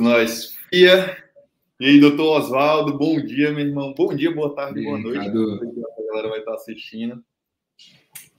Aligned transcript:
nós. 0.00 0.56
E 0.72 0.86
aí, 1.80 2.00
doutor 2.00 2.40
Oswaldo, 2.40 2.96
bom 2.98 3.20
dia, 3.20 3.52
meu 3.52 3.66
irmão. 3.66 3.94
Bom 3.96 4.14
dia, 4.14 4.34
boa 4.34 4.54
tarde, 4.54 4.82
boa 4.82 4.98
noite. 4.98 5.18
A 5.18 6.06
galera 6.10 6.28
vai 6.28 6.38
estar 6.40 6.54
assistindo. 6.54 7.22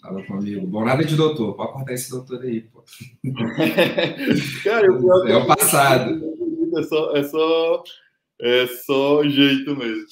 Fala 0.02 0.26
comigo. 0.26 0.66
Bom, 0.66 0.86
nada 0.86 1.04
de 1.04 1.16
doutor. 1.16 1.56
Pode 1.56 1.74
cortar 1.74 1.94
esse 1.94 2.10
doutor 2.10 2.42
aí, 2.42 2.62
pô. 2.62 2.84
Cara, 4.64 4.86
eu 4.86 5.28
é 5.28 5.36
o 5.36 5.46
passado. 5.46 6.22
É 6.78 6.84
só, 6.84 7.16
é 7.16 7.24
só, 7.24 7.84
é 8.42 8.68
só 8.68 9.24
jeito 9.28 9.76
mesmo. 9.76 10.06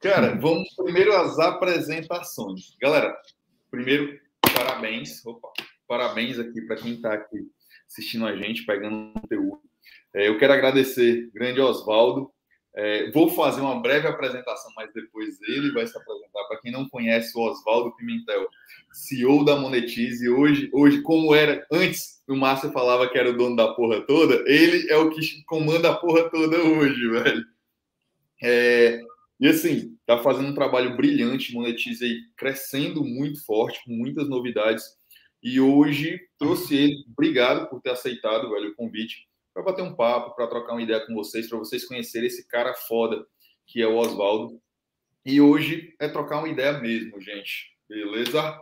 Cara, 0.00 0.36
vamos 0.36 0.68
primeiro 0.76 1.12
às 1.16 1.38
apresentações. 1.38 2.76
Galera, 2.80 3.16
primeiro, 3.70 4.18
parabéns. 4.54 5.24
Opa, 5.26 5.48
parabéns 5.88 6.38
aqui 6.38 6.60
para 6.62 6.76
quem 6.76 6.94
está 6.94 7.14
aqui 7.14 7.48
assistindo 7.88 8.26
a 8.26 8.36
gente, 8.36 8.64
pegando 8.64 9.12
conteúdo. 9.12 9.60
É, 10.14 10.28
eu 10.28 10.38
quero 10.38 10.52
agradecer, 10.52 11.30
grande 11.32 11.60
Oswaldo. 11.60 12.30
É, 12.74 13.10
vou 13.10 13.30
fazer 13.30 13.62
uma 13.62 13.80
breve 13.80 14.06
apresentação, 14.06 14.70
mas 14.76 14.92
depois 14.92 15.40
ele 15.42 15.72
vai 15.72 15.86
se 15.86 15.96
apresentar. 15.96 16.44
Para 16.44 16.60
quem 16.60 16.70
não 16.70 16.88
conhece 16.88 17.36
o 17.36 17.40
Oswaldo 17.40 17.96
Pimentel, 17.96 18.46
CEO 18.92 19.44
da 19.44 19.56
Monetize, 19.56 20.28
hoje, 20.28 20.68
hoje, 20.72 21.00
como 21.00 21.34
era 21.34 21.66
antes, 21.72 22.22
o 22.28 22.36
Márcio 22.36 22.70
falava 22.72 23.08
que 23.08 23.16
era 23.16 23.30
o 23.30 23.36
dono 23.36 23.56
da 23.56 23.72
porra 23.72 24.02
toda, 24.02 24.44
ele 24.46 24.90
é 24.90 24.96
o 24.96 25.10
que 25.10 25.42
comanda 25.44 25.90
a 25.90 25.96
porra 25.96 26.28
toda 26.28 26.58
hoje, 26.58 27.08
velho. 27.08 27.44
É, 28.42 29.00
e 29.40 29.48
assim, 29.48 29.96
tá 30.04 30.18
fazendo 30.18 30.48
um 30.48 30.54
trabalho 30.54 30.96
brilhante, 30.96 31.54
Monetize 31.54 32.04
aí 32.04 32.20
crescendo 32.36 33.02
muito 33.02 33.44
forte, 33.44 33.80
com 33.84 33.92
muitas 33.92 34.28
novidades. 34.28 34.84
E 35.42 35.60
hoje 35.60 36.20
trouxe 36.38 36.74
ele, 36.74 37.04
obrigado 37.10 37.68
por 37.68 37.80
ter 37.80 37.90
aceitado, 37.90 38.50
velho, 38.50 38.70
o 38.70 38.74
convite 38.74 39.26
para 39.56 39.62
bater 39.62 39.82
um 39.82 39.94
papo, 39.94 40.36
para 40.36 40.46
trocar 40.46 40.74
uma 40.74 40.82
ideia 40.82 41.00
com 41.06 41.14
vocês, 41.14 41.48
para 41.48 41.58
vocês 41.58 41.86
conhecerem 41.86 42.26
esse 42.26 42.46
cara 42.46 42.74
foda 42.74 43.26
que 43.66 43.80
é 43.80 43.86
o 43.86 43.96
Oswaldo. 43.96 44.60
E 45.24 45.40
hoje 45.40 45.94
é 45.98 46.06
trocar 46.08 46.40
uma 46.40 46.48
ideia 46.48 46.78
mesmo, 46.78 47.18
gente. 47.22 47.74
Beleza? 47.88 48.60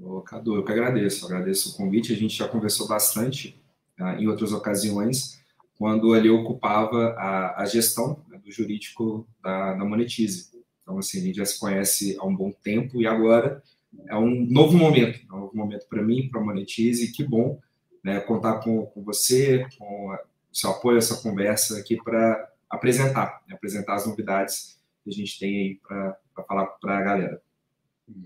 Ô, 0.00 0.22
Cadu, 0.22 0.56
eu 0.56 0.64
que 0.64 0.72
agradeço. 0.72 1.26
Agradeço 1.26 1.70
o 1.70 1.76
convite. 1.76 2.10
A 2.10 2.16
gente 2.16 2.34
já 2.34 2.48
conversou 2.48 2.88
bastante 2.88 3.62
ah, 4.00 4.14
em 4.14 4.26
outras 4.26 4.50
ocasiões, 4.50 5.44
quando 5.76 6.16
ele 6.16 6.30
ocupava 6.30 7.08
a, 7.10 7.62
a 7.62 7.66
gestão 7.66 8.24
né, 8.28 8.38
do 8.38 8.50
jurídico 8.50 9.28
da, 9.42 9.74
da 9.74 9.84
Monetize. 9.84 10.52
Então, 10.82 10.98
assim, 10.98 11.20
a 11.20 11.22
gente 11.22 11.36
já 11.36 11.44
se 11.44 11.60
conhece 11.60 12.16
há 12.18 12.24
um 12.24 12.34
bom 12.34 12.50
tempo 12.50 13.02
e 13.02 13.06
agora 13.06 13.62
é 14.08 14.16
um 14.16 14.46
novo 14.46 14.74
momento. 14.74 15.20
É 15.30 15.34
um 15.34 15.40
novo 15.40 15.54
momento 15.54 15.86
para 15.86 16.02
mim, 16.02 16.30
para 16.30 16.40
a 16.40 16.44
Monetize. 16.44 17.12
Que 17.12 17.22
bom 17.22 17.60
né, 18.06 18.20
contar 18.20 18.60
com, 18.60 18.86
com 18.86 19.02
você, 19.02 19.66
com 19.76 20.12
o 20.12 20.18
seu 20.52 20.70
apoio, 20.70 20.96
essa 20.96 21.20
conversa 21.20 21.76
aqui 21.76 21.96
para 21.96 22.48
apresentar, 22.70 23.42
né, 23.48 23.56
apresentar 23.56 23.96
as 23.96 24.06
novidades 24.06 24.80
que 25.02 25.10
a 25.10 25.12
gente 25.12 25.36
tem 25.40 25.58
aí 25.58 25.80
para 25.82 26.16
falar 26.46 26.66
para 26.66 26.98
a 26.98 27.02
galera. 27.02 27.42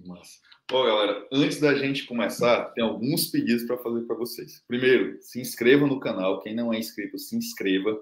Nossa. 0.04 0.38
Bom, 0.70 0.84
galera, 0.84 1.26
antes 1.32 1.58
da 1.58 1.74
gente 1.74 2.04
começar, 2.04 2.66
tem 2.72 2.84
alguns 2.84 3.28
pedidos 3.28 3.64
para 3.64 3.78
fazer 3.78 4.02
para 4.02 4.16
vocês. 4.16 4.62
Primeiro, 4.68 5.16
se 5.22 5.40
inscreva 5.40 5.86
no 5.86 5.98
canal. 5.98 6.42
Quem 6.42 6.54
não 6.54 6.74
é 6.74 6.78
inscrito, 6.78 7.18
se 7.18 7.34
inscreva. 7.34 7.98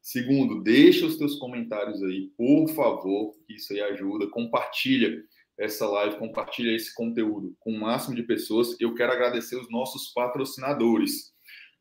Segundo, 0.00 0.62
deixa 0.62 1.04
os 1.04 1.18
teus 1.18 1.34
comentários 1.34 2.02
aí, 2.02 2.32
por 2.38 2.68
favor, 2.68 3.34
que 3.46 3.56
isso 3.56 3.74
aí 3.74 3.82
ajuda. 3.82 4.30
Compartilha 4.30 5.22
essa 5.58 5.86
live, 5.86 6.18
compartilha 6.18 6.74
esse 6.74 6.94
conteúdo 6.94 7.56
com 7.58 7.72
o 7.72 7.80
máximo 7.80 8.14
de 8.14 8.22
pessoas. 8.22 8.80
Eu 8.80 8.94
quero 8.94 9.12
agradecer 9.12 9.56
os 9.56 9.68
nossos 9.68 10.12
patrocinadores. 10.12 11.32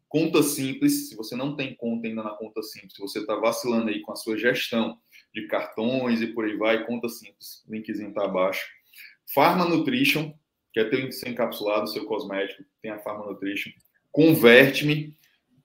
Conta 0.10 0.42
Simples, 0.42 1.10
se 1.10 1.16
você 1.16 1.36
não 1.36 1.56
tem 1.56 1.76
conta 1.76 2.08
ainda 2.08 2.24
na 2.24 2.32
Conta 2.32 2.64
Simples, 2.64 2.94
se 2.94 3.02
você 3.02 3.20
está 3.20 3.36
vacilando 3.36 3.90
aí 3.90 4.00
com 4.02 4.14
a 4.14 4.16
sua 4.16 4.38
gestão 4.38 4.98
de 5.34 5.48
cartões 5.48 6.22
e 6.22 6.28
por 6.28 6.46
aí 6.46 6.56
vai, 6.56 6.86
Conta 6.86 7.10
Simples, 7.10 7.64
linkzinho 7.68 8.10
está 8.10 8.26
abaixo. 8.26 8.66
Farma 9.34 9.66
Nutrition, 9.66 10.34
que 10.74 10.80
é 10.80 10.86
ter 10.86 11.12
seu 11.12 11.30
encapsulado, 11.30 11.90
seu 11.90 12.06
cosmético, 12.06 12.64
tem 12.82 12.90
a 12.90 13.00
Farma 13.00 13.26
Nutrition. 13.26 13.72
Converte-me, 14.12 15.16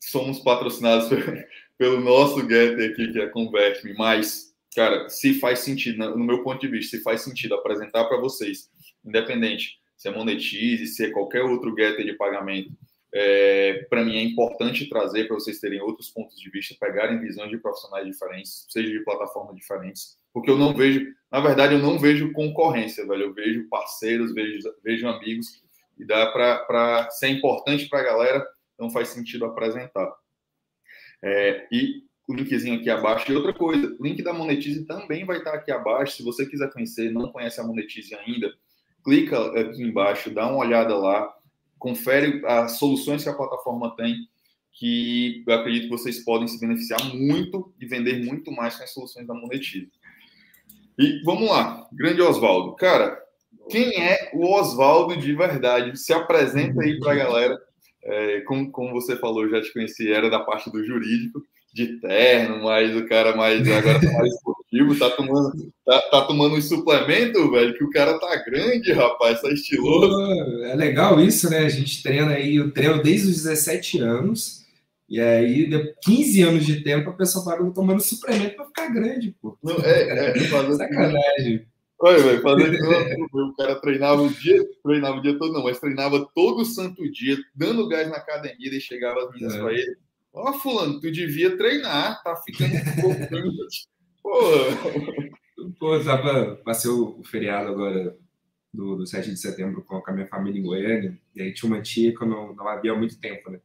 somos 0.00 0.40
patrocinados 0.40 1.08
pelo 1.78 2.00
nosso 2.00 2.40
Getter 2.40 2.90
aqui, 2.90 3.12
que 3.12 3.20
é 3.20 3.28
Converte-me, 3.28 3.94
mas 3.94 4.51
cara, 4.74 5.08
se 5.08 5.34
faz 5.34 5.60
sentido, 5.60 5.98
no 6.16 6.24
meu 6.24 6.42
ponto 6.42 6.60
de 6.60 6.68
vista, 6.68 6.96
se 6.96 7.02
faz 7.02 7.22
sentido 7.22 7.54
apresentar 7.54 8.04
para 8.04 8.20
vocês, 8.20 8.70
independente 9.04 9.80
se 10.02 10.08
é 10.08 10.10
Monetize, 10.10 10.88
se 10.88 11.04
é 11.04 11.10
qualquer 11.10 11.42
outro 11.42 11.72
getter 11.76 12.04
de 12.04 12.14
pagamento, 12.14 12.72
é, 13.14 13.86
para 13.88 14.04
mim 14.04 14.16
é 14.16 14.22
importante 14.22 14.88
trazer 14.88 15.28
para 15.28 15.36
vocês 15.36 15.60
terem 15.60 15.80
outros 15.80 16.10
pontos 16.10 16.40
de 16.40 16.50
vista, 16.50 16.74
pegarem 16.80 17.20
visões 17.20 17.50
de 17.50 17.58
profissionais 17.58 18.04
diferentes, 18.04 18.66
seja 18.68 18.90
de 18.90 19.04
plataformas 19.04 19.54
diferentes, 19.54 20.18
porque 20.32 20.50
eu 20.50 20.58
não 20.58 20.74
vejo, 20.74 21.06
na 21.30 21.38
verdade, 21.38 21.74
eu 21.74 21.78
não 21.78 22.00
vejo 22.00 22.32
concorrência, 22.32 23.06
velho, 23.06 23.24
eu 23.24 23.34
vejo 23.34 23.68
parceiros, 23.68 24.34
vejo, 24.34 24.58
vejo 24.82 25.06
amigos, 25.06 25.62
e 25.96 26.04
dá 26.04 26.26
para 26.32 27.08
ser 27.10 27.28
importante 27.28 27.88
para 27.88 28.00
a 28.00 28.04
galera, 28.04 28.46
então 28.74 28.90
faz 28.90 29.08
sentido 29.08 29.44
apresentar. 29.44 30.12
É, 31.22 31.68
e 31.70 32.02
o 32.26 32.34
linkzinho 32.34 32.78
aqui 32.78 32.90
abaixo. 32.90 33.30
E 33.30 33.36
outra 33.36 33.52
coisa, 33.52 33.94
o 33.98 34.04
link 34.04 34.22
da 34.22 34.32
Monetize 34.32 34.84
também 34.84 35.24
vai 35.24 35.38
estar 35.38 35.54
aqui 35.54 35.70
abaixo. 35.70 36.16
Se 36.16 36.22
você 36.22 36.46
quiser 36.46 36.72
conhecer, 36.72 37.10
não 37.10 37.30
conhece 37.30 37.60
a 37.60 37.64
Monetize 37.64 38.14
ainda, 38.14 38.52
clica 39.04 39.38
aqui 39.58 39.82
embaixo, 39.82 40.30
dá 40.30 40.46
uma 40.46 40.58
olhada 40.58 40.96
lá, 40.96 41.32
confere 41.78 42.42
as 42.46 42.78
soluções 42.78 43.22
que 43.22 43.28
a 43.28 43.34
plataforma 43.34 43.94
tem, 43.96 44.16
que 44.72 45.44
eu 45.46 45.54
acredito 45.54 45.84
que 45.84 45.90
vocês 45.90 46.24
podem 46.24 46.48
se 46.48 46.58
beneficiar 46.58 47.02
muito 47.14 47.74
e 47.78 47.86
vender 47.86 48.24
muito 48.24 48.50
mais 48.50 48.76
com 48.76 48.84
as 48.84 48.92
soluções 48.92 49.26
da 49.26 49.34
Monetize. 49.34 49.90
E 50.98 51.22
vamos 51.24 51.48
lá, 51.48 51.88
grande 51.92 52.22
Oswaldo. 52.22 52.76
Cara, 52.76 53.20
quem 53.68 54.00
é 54.00 54.30
o 54.34 54.46
Oswaldo 54.54 55.16
de 55.16 55.34
verdade? 55.34 55.98
Se 55.98 56.12
apresenta 56.12 56.82
aí 56.82 56.98
para 56.98 57.12
a 57.12 57.16
galera. 57.16 57.58
É, 58.04 58.40
como, 58.40 58.68
como 58.72 58.92
você 58.92 59.16
falou, 59.16 59.44
eu 59.44 59.50
já 59.50 59.62
te 59.62 59.72
conheci, 59.72 60.10
era 60.10 60.28
da 60.28 60.40
parte 60.40 60.70
do 60.70 60.84
jurídico 60.84 61.40
de 61.72 61.98
terno, 62.00 62.62
mas 62.62 62.94
o 62.94 63.06
cara 63.06 63.34
mais 63.34 63.66
agora 63.66 63.98
tá 63.98 64.12
mais 64.12 64.34
esportivo, 64.34 64.98
tá 64.98 65.10
tomando, 65.10 65.72
tá, 65.86 66.00
tá 66.10 66.20
tomando 66.22 66.56
um 66.56 66.60
suplemento, 66.60 67.50
velho, 67.50 67.74
que 67.74 67.84
o 67.84 67.90
cara 67.90 68.18
tá 68.18 68.36
grande, 68.44 68.92
rapaz, 68.92 69.40
tá 69.40 69.50
estiloso. 69.50 70.62
é 70.64 70.74
legal 70.74 71.18
isso, 71.18 71.48
né? 71.48 71.60
A 71.60 71.68
gente 71.70 72.02
treina 72.02 72.32
aí, 72.32 72.56
eu 72.56 72.70
treino 72.70 73.02
desde 73.02 73.28
os 73.30 73.42
17 73.44 74.00
anos, 74.00 74.66
e 75.08 75.18
aí, 75.18 75.66
de 75.66 75.94
15 76.02 76.42
anos 76.42 76.66
de 76.66 76.82
tempo, 76.82 77.10
a 77.10 77.14
pessoa 77.14 77.44
parou 77.44 77.72
tomando 77.72 78.00
suplemento 78.00 78.56
para 78.56 78.66
ficar 78.66 78.88
grande, 78.88 79.34
pô. 79.40 79.56
Não, 79.62 79.76
é, 79.78 80.30
é, 80.30 80.40
fazendo... 80.44 80.76
Sacanagem. 80.76 81.66
Olha, 81.98 82.18
velho, 82.18 82.42
fazendo 82.42 82.76
o 83.32 83.54
cara 83.56 83.76
treinava 83.76 84.22
o 84.22 84.28
dia, 84.28 84.60
treinava 84.82 85.18
o 85.18 85.22
dia 85.22 85.38
todo, 85.38 85.52
não, 85.52 85.62
mas 85.62 85.78
treinava 85.78 86.28
todo 86.34 86.64
santo 86.64 87.10
dia, 87.10 87.36
dando 87.54 87.88
gás 87.88 88.10
na 88.10 88.16
academia, 88.16 88.76
e 88.76 88.80
chegava 88.80 89.22
as 89.22 89.30
meninas 89.30 89.54
é. 89.54 89.58
para 89.58 89.72
ele 89.72 89.96
Ó, 90.32 90.50
oh, 90.50 90.52
fulano, 90.54 91.00
tu 91.00 91.10
devia 91.10 91.56
treinar, 91.56 92.22
tá 92.22 92.34
ficando 92.36 92.74
um 92.74 93.02
pouco. 93.02 93.20
Pô. 95.78 95.98
Tava, 96.04 96.56
passei 96.64 96.90
o, 96.90 97.22
feriado 97.24 97.68
agora 97.68 98.16
do, 98.72 98.96
do 98.96 99.06
7 99.06 99.30
de 99.30 99.36
setembro 99.36 99.82
com 99.82 100.02
a 100.04 100.12
minha 100.12 100.26
família 100.26 100.58
em 100.58 100.64
Goiânia, 100.64 101.18
e 101.34 101.42
aí 101.42 101.52
tinha 101.52 101.70
uma 101.70 101.82
tia 101.82 102.14
que 102.16 102.22
eu 102.22 102.28
não, 102.28 102.54
não 102.54 102.66
havia 102.66 102.92
há 102.92 102.96
muito 102.96 103.18
tempo, 103.20 103.50
né? 103.50 103.60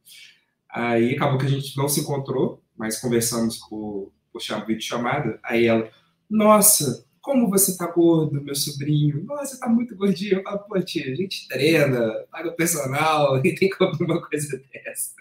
Aí 0.70 1.14
acabou 1.14 1.38
que 1.38 1.46
a 1.46 1.48
gente 1.48 1.76
não 1.76 1.88
se 1.88 2.00
encontrou, 2.00 2.62
mas 2.76 3.00
conversamos 3.00 3.58
por, 3.58 4.12
por 4.32 4.42
vídeo 4.66 4.82
chamada. 4.82 5.40
Aí 5.42 5.66
ela, 5.66 5.90
nossa, 6.28 7.06
como 7.28 7.50
você 7.50 7.76
tá 7.76 7.86
gordo, 7.86 8.42
meu 8.42 8.54
sobrinho? 8.54 9.22
Nossa, 9.22 9.54
você 9.54 9.60
tá 9.60 9.68
muito 9.68 9.94
gordinho. 9.94 10.38
Eu 10.38 10.42
falo, 10.42 10.60
pô, 10.60 10.80
tia, 10.80 11.12
a 11.12 11.14
gente 11.14 11.46
treina, 11.46 12.24
paga 12.32 12.48
o 12.48 12.56
personal, 12.56 13.36
e 13.44 13.54
tem 13.54 13.68
como 13.68 13.92
uma 14.00 14.26
coisa 14.26 14.56
dessa. 14.72 15.14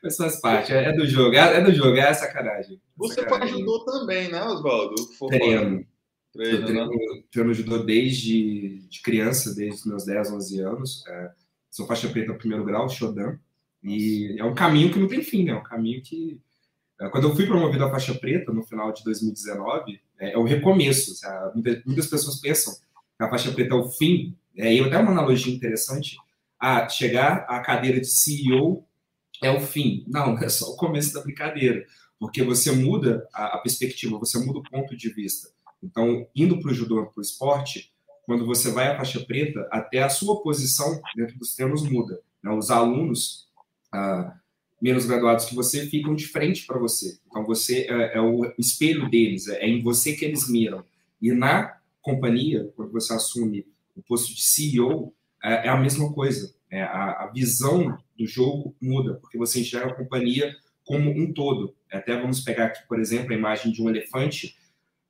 Mas 0.00 0.16
faz 0.16 0.40
parte, 0.40 0.72
é, 0.72 0.92
do 0.92 1.04
jogo, 1.04 1.34
é, 1.34 1.56
é 1.56 1.60
do 1.60 1.74
jogo, 1.74 1.96
é 1.96 2.14
sacanagem. 2.14 2.80
Você 2.96 3.22
sacanagem. 3.22 3.56
ajudou 3.56 3.84
também, 3.84 4.30
né, 4.30 4.40
Oswaldo? 4.40 4.94
Treino. 5.26 5.84
Treino, 6.32 6.64
treino, 6.64 6.86
né? 6.86 7.22
treino 7.28 7.50
ajudou 7.50 7.84
desde 7.84 8.78
de 8.88 9.02
criança, 9.02 9.52
desde 9.52 9.80
os 9.80 9.86
meus 9.86 10.04
10, 10.04 10.30
11 10.30 10.60
anos. 10.60 11.04
É, 11.08 11.30
sou 11.68 11.88
faixa 11.88 12.08
preta 12.08 12.34
primeiro 12.34 12.64
grau, 12.64 12.88
Shodan. 12.88 13.36
E 13.82 14.36
é 14.38 14.44
um 14.44 14.54
caminho 14.54 14.92
que 14.92 14.98
não 15.00 15.08
tem 15.08 15.24
fim, 15.24 15.42
né? 15.42 15.50
É 15.50 15.56
um 15.56 15.64
caminho 15.64 16.00
que 16.02 16.40
é, 17.00 17.08
quando 17.08 17.28
eu 17.28 17.34
fui 17.34 17.46
promovido 17.46 17.84
à 17.84 17.90
faixa 17.90 18.14
preta 18.14 18.52
no 18.52 18.62
final 18.62 18.92
de 18.92 19.02
2019, 19.02 20.00
é, 20.18 20.32
é 20.32 20.38
o 20.38 20.44
recomeço. 20.44 21.14
Muitas 21.86 22.06
pessoas 22.06 22.40
pensam 22.40 22.74
que 22.74 23.24
a 23.24 23.28
faixa 23.28 23.52
preta 23.52 23.74
é 23.74 23.78
o 23.78 23.90
fim. 23.90 24.36
É, 24.56 24.74
e 24.74 24.80
até 24.80 24.98
uma 24.98 25.12
analogia 25.12 25.54
interessante: 25.54 26.16
a 26.58 26.88
chegar 26.88 27.46
à 27.48 27.60
cadeira 27.60 28.00
de 28.00 28.08
CEO 28.08 28.84
é 29.42 29.50
o 29.50 29.60
fim. 29.60 30.04
Não, 30.08 30.36
é 30.42 30.48
só 30.48 30.72
o 30.72 30.76
começo 30.76 31.12
da 31.14 31.22
brincadeira, 31.22 31.84
porque 32.18 32.42
você 32.42 32.72
muda 32.72 33.26
a, 33.32 33.56
a 33.56 33.58
perspectiva, 33.58 34.18
você 34.18 34.38
muda 34.38 34.58
o 34.58 34.62
ponto 34.62 34.96
de 34.96 35.08
vista. 35.10 35.48
Então, 35.82 36.26
indo 36.34 36.60
para 36.60 36.70
o 36.70 36.74
judô, 36.74 37.06
para 37.06 37.20
o 37.20 37.22
esporte, 37.22 37.92
quando 38.24 38.44
você 38.44 38.70
vai 38.70 38.88
à 38.88 38.96
faixa 38.96 39.20
preta, 39.20 39.66
até 39.70 40.02
a 40.02 40.08
sua 40.08 40.42
posição 40.42 41.00
dentro 41.14 41.38
dos 41.38 41.54
termos 41.54 41.88
muda. 41.88 42.20
Né? 42.42 42.50
Os 42.50 42.70
alunos, 42.70 43.48
ah, 43.92 44.34
menos 44.80 45.06
graduados 45.06 45.44
que 45.44 45.54
você 45.54 45.86
ficam 45.86 46.14
de 46.14 46.26
frente 46.26 46.66
para 46.66 46.78
você. 46.78 47.18
Então, 47.26 47.44
você 47.44 47.86
é, 47.88 48.18
é, 48.18 48.20
o 48.20 48.52
espelho 48.58 49.08
deles, 49.10 49.48
é 49.48 49.66
em 49.66 49.82
você 49.82 50.12
que 50.12 50.24
eles 50.24 50.48
miram. 50.48 50.84
E 51.20 51.32
na 51.32 51.76
companhia, 52.00 52.70
quando 52.76 52.92
você 52.92 53.12
assume 53.12 53.66
o 53.96 54.02
posto 54.02 54.34
de 54.34 54.42
CEO, 54.42 55.12
é, 55.42 55.66
é 55.66 55.68
a 55.68 55.76
mesma 55.76 56.12
coisa. 56.12 56.54
É, 56.70 56.82
a, 56.82 57.24
a, 57.24 57.30
visão 57.32 57.98
do 58.16 58.26
jogo 58.26 58.76
muda, 58.80 59.14
porque 59.14 59.38
você 59.38 59.60
enxerga 59.60 59.88
a 59.88 59.94
companhia 59.94 60.54
como 60.84 61.10
um 61.10 61.32
todo. 61.32 61.74
Até 61.90 62.14
vamos 62.20 62.40
pegar 62.40 62.66
aqui, 62.66 62.86
por 62.86 63.00
exemplo, 63.00 63.32
a 63.32 63.36
imagem 63.36 63.72
de 63.72 63.82
um 63.82 63.88
elefante. 63.88 64.56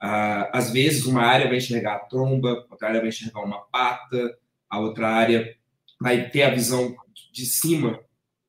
Ah, 0.00 0.50
às 0.52 0.72
vezes, 0.72 1.04
uma 1.04 1.22
área 1.22 1.48
vai 1.48 1.56
enxergar 1.56 1.96
a 1.96 1.98
tromba, 2.00 2.66
outra 2.70 2.88
área 2.88 3.00
vai 3.00 3.08
enxergar 3.08 3.42
uma 3.42 3.60
pata, 3.60 4.38
a 4.70 4.78
outra 4.78 5.08
área 5.08 5.56
vai 6.00 6.30
ter 6.30 6.42
a 6.42 6.54
visão 6.54 6.96
de 7.32 7.44
cima, 7.44 8.00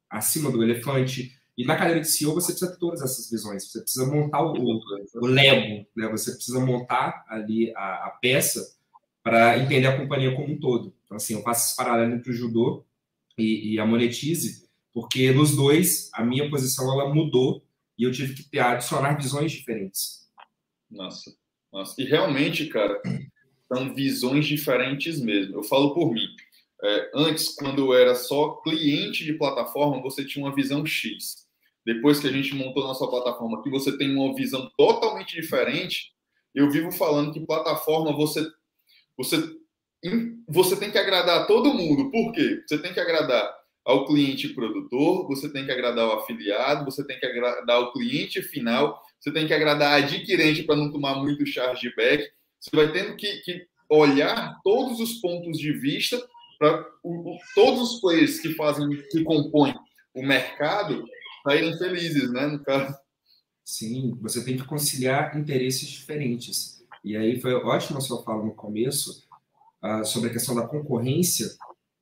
acima 0.10 0.52
do 0.52 0.64
elefante. 0.64 1.38
E 1.58 1.66
na 1.66 1.76
cadeira 1.76 2.00
de 2.00 2.08
CEO 2.08 2.34
você 2.34 2.52
precisa 2.52 2.72
ter 2.72 2.80
todas 2.80 3.02
essas 3.02 3.30
visões. 3.30 3.70
Você 3.70 3.82
precisa 3.82 4.06
montar 4.06 4.42
o, 4.42 4.54
o 4.54 5.26
Lego, 5.26 5.86
né? 5.96 6.08
Você 6.10 6.32
precisa 6.34 6.60
montar 6.60 7.26
ali 7.28 7.74
a, 7.76 8.08
a 8.08 8.10
peça 8.22 8.66
para 9.22 9.58
entender 9.60 9.88
a 9.88 9.98
companhia 9.98 10.36
como 10.36 10.54
um 10.54 10.60
todo. 10.60 10.96
Então, 11.06 11.18
assim, 11.18 11.34
eu 11.34 11.42
faço 11.42 11.68
esse 11.68 11.76
paralelo 11.76 12.14
entre 12.14 12.32
o 12.32 12.36
judô 12.36 12.86
e, 13.38 13.74
e, 13.74 13.80
a 13.80 13.86
monetize, 13.86 14.68
porque 14.94 15.32
nos 15.32 15.56
dois 15.56 16.10
a 16.14 16.24
minha 16.24 16.50
posição 16.50 16.92
ela 16.94 17.14
mudou 17.14 17.64
e 17.98 18.04
eu 18.04 18.12
tive 18.12 18.34
que 18.34 18.60
adicionar 18.60 19.18
visões 19.18 19.52
diferentes. 19.52 20.30
Nossa, 20.90 21.36
nossa. 21.72 22.02
E 22.02 22.06
realmente, 22.06 22.68
cara, 22.68 23.02
são 23.68 23.94
visões 23.94 24.48
diferentes 24.48 25.20
mesmo. 25.20 25.56
Eu 25.56 25.64
falo 25.64 25.94
por 25.94 26.12
mim. 26.12 26.26
É, 26.82 27.12
antes, 27.14 27.56
quando 27.56 27.80
eu 27.80 27.94
era 27.94 28.16
só 28.16 28.52
cliente 28.64 29.26
de 29.26 29.34
plataforma, 29.34 30.02
você 30.02 30.24
tinha 30.24 30.46
uma 30.46 30.56
visão 30.56 30.86
X. 30.86 31.48
Depois 31.86 32.20
que 32.20 32.28
a 32.28 32.32
gente 32.32 32.56
montou 32.56 32.84
nossa 32.84 33.08
plataforma 33.08 33.60
aqui, 33.60 33.70
você 33.70 33.98
tem 33.98 34.16
uma 34.16 34.34
visão 34.34 34.70
totalmente 34.78 35.36
diferente. 35.36 36.14
Eu 36.54 36.70
vivo 36.70 36.92
falando 36.92 37.34
que 37.34 37.46
plataforma 37.46 38.16
você 38.16 38.48
você 39.18 39.38
você 40.48 40.78
tem 40.78 40.92
que 40.92 40.98
agradar 40.98 41.42
a 41.42 41.46
todo 41.46 41.74
mundo. 41.74 42.10
Por 42.10 42.32
quê? 42.32 42.64
Você 42.66 42.78
tem 42.78 42.94
que 42.94 43.00
agradar 43.00 43.54
ao 43.84 44.06
cliente 44.06 44.50
produtor, 44.50 45.28
você 45.28 45.52
tem 45.52 45.66
que 45.66 45.72
agradar 45.72 46.06
ao 46.06 46.20
afiliado, 46.20 46.86
você 46.86 47.06
tem 47.06 47.20
que 47.20 47.26
agradar 47.26 47.76
ao 47.76 47.92
cliente 47.92 48.42
final, 48.42 49.02
você 49.20 49.32
tem 49.32 49.48
que 49.48 49.54
agradar 49.54 49.94
a 49.94 49.96
adquirente 49.96 50.64
para 50.64 50.76
não 50.76 50.92
tomar 50.92 51.16
muito 51.16 51.46
chargeback. 51.46 52.30
Você 52.60 52.76
vai 52.76 52.92
tendo 52.92 53.16
que, 53.16 53.38
que 53.38 53.66
olhar 53.90 54.60
todos 54.64 55.00
os 55.00 55.16
pontos 55.16 55.58
de 55.58 55.74
vista 55.74 56.22
para 56.60 56.86
todos 57.56 57.94
os 57.94 58.02
players 58.02 58.40
que 58.40 58.54
fazem, 58.56 58.90
que 59.10 59.24
compõem 59.24 59.74
o 60.14 60.22
mercado 60.22 61.06
saírem 61.44 61.78
felizes, 61.78 62.32
né? 62.32 62.48
No 62.48 62.60
caso. 62.64 62.96
Sim, 63.64 64.18
você 64.22 64.44
tem 64.44 64.58
que 64.58 64.66
conciliar 64.66 65.38
interesses 65.38 65.88
diferentes. 65.88 66.84
E 67.04 67.16
aí 67.16 67.40
foi 67.40 67.54
ótima 67.54 68.00
a 68.00 68.02
sua 68.02 68.22
fala 68.24 68.44
no 68.44 68.54
começo 68.54 69.26
uh, 69.84 70.06
sobre 70.06 70.30
a 70.30 70.34
questão 70.34 70.54
da 70.54 70.68
concorrência 70.68 71.48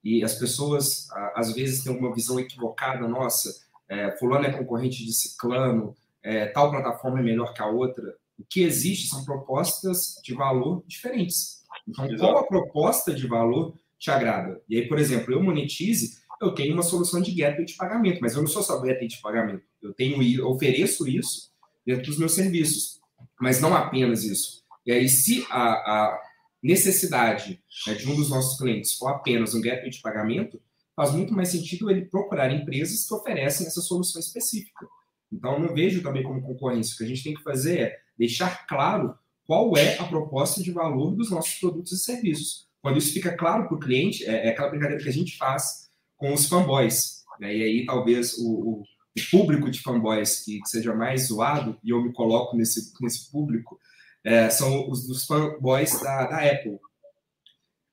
e 0.03 0.23
as 0.23 0.35
pessoas 0.35 1.07
uh, 1.09 1.31
às 1.35 1.53
vezes 1.53 1.83
têm 1.83 1.95
uma 1.95 2.13
visão 2.13 2.39
equivocada, 2.39 3.07
nossa, 3.07 3.53
é, 3.89 4.11
fulano 4.17 4.45
é 4.45 4.51
concorrente 4.51 5.05
de 5.05 5.13
ciclano, 5.13 5.95
é, 6.23 6.47
tal 6.47 6.71
plataforma 6.71 7.19
é 7.19 7.23
melhor 7.23 7.53
que 7.53 7.61
a 7.61 7.67
outra. 7.67 8.15
O 8.37 8.43
que 8.43 8.61
existe 8.61 9.07
são 9.09 9.23
propostas 9.23 10.15
de 10.23 10.33
valor 10.33 10.83
diferentes. 10.85 11.63
Então, 11.87 12.05
Exato. 12.05 12.19
qual 12.19 12.37
a 12.37 12.47
proposta 12.47 13.13
de 13.13 13.27
valor 13.27 13.73
te 13.99 14.11
agrada. 14.11 14.61
E 14.69 14.77
aí, 14.77 14.87
por 14.87 14.99
exemplo, 14.99 15.33
eu 15.33 15.41
monetize, 15.41 16.17
eu 16.41 16.53
tenho 16.53 16.73
uma 16.73 16.83
solução 16.83 17.21
de 17.21 17.31
gateway 17.31 17.65
de 17.65 17.75
pagamento, 17.75 18.19
mas 18.21 18.35
eu 18.35 18.41
não 18.41 18.47
sou 18.47 18.61
só 18.61 18.79
gateway 18.79 19.07
de 19.07 19.21
pagamento. 19.21 19.63
Eu 19.81 19.93
tenho, 19.93 20.21
eu 20.21 20.47
ofereço 20.47 21.07
isso 21.07 21.51
dentro 21.85 22.05
dos 22.05 22.17
meus 22.17 22.33
serviços, 22.33 22.99
mas 23.39 23.59
não 23.61 23.75
apenas 23.75 24.23
isso. 24.23 24.63
E 24.85 24.91
aí, 24.91 25.09
se 25.09 25.45
a, 25.49 25.73
a 25.73 26.21
necessidade 26.61 27.61
né, 27.85 27.93
de 27.93 28.09
um 28.09 28.15
dos 28.15 28.29
nossos 28.29 28.57
clientes 28.57 28.93
for 28.93 29.07
apenas 29.07 29.53
um 29.53 29.61
gateway 29.61 29.89
de 29.89 30.01
pagamento, 30.01 30.61
faz 30.95 31.11
muito 31.11 31.33
mais 31.33 31.49
sentido 31.49 31.89
ele 31.89 32.05
procurar 32.05 32.51
empresas 32.51 33.05
que 33.05 33.13
oferecem 33.13 33.67
essa 33.67 33.81
solução 33.81 34.19
específica. 34.19 34.87
Então, 35.31 35.59
não 35.59 35.73
vejo 35.73 36.01
também 36.01 36.23
como 36.23 36.41
concorrência. 36.41 36.93
O 36.93 36.97
que 36.97 37.03
a 37.03 37.07
gente 37.07 37.23
tem 37.23 37.33
que 37.33 37.43
fazer 37.43 37.79
é 37.79 37.99
deixar 38.17 38.65
claro 38.65 39.15
qual 39.45 39.75
é 39.77 39.97
a 39.97 40.03
proposta 40.03 40.61
de 40.61 40.71
valor 40.71 41.15
dos 41.15 41.29
nossos 41.29 41.55
produtos 41.55 41.91
e 41.93 41.99
serviços. 41.99 42.66
Quando 42.87 42.99
isso 42.99 43.11
fica 43.11 43.35
claro 43.35 43.67
para 43.67 43.75
o 43.75 43.79
cliente, 43.81 44.23
é, 44.23 44.47
é, 44.47 44.49
aquela 44.51 44.69
brincadeira 44.69 45.03
que 45.03 45.09
a 45.09 45.13
gente 45.13 45.35
faz 45.35 45.89
com 46.15 46.33
os 46.33 46.47
fanboys. 46.47 47.21
Né? 47.37 47.53
E 47.53 47.61
aí 47.61 47.85
talvez 47.85 48.37
o, 48.37 48.79
o, 48.79 48.83
público 49.29 49.69
de 49.69 49.81
fanboys 49.81 50.45
que, 50.45 50.61
que, 50.61 50.69
seja 50.69 50.95
mais 50.95 51.23
zoado, 51.23 51.77
e 51.83 51.89
eu 51.89 52.01
me 52.01 52.13
coloco 52.13 52.55
nesse, 52.55 52.93
nesse 53.01 53.29
público, 53.29 53.77
é, 54.23 54.49
são 54.49 54.89
os 54.89 55.05
dos 55.05 55.25
fanboys 55.25 55.99
da, 55.99 56.27
da 56.27 56.49
Apple. 56.49 56.79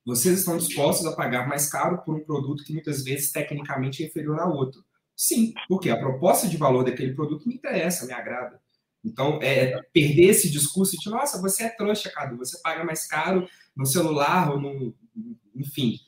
Vocês 0.05 0.39
estão 0.39 0.57
dispostos 0.57 1.05
a 1.05 1.13
pagar 1.13 1.45
mais 1.45 1.69
caro 1.69 2.01
por 2.05 2.15
um 2.15 2.23
produto 2.23 2.63
que 2.63 2.71
muitas 2.71 3.03
vezes 3.03 3.33
tecnicamente 3.33 4.01
é 4.01 4.07
inferior 4.07 4.39
ao 4.39 4.55
outro? 4.55 4.81
Sim, 5.13 5.53
porque 5.67 5.89
a 5.89 5.99
proposta 5.99 6.47
de 6.47 6.55
valor 6.55 6.85
daquele 6.85 7.13
produto 7.13 7.49
me 7.49 7.55
interessa, 7.55 8.05
me 8.05 8.13
agrada. 8.13 8.61
Então, 9.05 9.39
é 9.41 9.79
perder 9.93 10.29
esse 10.29 10.49
discurso 10.49 10.97
de, 10.97 11.09
nossa, 11.09 11.39
você 11.39 11.63
é 11.63 11.69
trouxa, 11.69 12.09
Cadu, 12.09 12.37
você 12.37 12.59
paga 12.61 12.83
mais 12.83 13.07
caro 13.07 13.47
no 13.75 13.85
celular 13.85 14.51
ou 14.51 14.59
no, 14.59 14.95
enfim, 15.55 15.99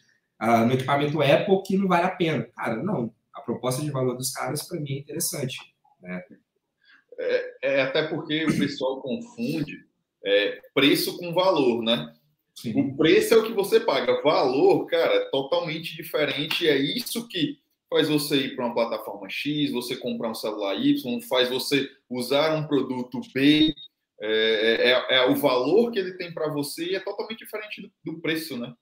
uh, 0.42 0.66
no 0.66 0.74
equipamento 0.74 1.22
Apple 1.22 1.62
que 1.64 1.78
não 1.78 1.88
vale 1.88 2.06
a 2.06 2.12
pena. 2.12 2.50
Cara, 2.56 2.82
não. 2.82 3.14
A 3.34 3.42
proposta 3.42 3.84
de 3.84 3.92
valor 3.92 4.18
dos 4.18 4.32
caras, 4.32 4.64
para 4.68 4.80
mim, 4.80 4.94
é 4.94 5.00
interessante. 5.00 5.58
Né? 6.02 6.24
É, 7.20 7.58
é, 7.62 7.82
até 7.82 8.08
porque 8.08 8.46
o 8.46 8.58
pessoal 8.58 9.02
confunde 9.02 9.86
é, 10.26 10.60
preço 10.74 11.18
com 11.18 11.34
valor, 11.34 11.84
né? 11.84 12.14
Sim. 12.56 12.80
O 12.80 12.98
preço 12.98 13.36
é 13.36 13.38
o 13.38 13.46
que 13.46 13.54
você 13.54 13.80
paga. 13.80 14.22
Valor, 14.24 14.88
cara, 14.88 15.14
é 15.14 15.30
totalmente 15.30 15.96
diferente. 15.96 16.68
É 16.68 16.76
isso 16.76 17.28
que 17.28 17.60
faz 17.90 18.10
você 18.10 18.36
ir 18.38 18.56
para 18.56 18.66
uma 18.66 18.74
plataforma 18.74 19.30
X, 19.30 19.72
você 19.72 19.96
comprar 19.96 20.30
um 20.30 20.36
celular 20.36 20.76
Y, 20.76 21.22
faz 21.22 21.50
você 21.50 21.90
usar 22.10 22.56
um 22.56 22.68
produto 22.68 23.20
B, 23.34 23.74
é, 24.20 24.92
é, 24.92 25.18
é 25.18 25.26
o 25.30 25.36
valor 25.36 25.92
que 25.92 26.00
ele 26.00 26.14
tem 26.14 26.34
para 26.34 26.50
você 26.50 26.92
e 26.92 26.96
é 26.96 27.00
totalmente 27.00 27.40
diferente 27.40 27.82
do, 27.82 27.92
do, 28.04 28.20
preço, 28.20 28.58
né? 28.58 28.74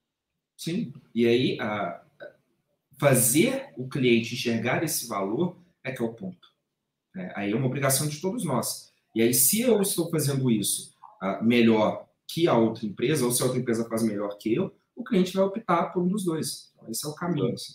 Sim. 0.58 0.94
E 1.14 1.28
aí, 1.28 1.58
a, 1.60 2.02
fazer 2.98 3.74
o 3.78 3.88
cliente 3.88 4.34
enxergar 4.34 4.84
esse 4.84 5.08
valor 5.08 5.58
é 5.84 5.92
que 5.92 6.02
é 6.02 6.06
o 6.06 6.14
ponto. 6.14 6.48
É, 7.16 7.34
aí 7.36 7.52
é 7.52 7.56
uma 7.56 7.68
obrigação 7.68 8.08
de 8.08 8.20
todos 8.20 8.44
nós. 8.44 8.92
E 9.14 9.22
aí, 9.22 9.34
se 9.34 9.62
eu 9.62 9.82
estou 9.82 10.10
fazendo 10.10 10.50
isso 10.50 10.96
uh, 11.22 11.44
melhor 11.44 12.08
que 12.28 12.48
a 12.48 12.58
outra 12.58 12.86
empresa, 12.86 13.26
ou 13.26 13.32
se 13.32 13.42
a 13.42 13.46
outra 13.46 13.60
empresa 13.60 13.88
faz 13.88 14.04
melhor 14.04 14.38
que 14.38 14.54
eu, 14.54 14.76
o 14.96 15.04
cliente 15.04 15.34
vai 15.34 15.44
optar 15.44 15.92
por 15.92 16.02
um 16.02 16.08
dos 16.08 16.26
dois. 16.26 16.72
Então, 16.74 16.90
esse 16.90 17.06
é 17.06 17.10
o 17.10 17.16
caminho. 17.16 17.54
Assim. 17.54 17.74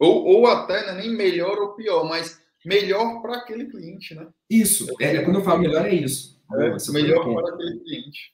Ou, 0.00 0.24
ou 0.24 0.46
até 0.46 0.86
não 0.86 0.94
é 0.94 1.02
nem 1.02 1.10
melhor 1.10 1.58
ou 1.58 1.74
pior, 1.74 2.08
mas 2.08 2.40
melhor 2.64 3.20
para 3.20 3.36
aquele 3.36 3.66
cliente, 3.66 4.14
né? 4.14 4.26
Isso. 4.48 4.86
É, 4.98 5.22
quando 5.22 5.36
eu 5.36 5.44
falo 5.44 5.60
melhor, 5.60 5.86
é 5.86 5.94
isso. 5.94 6.40
É, 6.52 6.92
melhor 6.92 7.22
para 7.22 7.54
aquele 7.54 7.80
cliente. 7.80 8.32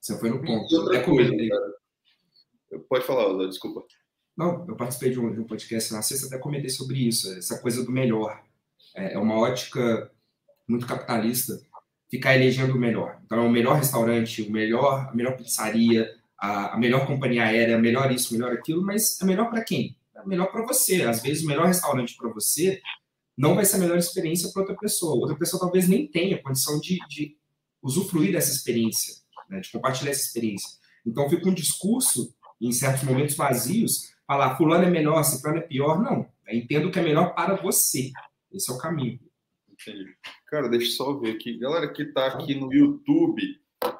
Você 0.00 0.18
foi 0.18 0.30
no 0.30 0.40
ponto. 0.40 0.92
É 0.94 1.00
comigo. 1.00 1.36
Pode 2.88 3.04
falar, 3.04 3.46
desculpa. 3.46 3.84
Não, 4.36 4.64
eu 4.68 4.76
participei 4.76 5.10
de 5.10 5.18
um, 5.18 5.32
de 5.32 5.40
um, 5.40 5.44
podcast 5.44 5.92
na 5.92 6.02
sexta, 6.02 6.28
até 6.28 6.38
comentei 6.38 6.70
sobre 6.70 6.96
isso, 7.08 7.28
essa 7.36 7.58
coisa 7.58 7.84
do 7.84 7.90
melhor. 7.90 8.40
É, 8.94 9.14
é 9.14 9.18
uma 9.18 9.36
ótica 9.36 10.10
muito 10.68 10.86
capitalista 10.86 11.60
ficar 12.08 12.36
elegendo 12.36 12.74
o 12.74 12.78
melhor. 12.78 13.18
Então, 13.24 13.38
é 13.38 13.46
o 13.46 13.50
melhor 13.50 13.74
restaurante, 13.74 14.42
o 14.42 14.52
melhor, 14.52 15.08
a 15.10 15.14
melhor 15.14 15.36
pizzaria, 15.36 16.14
a, 16.38 16.74
a 16.74 16.78
melhor 16.78 17.06
companhia 17.06 17.44
aérea, 17.44 17.76
melhor 17.78 18.12
isso, 18.12 18.32
melhor 18.32 18.52
aquilo, 18.52 18.82
mas 18.82 19.20
é 19.20 19.24
melhor 19.24 19.50
para 19.50 19.64
quem? 19.64 19.97
É 20.18 20.26
melhor 20.26 20.50
para 20.50 20.66
você. 20.66 21.02
Às 21.02 21.22
vezes, 21.22 21.44
o 21.44 21.46
melhor 21.46 21.66
restaurante 21.66 22.16
para 22.16 22.28
você 22.30 22.80
não 23.36 23.54
vai 23.54 23.64
ser 23.64 23.76
a 23.76 23.78
melhor 23.78 23.96
experiência 23.96 24.50
para 24.52 24.62
outra 24.62 24.76
pessoa. 24.76 25.14
Outra 25.14 25.36
pessoa 25.36 25.60
talvez 25.60 25.88
nem 25.88 26.08
tenha 26.08 26.42
condição 26.42 26.80
de, 26.80 26.98
de 27.08 27.36
usufruir 27.80 28.32
dessa 28.32 28.52
experiência, 28.52 29.14
né, 29.48 29.60
de 29.60 29.70
compartilhar 29.70 30.10
essa 30.10 30.26
experiência. 30.26 30.68
Então 31.06 31.30
fica 31.30 31.48
um 31.48 31.54
discurso, 31.54 32.34
em 32.60 32.72
certos 32.72 33.04
momentos 33.04 33.36
vazios, 33.36 34.12
falar 34.26 34.56
fulano 34.56 34.84
é 34.84 34.90
melhor, 34.90 35.22
ciclano 35.22 35.58
é 35.58 35.62
pior. 35.62 36.02
Não, 36.02 36.28
eu 36.48 36.58
entendo 36.58 36.90
que 36.90 36.98
é 36.98 37.02
melhor 37.02 37.34
para 37.34 37.54
você. 37.54 38.10
Esse 38.52 38.70
é 38.70 38.74
o 38.74 38.78
caminho. 38.78 39.20
Entendi. 39.70 40.16
Cara, 40.48 40.68
deixa 40.68 40.86
eu 40.86 40.92
só 40.92 41.12
ver 41.14 41.36
aqui. 41.36 41.56
Galera 41.58 41.92
que 41.92 42.02
está 42.02 42.26
aqui 42.26 42.56
no 42.56 42.72
YouTube, 42.72 43.40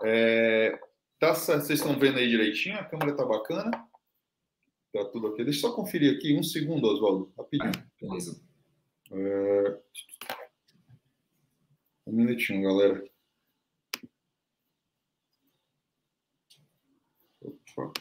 é... 0.03 0.77
tá, 1.21 1.35
vocês 1.35 1.71
estão 1.71 1.97
vendo 1.97 2.19
aí 2.19 2.29
direitinho? 2.29 2.77
A 2.77 2.85
câmera 2.85 3.17
tá 3.17 3.25
bacana? 3.25 3.71
tá 4.93 5.05
tudo 5.07 5.29
aqui. 5.29 5.45
Deixa 5.45 5.67
eu 5.67 5.71
só 5.71 5.77
conferir 5.77 6.17
aqui 6.17 6.37
um 6.37 6.43
segundo, 6.43 6.87
Oswaldo, 6.87 7.33
rapidinho. 7.37 7.73
Beleza. 8.01 8.41
É... 9.11 9.83
Um 12.07 12.13
minutinho, 12.13 12.63
galera. 12.63 13.05
Opa. 17.41 17.93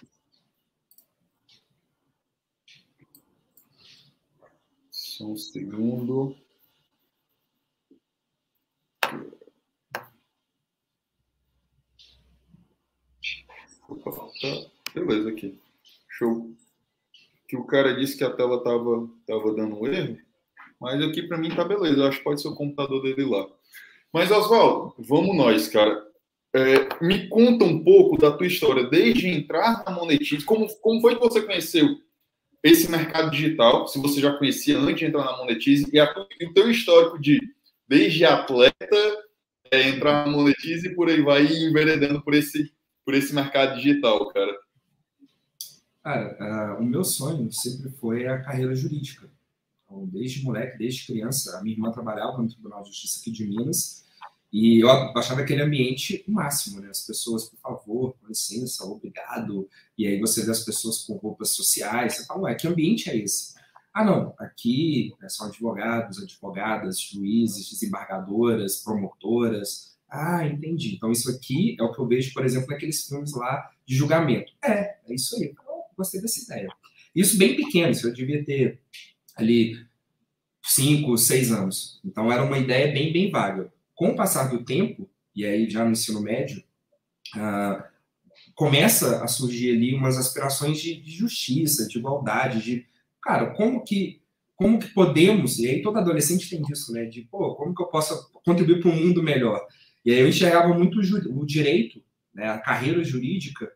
Só 4.89 5.25
um 5.25 5.37
segundo. 5.37 6.35
Opa, 13.89 14.11
tá. 14.11 14.71
Beleza 14.93 15.29
aqui. 15.29 15.59
Show. 16.09 16.55
Que 17.47 17.55
o 17.55 17.65
cara 17.65 17.95
disse 17.95 18.17
que 18.17 18.23
a 18.23 18.29
tela 18.29 18.63
tava, 18.63 19.09
tava 19.25 19.53
dando 19.53 19.79
um 19.79 19.87
erro, 19.87 20.17
mas 20.79 21.01
aqui 21.01 21.23
para 21.23 21.37
mim 21.37 21.49
tá 21.49 21.63
beleza. 21.63 22.07
Acho 22.07 22.17
que 22.17 22.23
pode 22.23 22.41
ser 22.41 22.49
o 22.49 22.55
computador 22.55 23.01
dele 23.01 23.25
lá. 23.25 23.47
Mas, 24.13 24.31
Oswaldo, 24.31 24.95
vamos 24.99 25.35
nós, 25.35 25.67
cara. 25.67 26.05
É, 26.55 27.03
me 27.03 27.27
conta 27.27 27.65
um 27.65 27.83
pouco 27.83 28.17
da 28.17 28.31
tua 28.31 28.47
história, 28.47 28.83
desde 28.85 29.27
entrar 29.27 29.83
na 29.85 29.91
Monetize, 29.91 30.43
como, 30.45 30.67
como 30.79 31.01
foi 31.01 31.15
que 31.15 31.21
você 31.21 31.41
conheceu 31.41 31.87
esse 32.63 32.89
mercado 32.89 33.31
digital, 33.31 33.87
se 33.87 33.99
você 33.99 34.19
já 34.19 34.33
conhecia 34.33 34.77
antes 34.77 34.99
de 34.99 35.05
entrar 35.05 35.23
na 35.23 35.37
Monetize, 35.37 35.87
e, 35.91 35.99
a, 35.99 36.11
o 36.41 36.53
teu 36.53 36.69
histórico 36.69 37.19
de, 37.19 37.39
desde 37.87 38.25
atleta, 38.25 38.97
é, 39.71 39.89
entrar 39.89 40.25
na 40.25 40.31
Monetize 40.31 40.87
e 40.87 40.95
por 40.95 41.09
aí 41.09 41.21
vai 41.21 41.45
enveredando 41.45 42.21
por 42.23 42.33
esse, 42.33 42.71
por 43.05 43.13
esse 43.13 43.33
mercado 43.35 43.75
digital, 43.75 44.27
cara. 44.29 44.57
Cara, 46.07 46.77
uh, 46.77 46.81
o 46.81 46.85
meu 46.85 47.03
sonho 47.03 47.51
sempre 47.51 47.89
foi 47.89 48.25
a 48.27 48.41
carreira 48.41 48.73
jurídica. 48.73 49.29
Então, 49.83 50.07
desde 50.07 50.41
moleque, 50.41 50.77
desde 50.77 51.05
criança, 51.05 51.57
a 51.57 51.61
minha 51.61 51.75
irmã 51.75 51.91
trabalhava 51.91 52.41
no 52.41 52.47
Tribunal 52.47 52.81
de 52.81 52.91
Justiça 52.91 53.19
aqui 53.19 53.29
de 53.29 53.45
Minas, 53.45 54.05
e 54.49 54.81
eu 54.81 54.89
achava 54.89 55.41
aquele 55.41 55.61
ambiente 55.61 56.23
o 56.25 56.31
máximo, 56.31 56.79
né? 56.79 56.89
As 56.89 57.01
pessoas, 57.01 57.49
por 57.49 57.59
favor, 57.59 58.15
com 58.21 58.27
licença, 58.27 58.85
obrigado. 58.85 59.67
E 59.97 60.07
aí 60.07 60.17
você 60.17 60.45
vê 60.45 60.51
as 60.51 60.63
pessoas 60.63 60.99
com 60.99 61.15
roupas 61.15 61.49
sociais, 61.49 62.15
você 62.15 62.25
fala, 62.25 62.43
ué, 62.43 62.55
que 62.55 62.69
ambiente 62.69 63.09
é 63.09 63.17
esse? 63.17 63.55
Ah, 63.93 64.05
não, 64.05 64.33
aqui 64.37 65.13
né, 65.19 65.27
são 65.27 65.47
advogados, 65.47 66.23
advogadas, 66.23 67.01
juízes, 67.01 67.69
desembargadoras, 67.69 68.77
promotoras. 68.77 69.97
Ah, 70.09 70.47
entendi. 70.47 70.95
Então 70.95 71.11
isso 71.11 71.29
aqui 71.29 71.75
é 71.77 71.83
o 71.83 71.91
que 71.91 71.99
eu 71.99 72.07
vejo, 72.07 72.33
por 72.33 72.45
exemplo, 72.45 72.69
naqueles 72.69 73.05
filmes 73.05 73.33
lá 73.33 73.69
de 73.85 73.93
julgamento. 73.93 74.53
É, 74.63 74.95
é 75.05 75.13
isso 75.13 75.35
aí. 75.35 75.49
Então, 75.51 75.66
gostei 75.97 76.21
dessa 76.21 76.41
ideia. 76.41 76.69
Isso 77.15 77.37
bem 77.37 77.55
pequeno, 77.55 77.91
isso 77.91 78.07
eu 78.07 78.13
devia 78.13 78.43
ter 78.45 78.79
ali 79.35 79.75
cinco, 80.63 81.17
seis 81.17 81.51
anos. 81.51 81.99
Então 82.05 82.31
era 82.31 82.43
uma 82.43 82.57
ideia 82.57 82.91
bem, 82.93 83.11
bem 83.11 83.31
vaga 83.31 83.71
com 83.97 84.09
o 84.09 84.15
passar 84.15 84.49
do 84.49 84.63
tempo, 84.63 85.09
e 85.35 85.43
aí 85.43 85.67
já 85.67 85.83
no 85.83 85.91
ensino 85.91 86.21
médio, 86.21 86.63
uh, 87.35 87.83
começa 88.53 89.23
a 89.23 89.27
surgir 89.27 89.71
ali 89.75 89.93
umas 89.93 90.17
aspirações 90.17 90.79
de, 90.79 91.01
de, 91.01 91.11
justiça, 91.11 91.87
de 91.87 91.97
igualdade, 91.97 92.61
de, 92.61 92.85
cara, 93.21 93.47
como 93.55 93.83
que, 93.83 94.21
como 94.55 94.77
que 94.77 94.93
podemos, 94.93 95.57
e 95.57 95.67
aí 95.67 95.81
todo 95.81 95.97
adolescente 95.97 96.49
tem 96.49 96.61
isso, 96.71 96.93
né, 96.93 97.05
de, 97.05 97.23
pô, 97.23 97.55
como 97.55 97.73
que 97.73 97.81
eu 97.81 97.87
posso 97.87 98.31
contribuir 98.45 98.81
para 98.81 98.91
um 98.91 98.95
mundo 98.95 99.23
melhor? 99.23 99.65
E 100.05 100.11
aí 100.11 100.19
eu 100.19 100.29
enxergava 100.29 100.71
muito 100.73 100.99
o, 100.99 101.45
direito, 101.45 102.01
né, 102.33 102.49
a 102.49 102.59
carreira 102.59 103.03
jurídica, 103.03 103.71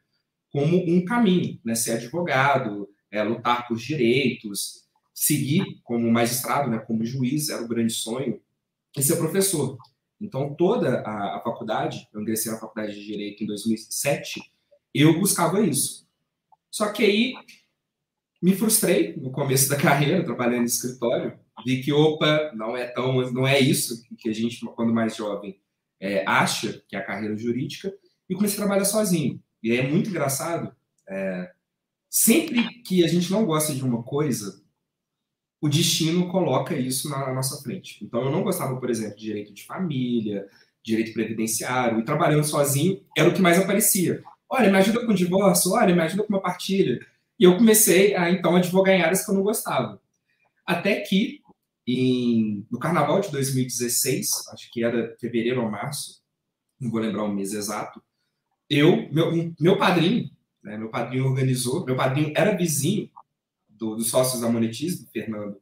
como 0.52 0.78
um 0.78 1.04
caminho, 1.06 1.60
né, 1.64 1.76
ser 1.76 1.94
advogado, 1.94 2.90
é, 3.10 3.24
lutar 3.24 3.68
por 3.68 3.78
direitos, 3.78 4.86
seguir 5.14 5.80
como 5.84 6.12
magistrado, 6.12 6.70
né, 6.70 6.80
como 6.80 7.06
juiz, 7.06 7.50
era 7.50 7.62
o 7.62 7.68
grande 7.68 7.94
sonho, 7.94 8.42
e 8.98 9.02
ser 9.02 9.16
professor. 9.16 9.78
Então, 10.20 10.54
toda 10.54 11.02
a, 11.02 11.38
a, 11.38 11.42
faculdade, 11.42 12.08
eu 12.14 12.22
ingressei 12.22 12.52
na 12.52 12.60
faculdade 12.60 12.94
de 12.94 13.06
Direito 13.06 13.44
em 13.44 13.48
2007, 13.48 14.42
eu 14.94 15.18
buscava 15.20 15.62
isso. 15.62 16.08
Só 16.70 16.92
que 16.92 17.04
aí 17.04 17.34
me 18.42 18.54
frustrei 18.54 19.16
no 19.16 19.32
começo 19.32 19.70
da 19.70 19.78
carreira, 19.82 20.24
trabalhando 20.24 20.64
em 20.64 20.66
escritório, 20.66 21.40
vi 21.66 21.82
que, 21.82 21.92
opa, 21.94 22.52
não 22.54 22.76
é 22.76 22.88
tão, 22.88 23.32
não 23.32 23.48
é 23.48 23.60
isso 23.60 24.04
que 24.18 24.30
a 24.30 24.34
gente, 24.34 24.64
quando 24.76 24.94
mais 24.94 25.16
jovem, 25.16 25.60
é, 26.00 26.24
acha 26.28 26.84
que 26.88 26.96
é 26.96 27.00
a 27.00 27.06
carreira 27.06 27.38
jurídica, 27.38 27.94
e 28.30 28.36
comecei 28.36 28.58
a 28.58 28.62
trabalhar 28.62 28.86
sozinho. 28.86 29.42
E 29.64 29.72
é 29.72 29.88
muito 29.88 30.10
engraçado, 30.10 30.76
é, 31.08 31.52
sempre 32.10 32.82
que 32.84 33.04
a 33.04 33.08
gente 33.08 33.32
não 33.32 33.46
gosta 33.46 33.74
de 33.74 33.84
uma 33.84 34.04
coisa, 34.04 34.62
o 35.62 35.70
destino 35.70 36.28
coloca 36.30 36.76
isso 36.76 37.08
na 37.10 37.32
nossa 37.34 37.62
frente. 37.62 38.04
Então, 38.04 38.24
eu 38.24 38.32
não 38.32 38.44
gostava, 38.44 38.76
por 38.80 38.90
exemplo, 38.90 39.16
de 39.16 39.26
direito 39.26 39.54
de 39.54 39.64
família, 39.64 40.48
direito 40.84 41.14
previdenciário, 41.14 42.00
e 42.00 42.06
trabalhando 42.06 42.44
sozinho 42.44 43.04
era 43.16 43.30
o 43.30 43.34
que 43.34 43.42
mais 43.42 43.60
aparecia. 43.60 44.24
Olha, 44.50 44.72
me 44.72 44.78
ajuda 44.78 45.06
com 45.06 45.12
o 45.12 45.16
divórcio, 45.16 45.72
olha, 45.74 45.96
me 45.96 46.02
ajuda 46.02 46.24
com 46.24 46.34
uma 46.34 46.42
partilha. 46.42 47.00
E 47.40 47.44
eu 47.44 47.58
comecei 47.58 48.16
a, 48.16 48.30
então, 48.32 48.56
advogar 48.56 48.96
em 48.96 49.02
áreas 49.02 49.24
que 49.24 49.32
eu 49.32 49.36
não 49.36 49.44
gostava. 49.44 50.02
Até 50.66 51.00
que, 51.02 51.42
em, 51.88 52.66
no 52.72 52.80
carnaval 52.80 53.22
de 53.22 53.32
2016, 53.32 54.48
acho 54.52 54.72
que 54.72 54.84
era 54.84 55.16
fevereiro 55.20 55.62
ou 55.62 55.70
março, 55.70 56.22
não 56.80 56.90
vou 56.90 57.00
lembrar 57.00 57.24
o 57.24 57.34
mês 57.34 57.54
exato, 57.54 58.02
eu, 58.74 59.12
meu, 59.12 59.54
meu 59.60 59.78
padrinho, 59.78 60.32
né, 60.64 60.78
meu 60.78 60.90
padrinho 60.90 61.26
organizou, 61.26 61.86
meu 61.86 61.94
padrinho 61.94 62.32
era 62.34 62.56
vizinho 62.56 63.10
do, 63.68 63.98
dos 63.98 64.10
sócios 64.10 64.42
da 64.42 64.48
Monetize, 64.48 65.04
do 65.04 65.12
Fernando, 65.12 65.58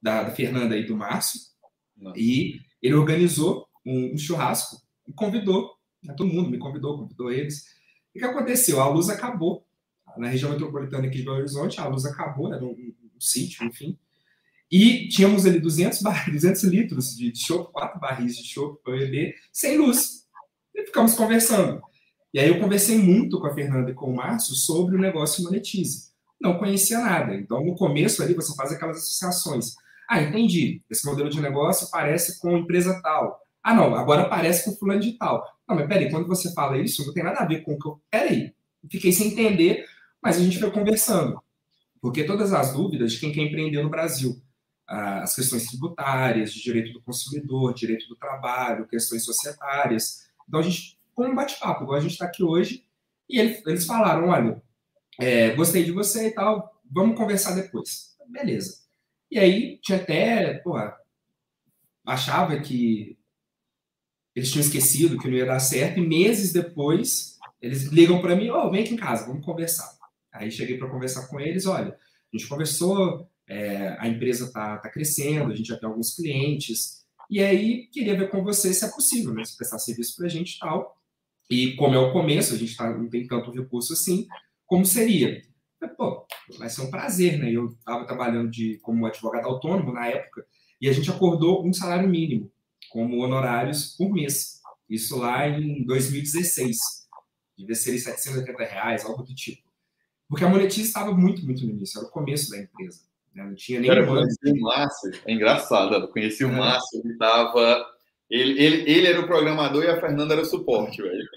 da, 0.00 0.22
da 0.22 0.30
Fernanda 0.30 0.74
e 0.74 0.86
do 0.86 0.96
Márcio, 0.96 1.40
Nossa. 1.94 2.18
e 2.18 2.58
ele 2.80 2.94
organizou 2.94 3.68
um, 3.84 4.14
um 4.14 4.16
churrasco 4.16 4.80
e 5.06 5.12
convidou, 5.12 5.72
né, 6.02 6.14
todo 6.16 6.32
mundo 6.32 6.50
me 6.50 6.56
convidou, 6.56 6.96
convidou 6.96 7.30
eles. 7.30 7.66
E 8.14 8.18
o 8.18 8.22
que 8.22 8.26
aconteceu? 8.26 8.80
A 8.80 8.88
luz 8.88 9.10
acabou. 9.10 9.66
Na 10.16 10.28
região 10.28 10.50
metropolitana 10.50 11.06
aqui 11.06 11.18
de 11.18 11.24
Belo 11.24 11.38
Horizonte, 11.38 11.80
a 11.80 11.88
luz 11.88 12.06
acabou, 12.06 12.54
era 12.54 12.64
um, 12.64 12.68
um, 12.68 12.94
um 13.16 13.20
sítio, 13.20 13.66
enfim. 13.66 13.98
E 14.70 15.08
tínhamos 15.08 15.44
ali 15.44 15.60
200, 15.60 16.00
bar... 16.00 16.24
200 16.32 16.62
litros 16.64 17.14
de, 17.14 17.30
de 17.30 17.38
chopp, 17.38 17.70
quatro 17.72 18.00
barris 18.00 18.36
de 18.38 18.44
chopp 18.44 18.82
para 18.82 18.96
beber, 18.96 19.34
sem 19.52 19.76
luz. 19.76 20.26
E 20.74 20.86
ficamos 20.86 21.14
conversando. 21.14 21.82
E 22.34 22.38
aí 22.38 22.48
eu 22.48 22.60
conversei 22.60 22.98
muito 22.98 23.40
com 23.40 23.46
a 23.46 23.54
Fernanda 23.54 23.92
e 23.92 23.94
com 23.94 24.10
o 24.10 24.16
Márcio 24.16 24.54
sobre 24.54 24.96
o 24.96 25.00
negócio 25.00 25.42
Monetize 25.42 26.14
não 26.44 26.58
conhecia 26.58 26.98
nada. 26.98 27.34
Então, 27.34 27.64
no 27.64 27.74
começo 27.74 28.22
ali, 28.22 28.34
você 28.34 28.54
faz 28.54 28.70
aquelas 28.70 28.98
associações. 28.98 29.74
Ah, 30.08 30.20
entendi. 30.20 30.82
Esse 30.90 31.06
modelo 31.06 31.30
de 31.30 31.40
negócio 31.40 31.88
parece 31.90 32.38
com 32.38 32.56
empresa 32.56 33.00
tal. 33.02 33.40
Ah, 33.62 33.74
não, 33.74 33.94
agora 33.94 34.28
parece 34.28 34.64
com 34.64 34.76
fulano 34.76 35.00
de 35.00 35.12
tal. 35.12 35.42
Não, 35.66 35.74
mas 35.74 35.88
peraí, 35.88 36.10
quando 36.10 36.28
você 36.28 36.52
fala 36.52 36.78
isso, 36.78 37.04
não 37.06 37.14
tem 37.14 37.24
nada 37.24 37.40
a 37.40 37.46
ver 37.46 37.62
com 37.62 37.72
o 37.72 37.78
que 37.78 37.88
eu. 37.88 38.00
Peraí, 38.10 38.52
fiquei 38.90 39.10
sem 39.10 39.28
entender, 39.28 39.86
mas 40.22 40.36
a 40.36 40.40
gente 40.40 40.58
foi 40.58 40.70
conversando. 40.70 41.42
Porque 42.02 42.24
todas 42.24 42.52
as 42.52 42.74
dúvidas 42.74 43.12
de 43.12 43.20
quem 43.20 43.32
quer 43.32 43.40
empreender 43.40 43.82
no 43.82 43.88
Brasil, 43.88 44.36
as 44.86 45.34
questões 45.34 45.66
tributárias, 45.66 46.52
de 46.52 46.62
direito 46.62 46.92
do 46.92 47.00
consumidor, 47.00 47.72
direito 47.72 48.06
do 48.06 48.16
trabalho, 48.16 48.86
questões 48.86 49.24
societárias. 49.24 50.24
Então, 50.46 50.60
a 50.60 50.62
gente, 50.62 50.93
como 51.14 51.30
um 51.30 51.34
bate-papo, 51.34 51.84
igual 51.84 51.98
a 51.98 52.00
gente 52.00 52.12
está 52.12 52.26
aqui 52.26 52.42
hoje, 52.42 52.84
e 53.28 53.38
eles 53.38 53.86
falaram: 53.86 54.28
olha, 54.28 54.62
é, 55.18 55.54
gostei 55.54 55.84
de 55.84 55.92
você 55.92 56.28
e 56.28 56.30
tal, 56.32 56.80
vamos 56.90 57.16
conversar 57.16 57.54
depois. 57.54 58.16
Beleza. 58.28 58.84
E 59.30 59.38
aí 59.38 59.78
tinha 59.82 59.98
até, 59.98 60.54
pô, 60.54 60.74
achava 62.04 62.60
que 62.60 63.18
eles 64.34 64.50
tinham 64.50 64.64
esquecido 64.64 65.18
que 65.18 65.28
não 65.28 65.36
ia 65.36 65.46
dar 65.46 65.60
certo, 65.60 65.98
e 65.98 66.06
meses 66.06 66.52
depois 66.52 67.38
eles 67.60 67.84
ligam 67.84 68.20
para 68.20 68.36
mim, 68.36 68.50
ô, 68.50 68.66
oh, 68.66 68.70
vem 68.70 68.82
aqui 68.82 68.94
em 68.94 68.98
casa, 68.98 69.26
vamos 69.26 69.44
conversar. 69.44 69.96
Aí 70.32 70.50
cheguei 70.50 70.76
para 70.76 70.90
conversar 70.90 71.28
com 71.28 71.40
eles, 71.40 71.66
olha, 71.66 71.92
a 71.92 72.36
gente 72.36 72.48
conversou, 72.48 73.30
é, 73.46 73.96
a 73.98 74.08
empresa 74.08 74.52
tá, 74.52 74.78
tá 74.78 74.90
crescendo, 74.90 75.52
a 75.52 75.56
gente 75.56 75.68
já 75.68 75.78
tem 75.78 75.88
alguns 75.88 76.14
clientes, 76.14 77.04
e 77.30 77.40
aí 77.40 77.86
queria 77.86 78.18
ver 78.18 78.30
com 78.30 78.42
você 78.42 78.74
se 78.74 78.84
é 78.84 78.88
possível, 78.88 79.32
né, 79.32 79.44
se 79.44 79.56
prestar 79.56 79.78
serviço 79.78 80.16
para 80.16 80.26
a 80.26 80.28
gente 80.28 80.56
e 80.56 80.58
tal. 80.58 81.00
E 81.50 81.74
como 81.76 81.94
é 81.94 81.98
o 81.98 82.12
começo, 82.12 82.54
a 82.54 82.56
gente 82.56 82.76
tá, 82.76 82.90
não 82.96 83.08
tem 83.08 83.26
tanto 83.26 83.50
recurso 83.50 83.92
assim, 83.92 84.26
como 84.66 84.84
seria. 84.84 85.42
Pô, 85.96 86.26
vai 86.58 86.70
ser 86.70 86.82
um 86.82 86.90
prazer, 86.90 87.38
né? 87.38 87.52
Eu 87.52 87.66
estava 87.66 88.06
trabalhando 88.06 88.50
de, 88.50 88.78
como 88.78 89.04
advogado 89.04 89.46
autônomo 89.46 89.92
na 89.92 90.06
época 90.06 90.46
e 90.80 90.88
a 90.88 90.92
gente 90.92 91.10
acordou 91.10 91.66
um 91.66 91.72
salário 91.72 92.08
mínimo 92.08 92.50
como 92.90 93.18
honorários 93.18 93.94
por 93.96 94.10
mês. 94.10 94.60
Isso 94.88 95.18
lá 95.18 95.48
em 95.48 95.84
2016. 95.84 96.76
Devia 97.56 97.74
ser 97.74 97.98
780 97.98 98.64
reais, 98.64 99.04
algo 99.04 99.22
do 99.22 99.34
tipo. 99.34 99.62
Porque 100.28 100.44
a 100.44 100.48
Monetize 100.48 100.88
estava 100.88 101.12
muito, 101.12 101.44
muito 101.44 101.64
no 101.64 101.72
início, 101.72 101.98
era 101.98 102.08
o 102.08 102.10
começo 102.10 102.50
da 102.50 102.58
empresa. 102.58 103.00
Né? 103.34 103.44
Não 103.44 103.54
tinha 103.54 103.80
nem. 103.80 103.88
Cara, 103.88 104.00
eu 104.00 104.06
conheci 104.06 104.50
o 104.50 104.60
Márcio, 104.60 105.12
é 105.26 105.32
engraçado, 105.32 105.94
eu 105.94 106.08
conheci 106.08 106.44
o 106.44 106.50
é. 106.50 106.56
Márcio, 106.56 107.00
ele 107.00 107.12
estava 107.12 107.93
ele, 108.30 108.60
ele, 108.60 108.90
ele 108.90 109.06
era 109.06 109.20
o 109.20 109.26
programador 109.26 109.84
e 109.84 109.88
a 109.88 110.00
Fernanda 110.00 110.34
era 110.34 110.42
o 110.42 110.46
suporte, 110.46 111.02
velho. 111.02 111.28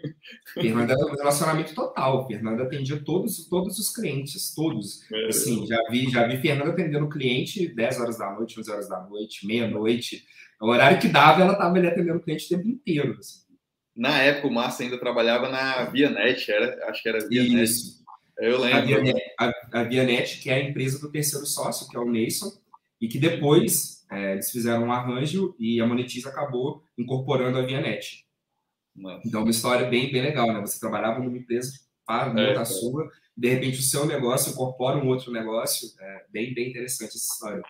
Fernanda 0.53 0.93
era 0.93 1.05
um 1.05 1.15
relacionamento 1.15 1.75
total. 1.75 2.25
Fernanda 2.27 2.63
atendia 2.63 3.01
todos, 3.03 3.47
todos 3.49 3.77
os 3.77 3.89
clientes, 3.89 4.53
todos. 4.55 5.01
É, 5.11 5.27
assim, 5.27 5.67
já 5.67 5.81
vi, 5.89 6.09
já 6.09 6.25
vi 6.25 6.37
Fernanda 6.37 6.71
atendendo 6.71 7.05
o 7.05 7.09
cliente 7.09 7.67
10 7.67 7.99
horas 7.99 8.17
da 8.17 8.31
noite, 8.33 8.59
11 8.59 8.71
horas 8.71 8.89
da 8.89 9.01
noite, 9.01 9.45
meia-noite. 9.45 10.23
O 10.61 10.69
horário 10.69 10.99
que 10.99 11.09
dava, 11.09 11.41
ela 11.41 11.53
estava 11.53 11.75
ali 11.75 11.87
atendendo 11.87 12.17
o 12.17 12.21
cliente 12.21 12.45
o 12.45 12.57
tempo 12.57 12.67
inteiro. 12.67 13.17
Assim. 13.19 13.41
Na 13.95 14.21
época, 14.21 14.47
o 14.47 14.53
Márcio 14.53 14.85
ainda 14.85 14.97
trabalhava 14.97 15.49
na 15.49 15.85
Vianet, 15.85 16.49
era, 16.49 16.89
acho 16.89 17.03
que 17.03 17.09
era 17.09 17.27
Vianet. 17.27 17.63
Isso. 17.63 17.97
Eu 18.39 18.61
lembro. 18.61 18.77
A 18.77 18.81
Vianet, 18.81 19.21
a, 19.39 19.53
a 19.73 19.83
Vianet, 19.83 20.39
que 20.39 20.49
é 20.49 20.53
a 20.53 20.63
empresa 20.63 20.99
do 20.99 21.11
terceiro 21.11 21.45
sócio, 21.45 21.87
que 21.89 21.97
é 21.97 21.99
o 21.99 22.05
Nason, 22.05 22.51
e 23.01 23.07
que 23.07 23.19
depois 23.19 23.96
é, 24.09 24.33
eles 24.33 24.49
fizeram 24.49 24.85
um 24.85 24.91
arranjo 24.91 25.55
e 25.59 25.81
a 25.81 25.85
Monetize 25.85 26.27
acabou 26.27 26.83
incorporando 26.97 27.57
a 27.57 27.61
Vianet. 27.61 28.25
Então, 29.25 29.41
uma 29.41 29.51
história 29.51 29.87
bem, 29.87 30.11
bem 30.11 30.21
legal, 30.21 30.51
né? 30.51 30.59
Você 30.61 30.79
trabalhava 30.79 31.19
numa 31.19 31.37
empresa 31.37 31.71
para, 32.05 32.29
monta 32.29 32.41
é, 32.41 32.57
a 32.57 32.65
sua, 32.65 33.11
de 33.35 33.49
repente 33.49 33.79
o 33.79 33.83
seu 33.83 34.05
negócio 34.05 34.51
incorpora 34.51 34.97
um 34.97 35.07
outro 35.07 35.31
negócio. 35.31 35.89
É 35.99 36.25
bem, 36.29 36.53
bem 36.53 36.69
interessante 36.69 37.09
essa 37.09 37.33
história. 37.33 37.61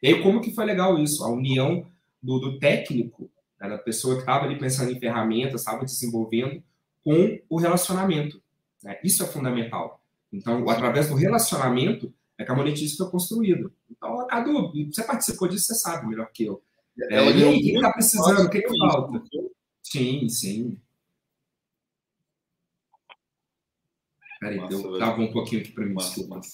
E 0.00 0.08
aí, 0.08 0.22
como 0.22 0.40
que 0.40 0.54
foi 0.54 0.64
legal 0.64 0.98
isso? 0.98 1.24
A 1.24 1.28
união 1.28 1.84
do, 2.22 2.38
do 2.38 2.58
técnico, 2.58 3.28
né, 3.60 3.68
da 3.68 3.78
pessoa 3.78 4.14
que 4.14 4.20
estava 4.20 4.44
ali 4.44 4.56
pensando 4.58 4.92
em 4.92 5.00
ferramentas, 5.00 5.62
estava 5.62 5.84
desenvolvendo, 5.84 6.62
com 7.02 7.40
o 7.48 7.56
relacionamento. 7.56 8.40
Né? 8.82 8.98
Isso 9.02 9.22
é 9.24 9.26
fundamental. 9.26 10.00
Então, 10.32 10.68
através 10.68 11.08
do 11.08 11.14
relacionamento, 11.14 12.12
é 12.38 12.44
que 12.44 12.52
a 12.52 12.54
monetização 12.54 13.06
foi 13.06 13.12
construída. 13.12 13.70
Então, 13.90 14.26
Cadu, 14.28 14.72
você 14.72 15.02
participou 15.02 15.48
disso, 15.48 15.66
você 15.66 15.74
sabe 15.74 16.06
melhor 16.06 16.30
que 16.32 16.44
eu. 16.44 16.62
É, 17.10 17.14
e 17.14 17.16
aí, 17.16 17.44
o 17.44 17.60
que 17.60 17.76
está 17.76 17.92
precisando? 17.92 18.46
O 18.46 18.50
que, 18.50 18.62
que 18.62 18.78
falta? 18.78 19.22
Sim, 19.82 20.28
sim. 20.28 20.78
Peraí, 24.40 24.58
eu 24.70 24.98
tava 24.98 25.20
um 25.20 25.32
pouquinho 25.32 25.62
aqui 25.62 25.72
para 25.72 25.84
mim, 25.84 25.94
massa, 25.94 26.08
desculpa. 26.08 26.36
Massa. 26.36 26.52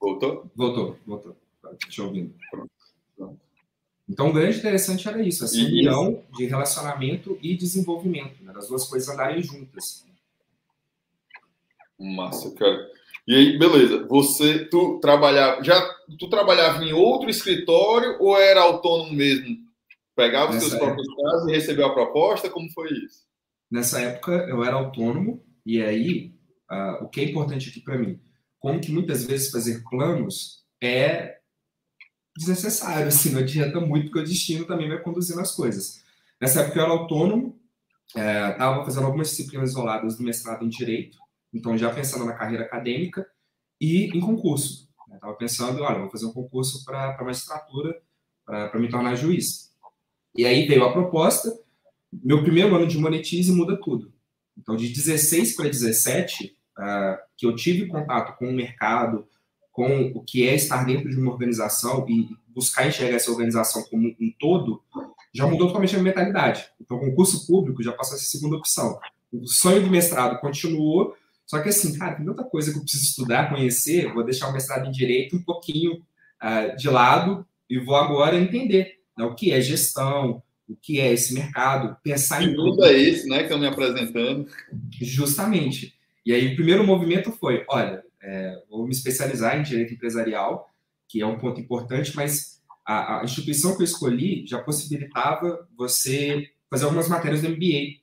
Voltou? 0.00 0.50
Voltou, 0.56 0.98
voltou. 1.06 1.36
Deixa 1.82 2.00
eu 2.00 2.06
ouvir. 2.06 2.34
Então, 4.08 4.30
o 4.30 4.32
grande 4.32 4.58
interessante 4.58 5.06
era 5.06 5.20
isso, 5.22 5.44
essa 5.44 5.58
união 5.58 6.24
de 6.34 6.46
relacionamento 6.46 7.38
e 7.42 7.54
desenvolvimento, 7.54 8.42
né? 8.42 8.54
das 8.54 8.68
duas 8.68 8.88
coisas 8.88 9.08
andarem 9.08 9.42
juntas. 9.42 10.06
Massa, 11.98 12.50
cara. 12.54 12.97
E 13.28 13.34
aí, 13.34 13.58
beleza. 13.58 14.06
Você, 14.06 14.64
tu 14.70 14.98
trabalhava, 15.00 15.62
já 15.62 15.78
tu 16.18 16.30
trabalhava 16.30 16.82
em 16.82 16.94
outro 16.94 17.28
escritório 17.28 18.16
ou 18.18 18.34
era 18.40 18.62
autônomo 18.62 19.12
mesmo? 19.12 19.54
Pegava 20.16 20.50
os 20.50 20.62
seus 20.62 20.74
próprios 20.74 21.06
casos 21.14 21.46
e 21.46 21.52
recebeu 21.52 21.84
a 21.84 21.92
proposta? 21.92 22.48
Como 22.48 22.72
foi 22.72 22.88
isso? 22.90 23.26
Nessa 23.70 24.00
época 24.00 24.32
eu 24.48 24.64
era 24.64 24.76
autônomo 24.76 25.44
e 25.66 25.82
aí 25.82 26.32
uh, 26.72 27.04
o 27.04 27.08
que 27.10 27.20
é 27.20 27.24
importante 27.24 27.68
aqui 27.68 27.80
para 27.80 27.98
mim, 27.98 28.18
como 28.58 28.80
que 28.80 28.90
muitas 28.90 29.26
vezes 29.26 29.50
fazer 29.50 29.84
planos 29.90 30.64
é 30.82 31.36
desnecessário, 32.34 33.08
assim, 33.08 33.32
não 33.32 33.40
adianta 33.40 33.78
muito 33.78 34.06
porque 34.06 34.20
o 34.20 34.24
destino 34.24 34.64
também 34.64 34.88
vai 34.88 35.00
conduzindo 35.00 35.40
as 35.40 35.54
coisas. 35.54 36.02
Nessa 36.40 36.62
época 36.62 36.78
eu 36.78 36.82
era 36.82 36.92
autônomo, 36.92 37.60
estava 38.06 38.80
é, 38.80 38.84
fazendo 38.86 39.04
algumas 39.04 39.28
disciplinas 39.28 39.72
isoladas 39.72 40.16
do 40.16 40.22
mestrado 40.22 40.64
em 40.64 40.68
Direito, 40.70 41.18
então 41.52 41.76
já 41.76 41.92
pensando 41.92 42.24
na 42.24 42.34
carreira 42.34 42.64
acadêmica 42.64 43.26
e 43.80 44.06
em 44.16 44.20
concurso. 44.20 44.88
Estava 45.14 45.32
né? 45.32 45.38
pensando, 45.38 45.82
olha, 45.82 46.00
vou 46.00 46.10
fazer 46.10 46.26
um 46.26 46.32
concurso 46.32 46.84
para 46.84 47.16
magistratura, 47.22 48.00
para 48.44 48.78
me 48.78 48.88
tornar 48.88 49.14
juiz. 49.14 49.72
E 50.34 50.46
aí 50.46 50.66
veio 50.66 50.84
a 50.84 50.92
proposta, 50.92 51.52
meu 52.12 52.42
primeiro 52.42 52.74
ano 52.74 52.86
de 52.86 52.98
monetize 52.98 53.52
muda 53.52 53.78
tudo. 53.80 54.12
Então, 54.56 54.76
de 54.76 54.88
16 54.88 55.54
para 55.54 55.68
17, 55.68 56.56
uh, 56.78 57.18
que 57.36 57.46
eu 57.46 57.54
tive 57.54 57.86
contato 57.86 58.36
com 58.38 58.48
o 58.48 58.52
mercado, 58.52 59.26
com 59.70 60.12
o 60.14 60.22
que 60.22 60.48
é 60.48 60.54
estar 60.54 60.84
dentro 60.84 61.08
de 61.08 61.16
uma 61.16 61.30
organização 61.30 62.04
e 62.08 62.28
buscar 62.48 62.86
enxergar 62.86 63.16
essa 63.16 63.30
organização 63.30 63.84
como 63.84 64.08
um 64.08 64.32
todo, 64.38 64.82
já 65.32 65.46
mudou 65.46 65.68
totalmente 65.68 65.94
a 65.94 65.98
minha 65.98 66.10
mentalidade. 66.10 66.68
Então, 66.80 66.98
concurso 66.98 67.46
público 67.46 67.82
já 67.82 67.92
passou 67.92 68.16
a 68.16 68.18
ser 68.18 68.26
segunda 68.26 68.56
opção. 68.56 68.98
O 69.32 69.46
sonho 69.46 69.82
do 69.82 69.90
mestrado 69.90 70.40
continuou, 70.40 71.14
só 71.48 71.62
que 71.62 71.70
assim, 71.70 71.96
cara, 71.98 72.16
tem 72.16 72.26
muita 72.26 72.44
coisa 72.44 72.70
que 72.70 72.76
eu 72.76 72.82
preciso 72.82 73.04
estudar, 73.04 73.48
conhecer, 73.48 74.12
vou 74.12 74.22
deixar 74.22 74.48
o 74.48 74.52
mestrado 74.52 74.86
em 74.86 74.92
Direito 74.92 75.34
um 75.34 75.42
pouquinho 75.42 75.94
uh, 76.42 76.76
de 76.76 76.90
lado 76.90 77.46
e 77.70 77.78
vou 77.78 77.96
agora 77.96 78.38
entender 78.38 79.00
né, 79.16 79.24
o 79.24 79.34
que 79.34 79.50
é 79.50 79.60
gestão, 79.60 80.42
o 80.68 80.76
que 80.76 81.00
é 81.00 81.10
esse 81.10 81.32
mercado, 81.32 81.96
pensar 82.02 82.42
em... 82.42 82.54
Tudo 82.54 82.84
é 82.84 82.92
esse, 82.92 83.26
né, 83.26 83.44
que 83.44 83.52
eu 83.52 83.58
me 83.58 83.66
apresentando. 83.66 84.46
Justamente. 85.00 85.94
E 86.24 86.34
aí, 86.34 86.52
o 86.52 86.54
primeiro 86.54 86.86
movimento 86.86 87.32
foi, 87.32 87.64
olha, 87.66 88.04
é, 88.22 88.62
vou 88.68 88.84
me 88.84 88.92
especializar 88.92 89.58
em 89.58 89.62
direito 89.62 89.94
empresarial, 89.94 90.70
que 91.08 91.22
é 91.22 91.26
um 91.26 91.38
ponto 91.38 91.58
importante, 91.58 92.14
mas 92.14 92.60
a, 92.84 93.20
a, 93.20 93.24
instituição 93.24 93.74
que 93.74 93.80
eu 93.80 93.84
escolhi 93.84 94.46
já 94.46 94.58
possibilitava 94.58 95.66
você 95.74 96.50
fazer 96.68 96.84
algumas 96.84 97.08
matérias 97.08 97.40
do 97.40 97.48
MBA 97.48 97.64
em 97.64 98.02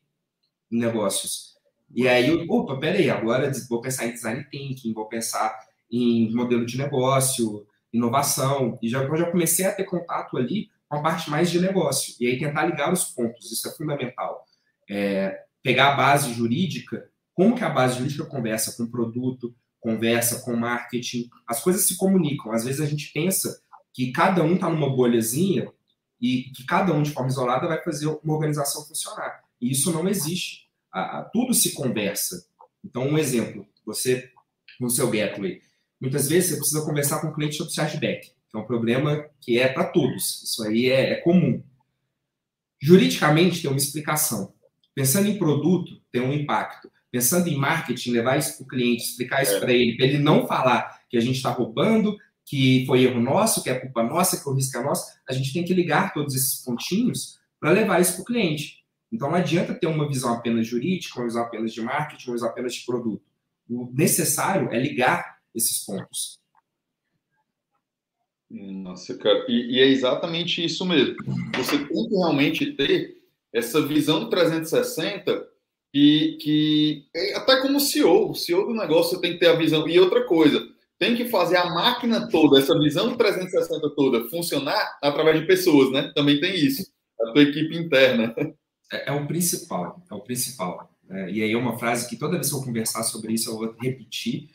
negócios. 0.72 1.55
E 1.96 2.10
aí, 2.10 2.46
opa, 2.50 2.78
peraí, 2.78 3.10
agora 3.10 3.50
vou 3.70 3.80
pensar 3.80 4.06
em 4.06 4.12
design 4.12 4.44
thinking, 4.52 4.94
vou 4.94 5.08
pensar 5.08 5.58
em 5.90 6.30
modelo 6.36 6.66
de 6.66 6.78
negócio, 6.78 7.66
inovação, 7.94 8.78
e 8.82 8.90
já, 8.90 9.02
eu 9.02 9.16
já 9.16 9.32
comecei 9.32 9.66
a 9.66 9.72
ter 9.72 9.86
contato 9.86 10.38
ali 10.38 10.70
com 10.90 10.98
a 10.98 11.02
parte 11.02 11.30
mais 11.30 11.50
de 11.50 11.60
negócio, 11.60 12.14
e 12.20 12.28
aí 12.28 12.38
tentar 12.38 12.66
ligar 12.66 12.92
os 12.92 13.06
pontos, 13.06 13.50
isso 13.50 13.68
é 13.70 13.72
fundamental. 13.72 14.44
É, 14.90 15.46
pegar 15.64 15.94
a 15.94 15.96
base 15.96 16.34
jurídica, 16.34 17.10
como 17.34 17.56
que 17.56 17.64
a 17.64 17.70
base 17.70 17.98
jurídica 17.98 18.26
conversa 18.26 18.76
com 18.76 18.84
o 18.84 18.92
produto, 18.92 19.56
conversa 19.80 20.42
com 20.42 20.56
marketing, 20.56 21.30
as 21.48 21.62
coisas 21.62 21.88
se 21.88 21.96
comunicam. 21.96 22.52
Às 22.52 22.66
vezes 22.66 22.82
a 22.82 22.86
gente 22.86 23.12
pensa 23.14 23.62
que 23.94 24.12
cada 24.12 24.44
um 24.44 24.56
está 24.56 24.70
numa 24.70 24.94
bolhazinha 24.94 25.72
e 26.20 26.52
que 26.56 26.66
cada 26.66 26.92
um 26.92 27.02
de 27.02 27.12
forma 27.12 27.30
isolada 27.30 27.68
vai 27.68 27.82
fazer 27.82 28.08
uma 28.08 28.34
organização 28.34 28.86
funcionar. 28.86 29.44
E 29.62 29.72
isso 29.72 29.92
não 29.92 30.08
existe. 30.10 30.65
A, 30.96 31.20
a, 31.20 31.24
tudo 31.26 31.54
se 31.54 31.74
conversa. 31.74 32.48
Então, 32.84 33.08
um 33.08 33.18
exemplo, 33.18 33.68
você 33.86 34.30
no 34.80 34.90
seu 34.90 35.10
Gateway, 35.10 35.62
muitas 36.00 36.28
vezes 36.30 36.52
você 36.52 36.58
precisa 36.58 36.86
conversar 36.86 37.22
com 37.22 37.28
o 37.28 37.34
cliente 37.34 37.56
sobre 37.56 37.74
chargeback, 37.74 38.28
que 38.50 38.58
é 38.58 38.60
um 38.60 38.66
problema 38.66 39.30
que 39.42 39.60
é 39.60 39.68
para 39.68 39.86
todos. 39.86 40.44
Isso 40.44 40.64
aí 40.64 40.90
é, 40.90 41.12
é 41.12 41.16
comum. 41.16 41.64
Juridicamente 42.82 43.62
tem 43.62 43.70
uma 43.70 43.78
explicação. 43.78 44.54
Pensando 44.94 45.28
em 45.28 45.38
produto, 45.38 46.02
tem 46.12 46.22
um 46.22 46.34
impacto 46.34 46.90
pensando 47.16 47.48
em 47.48 47.56
marketing, 47.56 48.12
levar 48.12 48.38
isso 48.38 48.58
para 48.58 48.66
o 48.66 48.68
cliente, 48.68 49.04
explicar 49.04 49.42
isso 49.42 49.56
é. 49.56 49.60
para 49.62 49.72
ele, 49.72 49.96
para 49.96 50.06
ele 50.06 50.18
não 50.18 50.46
falar 50.46 51.00
que 51.10 51.16
a 51.16 51.22
gente 51.22 51.38
está 51.38 51.50
roubando, 51.50 52.18
que 52.44 52.86
foi 52.86 53.04
erro 53.04 53.22
nosso, 53.22 53.64
que 53.64 53.70
é 53.70 53.80
culpa 53.80 54.04
nossa, 54.04 54.36
que 54.36 54.50
o 54.50 54.54
risco 54.54 54.78
é 54.78 54.84
nosso, 54.84 55.06
a 55.28 55.32
gente 55.32 55.54
tem 55.54 55.64
que 55.64 55.74
ligar 55.74 56.14
todos 56.14 56.36
esses 56.36 56.62
pontinhos 56.62 57.40
para 57.58 57.72
levar 57.72 58.02
isso 58.02 58.16
para 58.16 58.22
o 58.24 58.26
cliente. 58.26 58.84
Então 59.16 59.30
não 59.30 59.38
adianta 59.38 59.74
ter 59.74 59.88
uma 59.88 60.08
visão 60.08 60.34
apenas 60.34 60.68
jurídica, 60.68 61.18
uma 61.18 61.26
visão 61.26 61.44
apenas 61.44 61.74
de 61.74 61.82
marketing, 61.82 62.28
uma 62.28 62.36
visão 62.36 62.50
apenas 62.50 62.76
de 62.76 62.86
produto. 62.86 63.24
O 63.70 63.90
necessário 63.94 64.70
é 64.74 64.78
ligar 64.78 65.40
esses 65.56 65.86
pontos. 65.86 66.38
Nossa, 68.52 69.18
cara, 69.18 69.46
e, 69.48 69.78
e 69.78 69.80
é 69.80 69.88
exatamente 69.88 70.64
isso 70.64 70.86
mesmo. 70.86 71.16
Você 71.56 71.78
tem 71.78 72.10
que 72.10 72.16
realmente 72.16 72.74
ter 72.74 73.16
essa 73.54 73.82
visão 73.82 74.30
360 74.30 75.48
que, 75.94 76.38
que 76.42 77.08
é 77.16 77.36
até 77.38 77.62
como 77.62 77.80
CEO, 77.80 78.32
o 78.32 78.36
CEO 78.36 78.68
do 78.68 78.74
negócio 78.74 79.22
tem 79.22 79.32
que 79.32 79.40
ter 79.40 79.48
a 79.48 79.56
visão. 79.56 79.88
E 79.88 79.98
outra 79.98 80.26
coisa, 80.26 80.62
tem 81.00 81.16
que 81.16 81.30
fazer 81.30 81.56
a 81.56 81.74
máquina 81.74 82.30
toda, 82.30 82.60
essa 82.60 82.78
visão 82.78 83.16
360 83.16 83.90
toda, 83.96 84.30
funcionar 84.30 84.98
através 85.02 85.40
de 85.40 85.48
pessoas, 85.48 85.90
né? 85.92 86.12
Também 86.14 86.38
tem 86.42 86.54
isso, 86.54 86.92
a 87.22 87.32
tua 87.32 87.44
equipe 87.44 87.78
interna. 87.78 88.36
É, 88.92 89.10
é 89.10 89.12
o 89.12 89.26
principal, 89.28 90.02
é 90.10 90.14
o 90.14 90.22
principal. 90.22 90.92
É, 91.10 91.30
e 91.30 91.44
aí 91.44 91.52
é 91.52 91.58
uma 91.58 91.78
frase 91.78 92.10
que 92.10 92.18
toda 92.18 92.36
vez 92.36 92.50
que 92.50 92.56
eu 92.56 92.62
conversar 92.62 93.04
sobre 93.04 93.34
isso, 93.34 93.50
eu 93.50 93.58
vou 93.58 93.76
repetir. 93.80 94.50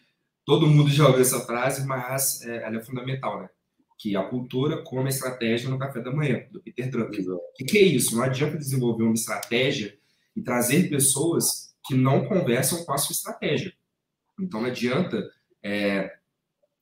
Todo 0.45 0.67
mundo 0.67 0.91
já 0.91 1.07
ouviu 1.07 1.23
essa 1.23 1.41
frase, 1.41 1.87
mas 1.87 2.43
é, 2.43 2.65
ela 2.65 2.79
é 2.79 2.83
fundamental, 2.83 3.41
né? 3.41 3.49
Que 3.99 4.17
a 4.17 4.25
cultura 4.25 4.83
como 4.83 5.07
estratégia 5.09 5.69
no 5.69 5.79
café 5.79 6.01
da 6.01 6.11
manhã, 6.11 6.45
do 6.51 6.61
Peter 6.61 6.91
Drucker. 6.91 7.29
O 7.29 7.53
que, 7.55 7.65
que 7.65 7.79
é 7.79 7.83
isso? 7.83 8.17
Não 8.17 8.25
adianta 8.25 8.57
desenvolver 8.57 9.05
uma 9.05 9.15
estratégia 9.15 9.97
e 10.35 10.43
trazer 10.43 10.89
pessoas 10.89 11.75
que 11.87 11.95
não 11.95 12.27
conversam 12.27 12.85
com 12.85 12.93
a 12.93 12.99
sua 12.99 13.13
estratégia. 13.13 13.73
Então, 14.39 14.61
não 14.61 14.69
adianta. 14.69 15.31
É, 15.63 16.17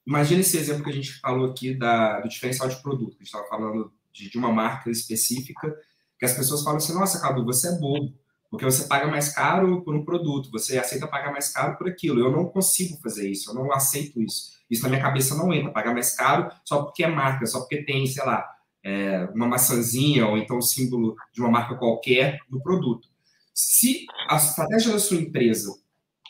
imagina 0.06 0.40
esse 0.40 0.56
exemplo 0.56 0.84
que 0.84 0.90
a 0.90 0.94
gente 0.94 1.14
falou 1.14 1.50
aqui 1.50 1.74
da, 1.74 2.20
do 2.20 2.28
diferencial 2.28 2.68
de 2.68 2.80
produto, 2.80 3.14
a 3.14 3.18
gente 3.18 3.26
estava 3.26 3.48
falando 3.48 3.92
de, 4.12 4.30
de, 4.30 4.38
uma 4.38 4.52
marca 4.52 4.90
específica, 4.90 5.76
que 6.18 6.24
as 6.24 6.34
pessoas 6.34 6.62
falam 6.62 6.78
assim: 6.78 6.94
nossa, 6.94 7.20
Cadu, 7.20 7.44
você 7.44 7.68
é 7.68 7.78
bobo, 7.78 8.12
porque 8.50 8.64
você 8.64 8.86
paga 8.86 9.06
mais 9.06 9.28
caro 9.28 9.82
por 9.82 9.94
um 9.94 10.04
produto, 10.04 10.50
você 10.50 10.78
aceita 10.78 11.06
pagar 11.06 11.32
mais 11.32 11.48
caro 11.50 11.76
por 11.76 11.88
aquilo. 11.88 12.20
Eu 12.20 12.32
não 12.32 12.46
consigo 12.46 12.98
fazer 13.00 13.30
isso, 13.30 13.50
eu 13.50 13.54
não 13.54 13.72
aceito 13.72 14.20
isso. 14.20 14.58
Isso 14.70 14.82
na 14.82 14.88
minha 14.88 15.02
cabeça 15.02 15.34
não 15.34 15.52
entra, 15.52 15.70
pagar 15.70 15.92
mais 15.92 16.14
caro 16.14 16.50
só 16.64 16.82
porque 16.82 17.04
é 17.04 17.08
marca, 17.08 17.46
só 17.46 17.60
porque 17.60 17.82
tem, 17.82 18.06
sei 18.06 18.24
lá, 18.24 18.46
é, 18.82 19.24
uma 19.34 19.46
maçãzinha 19.46 20.26
ou 20.26 20.38
então 20.38 20.58
o 20.58 20.62
símbolo 20.62 21.16
de 21.32 21.40
uma 21.40 21.50
marca 21.50 21.76
qualquer 21.76 22.40
no 22.50 22.62
produto. 22.62 23.08
Se 23.54 24.06
a 24.28 24.36
estratégia 24.36 24.92
da 24.92 24.98
sua 24.98 25.16
empresa 25.16 25.74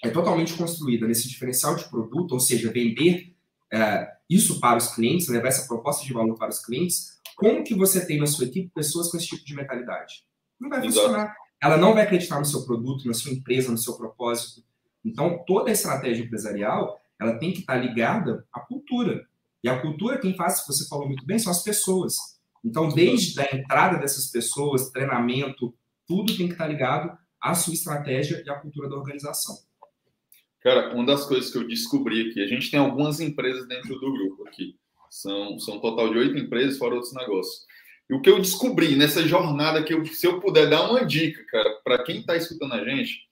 é 0.02 0.08
totalmente 0.08 0.54
construída 0.54 1.06
nesse 1.06 1.28
diferencial 1.28 1.76
de 1.76 1.88
produto, 1.88 2.32
ou 2.32 2.40
seja, 2.40 2.70
vender 2.72 3.34
é, 3.72 4.08
isso 4.30 4.60
para 4.60 4.78
os 4.78 4.94
clientes, 4.94 5.28
levar 5.28 5.48
essa 5.48 5.66
proposta 5.66 6.04
de 6.04 6.12
valor 6.12 6.36
para 6.36 6.50
os 6.50 6.64
clientes, 6.64 7.17
como 7.38 7.62
que 7.62 7.72
você 7.72 8.04
tem 8.04 8.18
na 8.18 8.26
sua 8.26 8.46
equipe 8.46 8.68
pessoas 8.74 9.08
com 9.08 9.16
esse 9.16 9.28
tipo 9.28 9.44
de 9.44 9.54
mentalidade? 9.54 10.24
Não 10.60 10.68
vai 10.68 10.82
funcionar. 10.82 11.22
Exato. 11.22 11.36
Ela 11.62 11.76
não 11.76 11.94
vai 11.94 12.02
acreditar 12.02 12.40
no 12.40 12.44
seu 12.44 12.66
produto, 12.66 13.06
na 13.06 13.14
sua 13.14 13.30
empresa, 13.30 13.70
no 13.70 13.78
seu 13.78 13.96
propósito. 13.96 14.64
Então, 15.04 15.44
toda 15.46 15.70
a 15.70 15.72
estratégia 15.72 16.24
empresarial, 16.24 17.00
ela 17.18 17.38
tem 17.38 17.52
que 17.52 17.60
estar 17.60 17.76
ligada 17.76 18.44
à 18.52 18.58
cultura. 18.58 19.24
E 19.62 19.68
a 19.68 19.80
cultura, 19.80 20.18
quem 20.18 20.34
faz, 20.34 20.64
você 20.66 20.88
falou 20.88 21.06
muito 21.06 21.24
bem, 21.24 21.38
são 21.38 21.52
as 21.52 21.62
pessoas. 21.62 22.16
Então, 22.64 22.88
desde 22.88 23.40
a 23.40 23.54
entrada 23.54 23.98
dessas 23.98 24.26
pessoas, 24.32 24.90
treinamento, 24.90 25.72
tudo 26.08 26.36
tem 26.36 26.48
que 26.48 26.54
estar 26.54 26.66
ligado 26.66 27.16
a 27.40 27.54
sua 27.54 27.72
estratégia 27.72 28.42
e 28.44 28.50
a 28.50 28.58
cultura 28.58 28.88
da 28.88 28.96
organização. 28.96 29.56
Cara, 30.60 30.92
uma 30.92 31.06
das 31.06 31.24
coisas 31.24 31.52
que 31.52 31.58
eu 31.58 31.68
descobri 31.68 32.30
aqui, 32.30 32.42
a 32.42 32.48
gente 32.48 32.68
tem 32.68 32.80
algumas 32.80 33.20
empresas 33.20 33.68
dentro 33.68 33.94
do 33.94 34.12
grupo 34.12 34.44
aqui. 34.48 34.76
São, 35.10 35.58
são 35.58 35.76
um 35.76 35.80
total 35.80 36.10
de 36.10 36.18
oito 36.18 36.38
empresas, 36.38 36.78
fora 36.78 36.94
outros 36.94 37.14
negócios. 37.14 37.66
E 38.10 38.14
o 38.14 38.20
que 38.22 38.30
eu 38.30 38.38
descobri 38.38 38.96
nessa 38.96 39.26
jornada, 39.26 39.82
que 39.82 39.92
eu, 39.92 40.04
se 40.06 40.26
eu 40.26 40.40
puder 40.40 40.68
dar 40.68 40.90
uma 40.90 41.04
dica, 41.04 41.44
cara, 41.44 41.70
para 41.84 42.02
quem 42.02 42.20
está 42.20 42.36
escutando 42.36 42.72
a 42.72 42.84
gente, 42.84 43.28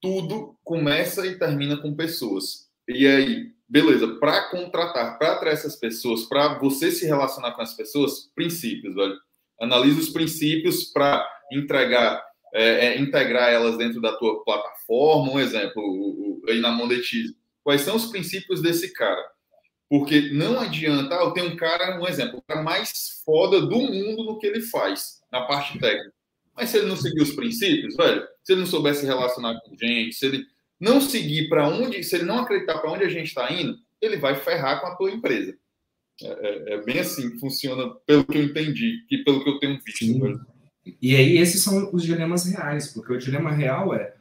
tudo 0.00 0.56
começa 0.62 1.26
e 1.26 1.38
termina 1.38 1.76
com 1.76 1.94
pessoas. 1.94 2.68
E 2.88 3.06
aí, 3.06 3.52
beleza, 3.68 4.16
para 4.16 4.48
contratar, 4.48 5.18
para 5.18 5.32
atrair 5.32 5.52
essas 5.52 5.76
pessoas, 5.76 6.24
para 6.24 6.58
você 6.58 6.90
se 6.90 7.04
relacionar 7.04 7.52
com 7.52 7.62
as 7.62 7.74
pessoas, 7.74 8.30
princípios, 8.34 8.94
velho. 8.94 9.16
Analise 9.60 10.00
os 10.00 10.08
princípios 10.08 10.84
para 10.84 11.28
entregar, 11.52 12.24
é, 12.54 12.86
é, 12.86 12.98
integrar 12.98 13.52
elas 13.52 13.76
dentro 13.76 14.00
da 14.00 14.16
tua 14.16 14.42
plataforma. 14.44 15.32
Um 15.32 15.40
exemplo, 15.40 15.82
o, 15.82 16.40
o, 16.40 16.50
aí 16.50 16.60
na 16.60 16.70
Monetize. 16.70 17.36
Quais 17.62 17.82
são 17.82 17.96
os 17.96 18.06
princípios 18.06 18.62
desse 18.62 18.92
cara? 18.92 19.22
Porque 19.90 20.30
não 20.30 20.60
adianta, 20.60 21.18
ah, 21.18 21.24
eu 21.24 21.32
tenho 21.32 21.48
um 21.48 21.56
cara, 21.56 22.00
um 22.00 22.06
exemplo, 22.06 22.38
o 22.38 22.42
cara 22.42 22.62
mais 22.62 23.20
foda 23.24 23.60
do 23.60 23.76
mundo 23.76 24.24
no 24.24 24.38
que 24.38 24.46
ele 24.46 24.60
faz, 24.60 25.20
na 25.32 25.42
parte 25.42 25.80
técnica. 25.80 26.14
Mas 26.56 26.70
se 26.70 26.78
ele 26.78 26.86
não 26.86 26.96
seguir 26.96 27.20
os 27.20 27.32
princípios, 27.32 27.96
velho, 27.96 28.24
se 28.44 28.52
ele 28.52 28.60
não 28.60 28.68
souber 28.68 28.94
se 28.94 29.04
relacionar 29.04 29.60
com 29.60 29.76
gente, 29.76 30.14
se 30.14 30.26
ele 30.26 30.46
não 30.78 31.00
seguir 31.00 31.48
para 31.48 31.68
onde, 31.68 32.04
se 32.04 32.14
ele 32.14 32.24
não 32.24 32.38
acreditar 32.38 32.78
para 32.78 32.92
onde 32.92 33.02
a 33.02 33.08
gente 33.08 33.26
está 33.26 33.52
indo, 33.52 33.76
ele 34.00 34.16
vai 34.16 34.36
ferrar 34.36 34.80
com 34.80 34.86
a 34.86 34.94
tua 34.94 35.10
empresa. 35.10 35.58
É, 36.22 36.26
é, 36.26 36.74
é, 36.74 36.82
bem 36.84 37.00
assim 37.00 37.28
que 37.32 37.40
funciona, 37.40 37.92
pelo 38.06 38.24
que 38.24 38.38
eu 38.38 38.44
entendi 38.44 39.04
e 39.10 39.24
pelo 39.24 39.42
que 39.42 39.50
eu 39.50 39.58
tenho 39.58 39.80
visto. 39.84 40.46
E 41.02 41.16
aí, 41.16 41.36
esses 41.36 41.64
são 41.64 41.92
os 41.92 42.04
dilemas 42.04 42.44
reais, 42.44 42.92
porque 42.92 43.12
o 43.12 43.18
dilema 43.18 43.50
real 43.50 43.92
é, 43.92 44.14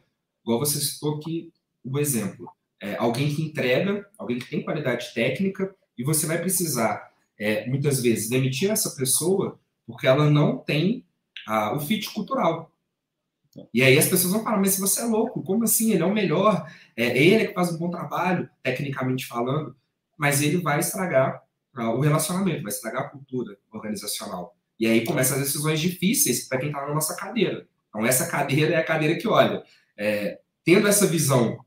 igual 0.44 0.60
você 0.60 0.80
citou 0.80 1.18
aqui 1.18 1.54
o 1.84 2.00
exemplo, 2.00 2.50
é 2.82 2.96
alguém 2.96 3.34
que 3.34 3.42
entrega, 3.42 4.08
alguém 4.18 4.40
que 4.40 4.50
tem 4.50 4.64
qualidade 4.64 5.14
técnica, 5.14 5.76
e 5.98 6.04
você 6.04 6.26
vai 6.26 6.38
precisar, 6.40 7.12
é, 7.38 7.68
muitas 7.68 8.02
vezes, 8.02 8.30
demitir 8.30 8.70
essa 8.70 8.96
pessoa 8.96 9.60
porque 9.86 10.06
ela 10.06 10.30
não 10.30 10.58
tem 10.58 11.04
ah, 11.48 11.74
o 11.76 11.80
fit 11.80 12.14
cultural. 12.14 12.72
E 13.74 13.82
aí 13.82 13.98
as 13.98 14.08
pessoas 14.08 14.34
vão 14.34 14.44
falar, 14.44 14.58
mas 14.58 14.78
você 14.78 15.02
é 15.02 15.06
louco, 15.06 15.42
como 15.42 15.64
assim? 15.64 15.92
Ele 15.92 16.04
é 16.04 16.06
o 16.06 16.14
melhor, 16.14 16.72
é 16.96 17.18
ele 17.18 17.48
que 17.48 17.54
faz 17.54 17.74
um 17.74 17.78
bom 17.78 17.90
trabalho, 17.90 18.48
tecnicamente 18.62 19.26
falando, 19.26 19.76
mas 20.16 20.44
ele 20.44 20.58
vai 20.58 20.80
estragar 20.80 21.42
uh, 21.76 21.90
o 21.90 22.02
relacionamento, 22.02 22.62
vai 22.62 22.72
estragar 22.72 23.04
a 23.04 23.10
cultura 23.10 23.58
organizacional. 23.72 24.56
E 24.80 24.86
aí 24.86 25.04
começam 25.04 25.38
as 25.38 25.44
decisões 25.44 25.80
difíceis 25.80 26.48
para 26.48 26.60
quem 26.60 26.70
está 26.70 26.86
na 26.86 26.94
nossa 26.94 27.16
cadeira. 27.16 27.68
Então 27.90 28.06
essa 28.06 28.28
cadeira 28.28 28.76
é 28.76 28.78
a 28.78 28.86
cadeira 28.86 29.18
que 29.18 29.28
olha, 29.28 29.64
é, 29.98 30.40
tendo 30.64 30.88
essa 30.88 31.08
visão 31.08 31.58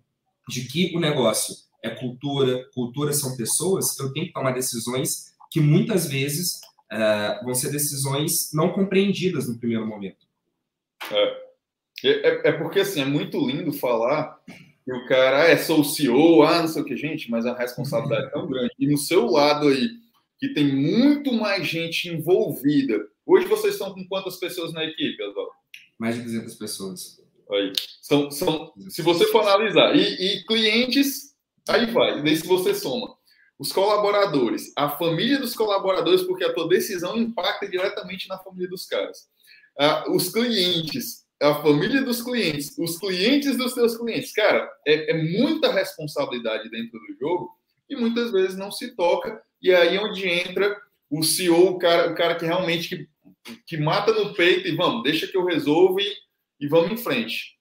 de 0.48 0.66
que 0.66 0.96
o 0.96 1.00
negócio 1.00 1.54
é 1.82 1.90
cultura, 1.90 2.68
cultura 2.74 3.12
são 3.12 3.36
pessoas, 3.36 3.98
eu 3.98 4.12
tenho 4.12 4.26
que 4.26 4.32
tomar 4.32 4.52
decisões 4.52 5.32
que 5.50 5.60
muitas 5.60 6.06
vezes 6.06 6.60
uh, 6.92 7.44
vão 7.44 7.54
ser 7.54 7.70
decisões 7.70 8.50
não 8.52 8.72
compreendidas 8.72 9.48
no 9.48 9.58
primeiro 9.58 9.86
momento. 9.86 10.26
É. 11.10 11.42
É, 12.04 12.10
é, 12.10 12.48
é, 12.48 12.52
porque 12.52 12.80
assim, 12.80 13.00
é 13.00 13.04
muito 13.04 13.38
lindo 13.46 13.72
falar 13.72 14.40
que 14.84 14.92
o 14.92 15.06
cara 15.06 15.44
ah, 15.44 15.48
é 15.48 15.56
sou 15.56 15.80
o 15.80 15.84
CEO, 15.84 16.42
ah, 16.42 16.62
não 16.62 16.68
sei 16.68 16.82
o 16.82 16.84
que, 16.84 16.96
gente, 16.96 17.30
mas 17.30 17.46
a 17.46 17.56
responsabilidade 17.56 18.26
é 18.26 18.30
tão 18.30 18.48
grande. 18.48 18.72
E 18.78 18.88
no 18.88 18.98
seu 18.98 19.26
lado 19.26 19.68
aí, 19.68 19.88
que 20.38 20.48
tem 20.48 20.74
muito 20.74 21.32
mais 21.32 21.66
gente 21.68 22.08
envolvida. 22.08 23.06
Hoje 23.24 23.46
vocês 23.46 23.74
estão 23.74 23.94
com 23.94 24.04
quantas 24.08 24.36
pessoas 24.36 24.72
na 24.72 24.84
equipe, 24.84 25.22
Oswaldo? 25.22 25.52
Mais 25.96 26.16
de 26.16 26.22
200 26.22 26.54
pessoas. 26.56 27.21
Aí. 27.52 27.72
São, 28.00 28.30
são, 28.30 28.72
se 28.88 29.02
você 29.02 29.26
for 29.26 29.42
analisar, 29.42 29.94
e, 29.96 30.00
e 30.00 30.44
clientes, 30.44 31.34
aí 31.68 31.86
vai, 31.86 32.22
daí 32.22 32.36
se 32.36 32.46
você 32.46 32.74
soma 32.74 33.14
os 33.62 33.70
colaboradores, 33.70 34.72
a 34.76 34.88
família 34.88 35.38
dos 35.38 35.54
colaboradores, 35.54 36.22
porque 36.22 36.42
a 36.42 36.52
tua 36.52 36.68
decisão 36.68 37.16
impacta 37.16 37.68
diretamente 37.68 38.28
na 38.28 38.36
família 38.36 38.68
dos 38.68 38.86
caras. 38.86 39.28
Ah, 39.78 40.04
os 40.10 40.30
clientes, 40.30 41.24
a 41.40 41.54
família 41.62 42.02
dos 42.02 42.20
clientes, 42.20 42.76
os 42.76 42.98
clientes 42.98 43.56
dos 43.56 43.72
seus 43.72 43.96
clientes. 43.96 44.32
Cara, 44.32 44.68
é, 44.84 45.12
é, 45.12 45.38
muita 45.38 45.72
responsabilidade 45.72 46.68
dentro 46.70 46.98
do 46.98 47.16
jogo 47.20 47.50
e 47.88 47.94
muitas 47.94 48.32
vezes 48.32 48.56
não 48.56 48.72
se 48.72 48.96
toca. 48.96 49.40
E 49.62 49.72
aí 49.72 49.96
é 49.96 50.00
onde 50.00 50.28
entra 50.28 50.76
o 51.08 51.22
CEO, 51.22 51.70
o 51.70 51.78
cara, 51.78 52.10
o 52.10 52.16
cara 52.16 52.34
que 52.34 52.44
realmente 52.44 52.88
que, 52.88 53.08
que 53.64 53.76
mata 53.76 54.12
no 54.12 54.34
peito 54.34 54.66
e 54.66 54.74
vamos, 54.74 55.04
deixa 55.04 55.28
que 55.28 55.36
eu 55.36 55.44
resolvo 55.44 56.00
e, 56.00 56.12
e 56.62 56.68
vamos 56.68 56.92
em 56.92 56.96
frente. 56.96 57.58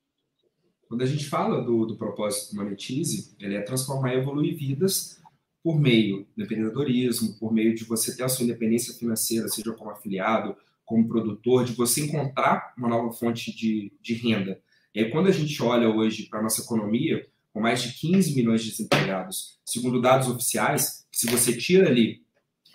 Quando 0.87 1.01
a 1.01 1.07
gente 1.07 1.25
fala 1.25 1.63
do, 1.63 1.87
do 1.87 1.97
propósito 1.97 2.51
do 2.51 2.57
Monetize, 2.57 3.35
ele 3.39 3.55
é 3.55 3.61
transformar 3.61 4.13
e 4.13 4.19
evoluir 4.19 4.55
vidas 4.55 5.19
por 5.63 5.79
meio 5.79 6.27
do 6.37 6.43
empreendedorismo, 6.43 7.33
por 7.39 7.51
meio 7.51 7.73
de 7.73 7.83
você 7.83 8.15
ter 8.15 8.23
a 8.23 8.29
sua 8.29 8.43
independência 8.43 8.93
financeira, 8.93 9.47
seja 9.47 9.73
como 9.73 9.89
afiliado, 9.89 10.55
como 10.85 11.07
produtor, 11.07 11.65
de 11.65 11.73
você 11.73 12.01
encontrar 12.01 12.75
uma 12.77 12.87
nova 12.87 13.11
fonte 13.11 13.55
de, 13.55 13.91
de 13.99 14.13
renda. 14.13 14.61
E 14.93 14.99
aí, 14.99 15.09
quando 15.09 15.27
a 15.27 15.31
gente 15.31 15.61
olha 15.63 15.89
hoje 15.89 16.27
para 16.27 16.39
a 16.39 16.43
nossa 16.43 16.61
economia, 16.61 17.27
com 17.51 17.59
mais 17.59 17.81
de 17.81 17.93
15 17.93 18.35
milhões 18.35 18.63
de 18.63 18.69
desempregados, 18.69 19.59
segundo 19.65 19.99
dados 19.99 20.27
oficiais, 20.27 21.07
se 21.11 21.25
você 21.25 21.57
tira 21.57 21.89
ali 21.89 22.21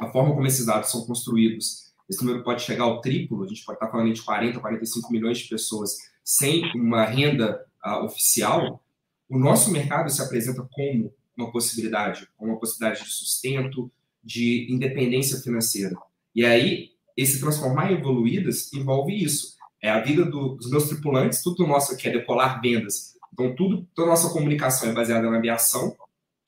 a 0.00 0.10
forma 0.10 0.34
como 0.34 0.46
esses 0.46 0.66
dados 0.66 0.90
são 0.90 1.06
construídos, 1.06 1.92
esse 2.08 2.24
número 2.24 2.42
pode 2.42 2.62
chegar 2.62 2.84
ao 2.84 3.00
triplo, 3.00 3.44
a 3.44 3.48
gente 3.48 3.64
pode 3.64 3.76
estar 3.76 3.90
falando 3.90 4.12
de 4.12 4.22
40, 4.22 4.58
45 4.58 5.12
milhões 5.12 5.38
de 5.38 5.48
pessoas 5.48 6.15
sem 6.26 6.72
uma 6.74 7.04
renda 7.04 7.64
uh, 7.86 8.04
oficial, 8.04 8.82
o 9.28 9.38
nosso 9.38 9.70
mercado 9.70 10.10
se 10.10 10.20
apresenta 10.20 10.68
como 10.72 11.14
uma 11.36 11.52
possibilidade, 11.52 12.28
como 12.36 12.50
uma 12.50 12.58
possibilidade 12.58 13.04
de 13.04 13.10
sustento, 13.10 13.90
de 14.24 14.66
independência 14.68 15.38
financeira. 15.38 15.94
E 16.34 16.44
aí, 16.44 16.90
esse 17.16 17.38
transformar 17.38 17.92
em 17.92 17.94
evoluídas 17.94 18.72
envolve 18.72 19.14
isso. 19.14 19.54
É 19.80 19.88
a 19.88 20.00
vida 20.00 20.24
do, 20.24 20.56
dos 20.56 20.68
meus 20.68 20.88
tripulantes, 20.88 21.42
tudo 21.42 21.64
nosso 21.66 21.92
aqui 21.92 22.08
é 22.08 22.12
decolar 22.12 22.60
vendas. 22.60 23.14
Então, 23.32 23.54
tudo, 23.54 23.86
toda 23.94 24.08
a 24.08 24.10
nossa 24.10 24.30
comunicação 24.30 24.90
é 24.90 24.92
baseada 24.92 25.30
na 25.30 25.36
aviação. 25.36 25.94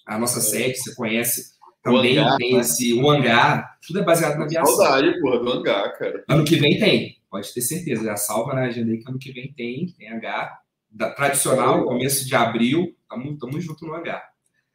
A 0.04 0.18
nossa 0.18 0.38
é. 0.38 0.42
sede, 0.42 0.78
você 0.78 0.94
conhece, 0.94 1.52
também 1.82 2.18
hangar, 2.18 2.36
tem 2.36 2.54
né? 2.54 2.60
esse 2.60 2.94
o 2.94 3.08
hangar, 3.08 3.78
tudo 3.86 4.00
é 4.00 4.04
baseado 4.04 4.38
na 4.38 4.44
aviação. 4.44 4.74
Saudade, 4.74 5.20
porra, 5.20 5.38
do 5.38 5.52
hangar, 5.52 5.98
cara. 5.98 6.24
Ano 6.28 6.44
que 6.44 6.56
vem 6.56 6.78
tem, 6.78 7.17
pode 7.30 7.52
ter 7.52 7.60
certeza. 7.60 8.04
Já 8.04 8.16
salva 8.16 8.54
na 8.54 8.62
agenda 8.62 8.92
aí 8.92 8.98
que 8.98 9.08
ano 9.08 9.18
que 9.18 9.32
vem 9.32 9.52
tem, 9.52 9.86
tem 9.92 10.12
hangar. 10.12 10.60
Da, 10.90 11.10
tradicional, 11.10 11.84
começo 11.84 12.26
de 12.26 12.34
abril, 12.34 12.96
estamos 13.32 13.64
junto 13.64 13.86
no 13.86 13.94
hangar. 13.94 14.26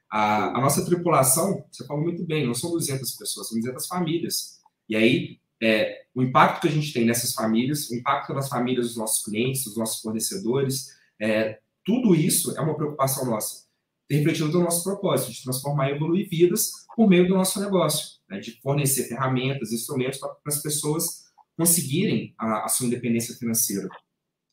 A, 0.09 0.57
a, 0.57 0.61
nossa 0.61 0.85
tripulação, 0.85 1.65
você 1.71 1.85
falou 1.87 2.03
muito 2.03 2.23
bem, 2.23 2.45
não 2.45 2.53
são 2.53 2.69
200 2.69 3.11
pessoas, 3.15 3.49
são 3.49 3.59
200 3.59 3.87
famílias. 3.87 4.59
E 4.87 4.95
aí, 4.95 5.39
é, 5.61 6.03
o 6.13 6.21
impacto 6.21 6.61
que 6.61 6.67
a 6.67 6.71
gente 6.71 6.93
tem 6.93 7.03
nessas 7.03 7.33
famílias, 7.33 7.89
o 7.89 7.95
impacto 7.95 8.31
nas 8.33 8.47
famílias 8.47 8.89
dos 8.89 8.97
nossos 8.97 9.25
clientes, 9.25 9.63
dos 9.63 9.75
nossos 9.75 10.01
fornecedores, 10.01 10.89
é, 11.19 11.59
tudo 11.83 12.13
isso 12.13 12.55
é 12.57 12.61
uma 12.61 12.75
preocupação 12.75 13.25
nossa. 13.25 13.63
Refletido 14.09 14.51
no 14.51 14.65
nosso 14.65 14.83
propósito 14.83 15.31
de 15.31 15.43
transformar 15.43 15.89
e 15.89 15.95
evoluir 15.95 16.29
vidas 16.29 16.85
por 16.95 17.09
meio 17.09 17.27
do 17.27 17.33
nosso 17.33 17.59
negócio, 17.59 18.19
né, 18.29 18.39
de 18.39 18.61
fornecer 18.61 19.07
ferramentas, 19.07 19.71
instrumentos 19.71 20.19
para 20.19 20.35
as 20.45 20.61
pessoas 20.61 21.22
conseguirem 21.57 22.33
a, 22.37 22.65
a, 22.65 22.67
sua 22.67 22.87
independência 22.87 23.35
financeira. 23.35 23.87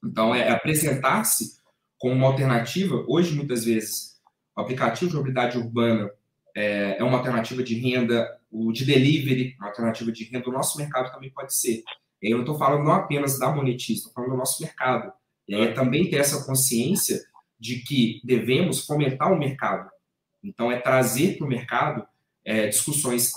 Então, 0.05 0.35
é, 0.35 0.49
é 0.49 0.51
apresentar-se 0.51 1.59
como 1.99 2.15
uma 2.15 2.27
alternativa. 2.27 3.05
Hoje, 3.09 3.35
muitas 3.35 3.65
vezes, 3.65 4.21
o 4.57 4.61
aplicativo 4.61 5.11
de 5.11 5.17
mobilidade 5.17 5.59
urbana 5.59 6.11
é, 6.55 6.99
é 6.99 7.05
uma 7.05 7.19
alternativa 7.19 7.63
de 7.63 7.75
renda 7.79 8.41
o 8.51 8.73
de 8.73 8.85
delivery, 8.85 9.57
uma 9.59 9.69
alternativa 9.69 10.11
de 10.11 10.25
renda, 10.25 10.49
o 10.49 10.53
nosso 10.53 10.77
mercado 10.77 11.13
também 11.13 11.31
pode 11.31 11.55
ser. 11.55 11.85
Eu 12.21 12.33
não 12.33 12.41
estou 12.41 12.59
falando 12.59 12.85
não 12.85 12.93
apenas 12.93 13.39
da 13.39 13.51
monetiza, 13.51 14.01
estou 14.01 14.13
falando 14.13 14.33
do 14.33 14.37
nosso 14.37 14.61
mercado. 14.63 15.13
E 15.49 15.55
é 15.55 15.73
também 15.73 16.11
ter 16.11 16.17
essa 16.17 16.45
consciência 16.45 17.21
de 17.59 17.77
que 17.81 18.21
devemos 18.25 18.85
fomentar 18.85 19.33
o 19.33 19.39
mercado. 19.39 19.89
Então, 20.43 20.71
é 20.71 20.79
trazer 20.79 21.37
para 21.37 21.47
o 21.47 21.49
mercado 21.49 22.07
é, 22.45 22.67
discussões 22.67 23.33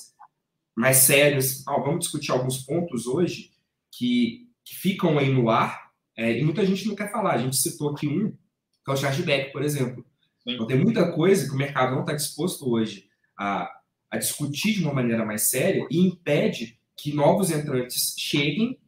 mais 0.76 0.98
sérias. 0.98 1.64
Vamos 1.66 2.00
discutir 2.00 2.32
alguns 2.32 2.58
pontos 2.64 3.06
hoje 3.06 3.52
que, 3.98 4.48
que 4.64 4.76
ficam 4.76 5.18
aí 5.18 5.32
no 5.32 5.50
ar 5.50 5.92
é, 6.16 6.40
e 6.40 6.44
muita 6.44 6.66
gente 6.66 6.88
não 6.88 6.96
quer 6.96 7.12
falar. 7.12 7.34
A 7.34 7.38
gente 7.40 7.56
citou 7.56 7.90
aqui 7.90 8.08
um, 8.08 8.32
que 8.32 8.92
é 8.92 8.94
o 8.94 8.98
chargeback, 8.98 9.52
por 9.52 9.64
exemplo. 9.64 10.06
Sim. 10.44 10.54
Então, 10.54 10.68
tem 10.68 10.78
muita 10.78 11.12
coisa 11.12 11.48
que 11.48 11.54
o 11.54 11.58
mercado 11.58 11.94
não 11.94 12.02
está 12.02 12.14
disposto 12.14 12.70
hoje 12.70 13.08
a 13.38 13.70
a 14.14 14.18
discutir 14.18 14.74
de 14.74 14.84
uma 14.84 14.94
maneira 14.94 15.26
mais 15.26 15.50
séria 15.50 15.88
e 15.90 16.00
impede 16.00 16.80
que 16.96 17.16
novos 17.16 17.50
entrantes 17.50 18.14
cheguem 18.16 18.80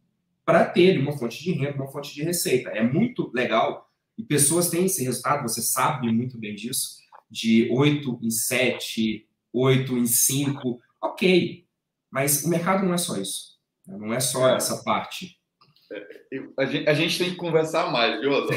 para 0.46 0.64
ter 0.66 1.00
uma 1.00 1.18
fonte 1.18 1.44
de 1.44 1.52
renda, 1.52 1.78
uma 1.78 1.92
fonte 1.92 2.14
de 2.14 2.22
receita. 2.22 2.70
É 2.70 2.84
muito 2.84 3.32
legal 3.34 3.90
e 4.16 4.24
pessoas 4.24 4.70
têm 4.70 4.86
esse 4.86 5.04
resultado, 5.04 5.42
você 5.42 5.64
sabe 5.64 6.12
muito 6.12 6.38
bem 6.38 6.54
disso, 6.54 7.00
de 7.28 7.68
8 7.72 8.20
em 8.22 8.30
7, 8.30 9.28
8 9.52 9.98
em 9.98 10.06
5, 10.06 10.80
ok. 11.02 11.66
Mas 12.12 12.44
o 12.44 12.50
mercado 12.50 12.86
não 12.86 12.94
é 12.94 12.98
só 13.00 13.18
isso. 13.18 13.55
Não 13.88 14.14
é 14.14 14.20
só 14.20 14.56
essa 14.56 14.84
parte. 14.84 15.38
eu, 16.32 16.54
a, 16.58 16.66
gente, 16.66 16.90
a, 16.90 16.94
gente, 16.94 17.18
tem 17.18 17.32
que 17.32 17.36
conversar 17.36 17.92
mais, 17.92 18.20
viu, 18.20 18.32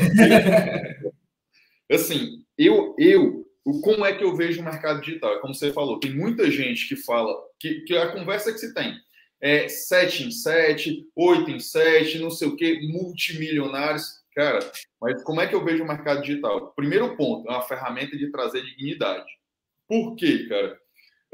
assim, 1.90 2.44
eu, 2.56 2.94
eu, 2.98 3.46
como 3.82 4.04
é 4.04 4.14
que 4.14 4.24
eu 4.24 4.34
vejo 4.34 4.60
o 4.60 4.64
mercado 4.64 5.00
digital? 5.00 5.34
É 5.34 5.40
como 5.40 5.54
você 5.54 5.72
falou, 5.72 6.00
tem 6.00 6.14
muita 6.14 6.50
gente 6.50 6.88
que 6.88 6.96
fala 6.96 7.34
que, 7.58 7.82
que 7.82 7.96
a 7.96 8.12
conversa 8.12 8.52
que 8.52 8.58
se 8.58 8.72
tem 8.72 8.98
é 9.40 9.68
7 9.68 10.24
em 10.24 10.30
7, 10.30 11.06
8 11.14 11.50
em 11.50 11.60
7, 11.60 12.18
não 12.18 12.30
sei 12.30 12.48
o 12.48 12.56
que, 12.56 12.80
multimilionários. 12.88 14.18
Cara, 14.34 14.58
mas 15.00 15.22
como 15.22 15.40
é 15.40 15.46
que 15.46 15.54
eu 15.54 15.64
vejo 15.64 15.82
o 15.82 15.86
mercado 15.86 16.22
digital? 16.22 16.72
Primeiro 16.72 17.16
ponto, 17.16 17.48
é 17.48 17.52
uma 17.52 17.62
ferramenta 17.62 18.16
de 18.16 18.30
trazer 18.30 18.62
dignidade. 18.62 19.26
Por 19.86 20.14
quê, 20.16 20.46
cara? 20.48 20.78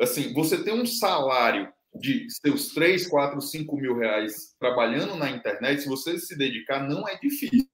Assim, 0.00 0.32
você 0.32 0.62
tem 0.62 0.74
um 0.74 0.86
salário 0.86 1.72
de 1.94 2.26
seus 2.30 2.68
3, 2.68 3.06
4, 3.06 3.40
5 3.40 3.76
mil 3.76 3.96
reais 3.96 4.54
trabalhando 4.58 5.16
na 5.16 5.30
internet, 5.30 5.82
se 5.82 5.88
você 5.88 6.18
se 6.18 6.36
dedicar, 6.36 6.86
não 6.88 7.08
é 7.08 7.18
difícil. 7.18 7.68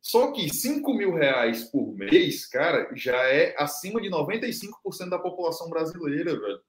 Só 0.00 0.32
que 0.32 0.52
5 0.52 0.92
mil 0.94 1.14
reais 1.14 1.64
por 1.64 1.94
mês, 1.94 2.46
cara, 2.46 2.90
já 2.94 3.16
é 3.28 3.54
acima 3.56 4.00
de 4.00 4.10
95% 4.10 5.08
da 5.08 5.18
população 5.18 5.70
brasileira, 5.70 6.38
velho. 6.38 6.60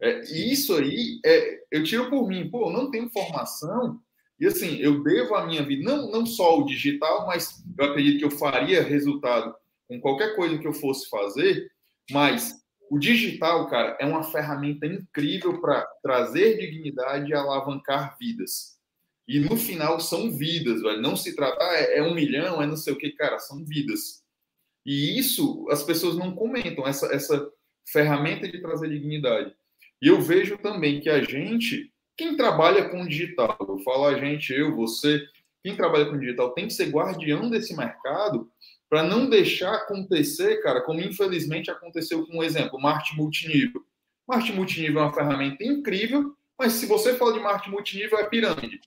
É, 0.00 0.24
e 0.32 0.52
isso 0.52 0.74
aí, 0.74 1.20
é, 1.24 1.60
eu 1.70 1.84
tiro 1.84 2.10
por 2.10 2.26
mim, 2.26 2.50
pô, 2.50 2.68
eu 2.68 2.72
não 2.72 2.90
tenho 2.90 3.10
formação, 3.10 4.00
e 4.40 4.46
assim, 4.46 4.78
eu 4.78 5.02
devo 5.02 5.34
a 5.34 5.46
minha 5.46 5.62
vida, 5.62 5.84
não, 5.84 6.10
não 6.10 6.26
só 6.26 6.58
o 6.58 6.64
digital, 6.64 7.26
mas 7.26 7.62
eu 7.78 7.84
acredito 7.84 8.18
que 8.18 8.24
eu 8.24 8.30
faria 8.30 8.82
resultado 8.82 9.54
com 9.86 10.00
qualquer 10.00 10.34
coisa 10.34 10.58
que 10.58 10.66
eu 10.66 10.72
fosse 10.72 11.08
fazer, 11.08 11.70
mas 12.10 12.63
o 12.94 12.98
digital, 12.98 13.66
cara, 13.66 13.96
é 13.98 14.06
uma 14.06 14.22
ferramenta 14.22 14.86
incrível 14.86 15.60
para 15.60 15.84
trazer 16.00 16.58
dignidade 16.58 17.28
e 17.28 17.34
alavancar 17.34 18.16
vidas. 18.16 18.78
E 19.26 19.40
no 19.40 19.56
final 19.56 19.98
são 19.98 20.30
vidas, 20.30 20.80
velho. 20.80 21.02
Não 21.02 21.16
se 21.16 21.34
trata, 21.34 21.58
ah, 21.60 21.74
é, 21.74 22.00
um 22.04 22.14
milhão, 22.14 22.62
é 22.62 22.66
não 22.68 22.76
sei 22.76 22.92
o 22.92 22.96
que, 22.96 23.10
cara, 23.10 23.40
são 23.40 23.64
vidas. 23.64 24.22
E 24.86 25.18
isso 25.18 25.66
as 25.70 25.82
pessoas 25.82 26.16
não 26.16 26.36
comentam, 26.36 26.86
essa, 26.86 27.12
essa 27.12 27.50
ferramenta 27.90 28.46
de 28.46 28.62
trazer 28.62 28.88
dignidade. 28.88 29.52
E 30.00 30.06
eu 30.06 30.20
vejo 30.20 30.56
também 30.58 31.00
que 31.00 31.10
a 31.10 31.20
gente, 31.20 31.92
quem 32.16 32.36
trabalha 32.36 32.88
com 32.90 33.08
digital, 33.08 33.56
eu 33.60 33.80
falo 33.80 34.04
a 34.04 34.16
gente, 34.16 34.52
eu, 34.52 34.76
você, 34.76 35.20
quem 35.64 35.74
trabalha 35.74 36.06
com 36.06 36.16
digital 36.16 36.54
tem 36.54 36.68
que 36.68 36.72
ser 36.72 36.90
guardião 36.90 37.50
desse 37.50 37.76
mercado 37.76 38.48
para 38.88 39.02
não 39.02 39.28
deixar 39.28 39.74
acontecer, 39.74 40.62
cara, 40.62 40.80
como 40.82 41.00
infelizmente 41.00 41.70
aconteceu 41.70 42.26
com 42.26 42.38
um 42.38 42.42
exemplo, 42.42 42.80
marketing 42.80 43.16
multinível. 43.16 43.84
Marketing 44.26 44.56
multinível 44.56 45.00
é 45.00 45.04
uma 45.04 45.12
ferramenta 45.12 45.64
incrível, 45.64 46.34
mas 46.58 46.74
se 46.74 46.86
você 46.86 47.14
fala 47.16 47.32
de 47.32 47.40
marketing 47.40 47.70
multinível, 47.70 48.18
é 48.18 48.24
pirâmide. 48.28 48.80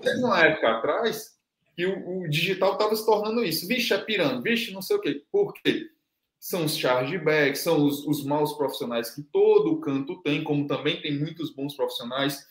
Teve 0.00 0.18
uma 0.18 0.40
época 0.40 0.78
atrás 0.78 1.36
que 1.74 1.86
o, 1.86 2.20
o 2.20 2.28
digital 2.28 2.72
estava 2.72 2.94
se 2.94 3.04
tornando 3.04 3.44
isso. 3.44 3.66
Vixe, 3.66 3.92
é 3.92 3.98
pirâmide, 3.98 4.42
vixe, 4.42 4.72
não 4.72 4.82
sei 4.82 4.96
o 4.96 5.00
quê. 5.00 5.22
Por 5.30 5.52
quê? 5.54 5.90
São 6.38 6.64
os 6.64 6.76
chargebacks, 6.76 7.60
são 7.60 7.84
os, 7.84 8.04
os 8.06 8.24
maus 8.24 8.52
profissionais 8.54 9.10
que 9.10 9.22
todo 9.22 9.80
canto 9.80 10.20
tem, 10.22 10.42
como 10.42 10.66
também 10.66 11.00
tem 11.00 11.18
muitos 11.18 11.54
bons 11.54 11.74
profissionais. 11.74 12.46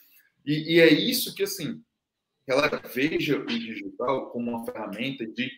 E, 0.45 0.75
e 0.75 0.79
é 0.79 0.91
isso 0.91 1.35
que, 1.35 1.43
assim, 1.43 1.81
ela 2.47 2.67
veja 2.93 3.37
o 3.37 3.45
digital 3.45 4.29
como 4.31 4.51
uma 4.51 4.65
ferramenta 4.65 5.25
de 5.25 5.51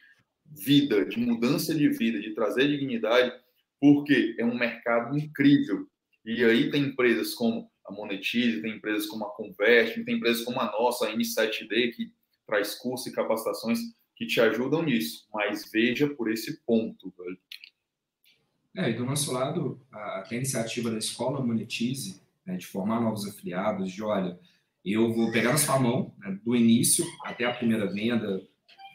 vida, 0.53 1.05
de 1.05 1.19
mudança 1.19 1.73
de 1.73 1.89
vida, 1.89 2.19
de 2.19 2.33
trazer 2.33 2.67
dignidade, 2.67 3.33
porque 3.79 4.35
é 4.39 4.45
um 4.45 4.57
mercado 4.57 5.17
incrível. 5.17 5.87
E 6.25 6.43
aí 6.43 6.69
tem 6.71 6.83
empresas 6.83 7.33
como 7.33 7.69
a 7.85 7.91
Monetize, 7.91 8.61
tem 8.61 8.77
empresas 8.77 9.07
como 9.07 9.25
a 9.25 9.35
Convert, 9.35 10.03
tem 10.05 10.15
empresas 10.15 10.43
como 10.43 10.59
a 10.59 10.71
nossa, 10.71 11.07
a 11.07 11.13
M7D, 11.13 11.93
que 11.93 12.13
traz 12.47 12.75
cursos 12.75 13.07
e 13.07 13.11
capacitações 13.11 13.79
que 14.15 14.25
te 14.25 14.39
ajudam 14.39 14.83
nisso. 14.83 15.27
Mas 15.33 15.69
veja 15.71 16.07
por 16.07 16.31
esse 16.31 16.61
ponto, 16.65 17.13
velho. 17.17 17.37
É, 18.75 18.89
e 18.89 18.93
do 18.93 19.05
nosso 19.05 19.31
lado, 19.31 19.79
a, 19.91 20.23
a 20.27 20.35
iniciativa 20.35 20.89
da 20.89 20.97
Escola 20.97 21.45
Monetize, 21.45 22.21
né, 22.45 22.57
de 22.57 22.65
formar 22.65 23.01
novos 23.01 23.27
afiliados, 23.27 23.91
de 23.91 24.01
olha, 24.01 24.39
eu 24.83 25.13
vou 25.13 25.31
pegar 25.31 25.51
na 25.51 25.57
sua 25.57 25.79
mão, 25.79 26.13
né, 26.17 26.37
do 26.43 26.55
início 26.55 27.05
até 27.23 27.45
a 27.45 27.53
primeira 27.53 27.85
venda, 27.85 28.41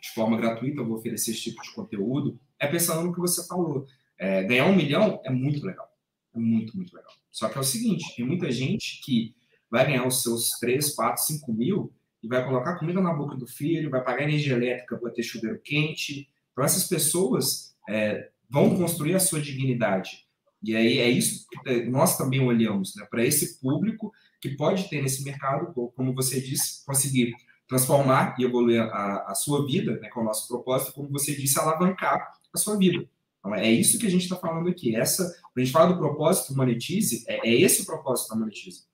de 0.00 0.10
forma 0.10 0.36
gratuita, 0.36 0.80
eu 0.80 0.86
vou 0.86 0.96
oferecer 0.96 1.32
esse 1.32 1.42
tipo 1.42 1.62
de 1.62 1.72
conteúdo, 1.72 2.38
é 2.58 2.66
pensando 2.66 3.04
no 3.04 3.12
que 3.12 3.20
você 3.20 3.46
falou. 3.46 3.86
É, 4.18 4.42
ganhar 4.44 4.66
um 4.66 4.74
milhão 4.74 5.20
é 5.24 5.30
muito 5.30 5.64
legal. 5.64 5.88
É 6.34 6.38
muito, 6.38 6.76
muito 6.76 6.94
legal. 6.94 7.12
Só 7.30 7.48
que 7.48 7.56
é 7.56 7.60
o 7.60 7.64
seguinte, 7.64 8.16
tem 8.16 8.26
muita 8.26 8.50
gente 8.50 9.00
que 9.02 9.34
vai 9.70 9.86
ganhar 9.86 10.06
os 10.06 10.22
seus 10.22 10.52
3, 10.58 10.94
4, 10.94 11.22
5 11.22 11.52
mil 11.52 11.92
e 12.22 12.28
vai 12.28 12.44
colocar 12.44 12.78
comida 12.78 13.00
na 13.00 13.12
boca 13.12 13.36
do 13.36 13.46
filho, 13.46 13.90
vai 13.90 14.02
pagar 14.02 14.24
energia 14.24 14.54
elétrica 14.54 14.96
para 14.96 15.10
ter 15.10 15.22
chuveiro 15.22 15.60
quente. 15.62 16.28
Então, 16.52 16.64
essas 16.64 16.88
pessoas 16.88 17.76
é, 17.88 18.30
vão 18.48 18.76
construir 18.76 19.14
a 19.14 19.20
sua 19.20 19.40
dignidade. 19.40 20.26
E 20.62 20.74
aí 20.74 20.98
é 20.98 21.08
isso 21.08 21.46
que 21.64 21.84
nós 21.84 22.18
também 22.18 22.40
olhamos 22.40 22.94
né, 22.96 23.06
para 23.08 23.24
esse 23.24 23.60
público 23.60 24.12
que 24.40 24.50
pode 24.50 24.88
ter 24.88 25.02
nesse 25.02 25.22
mercado, 25.22 25.72
como 25.94 26.14
você 26.14 26.40
disse, 26.40 26.84
conseguir 26.84 27.34
transformar 27.68 28.34
e 28.38 28.44
evoluir 28.44 28.80
a, 28.80 29.30
a 29.30 29.34
sua 29.34 29.66
vida, 29.66 29.98
né, 30.00 30.08
com 30.08 30.20
o 30.20 30.24
nosso 30.24 30.48
propósito, 30.48 30.92
como 30.92 31.10
você 31.10 31.34
disse, 31.34 31.58
alavancar 31.58 32.32
a 32.52 32.58
sua 32.58 32.76
vida. 32.76 33.06
Então, 33.38 33.54
é 33.54 33.70
isso 33.70 33.98
que 33.98 34.06
a 34.06 34.10
gente 34.10 34.22
está 34.22 34.36
falando 34.36 34.68
aqui. 34.68 34.96
Essa, 34.96 35.22
quando 35.24 35.58
a 35.58 35.60
gente 35.60 35.72
fala 35.72 35.92
do 35.92 35.98
propósito 35.98 36.56
monetize, 36.56 37.24
é, 37.28 37.48
é 37.48 37.54
esse 37.54 37.82
o 37.82 37.86
propósito 37.86 38.30
da 38.30 38.36
monetize. 38.36 38.84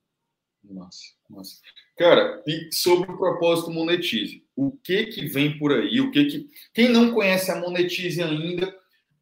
Nossa, 0.63 1.03
nossa. 1.31 1.57
Cara, 1.97 2.43
e 2.47 2.71
sobre 2.73 3.11
o 3.11 3.17
propósito 3.17 3.71
monetize, 3.71 4.45
o 4.57 4.73
que 4.73 5.07
que 5.07 5.27
vem 5.27 5.59
por 5.59 5.73
aí? 5.73 6.01
O 6.01 6.11
que 6.11 6.25
que 6.25 6.51
quem 6.73 6.89
não 6.89 7.13
conhece 7.13 7.51
a 7.51 7.61
monetize 7.61 8.23
ainda, 8.23 8.75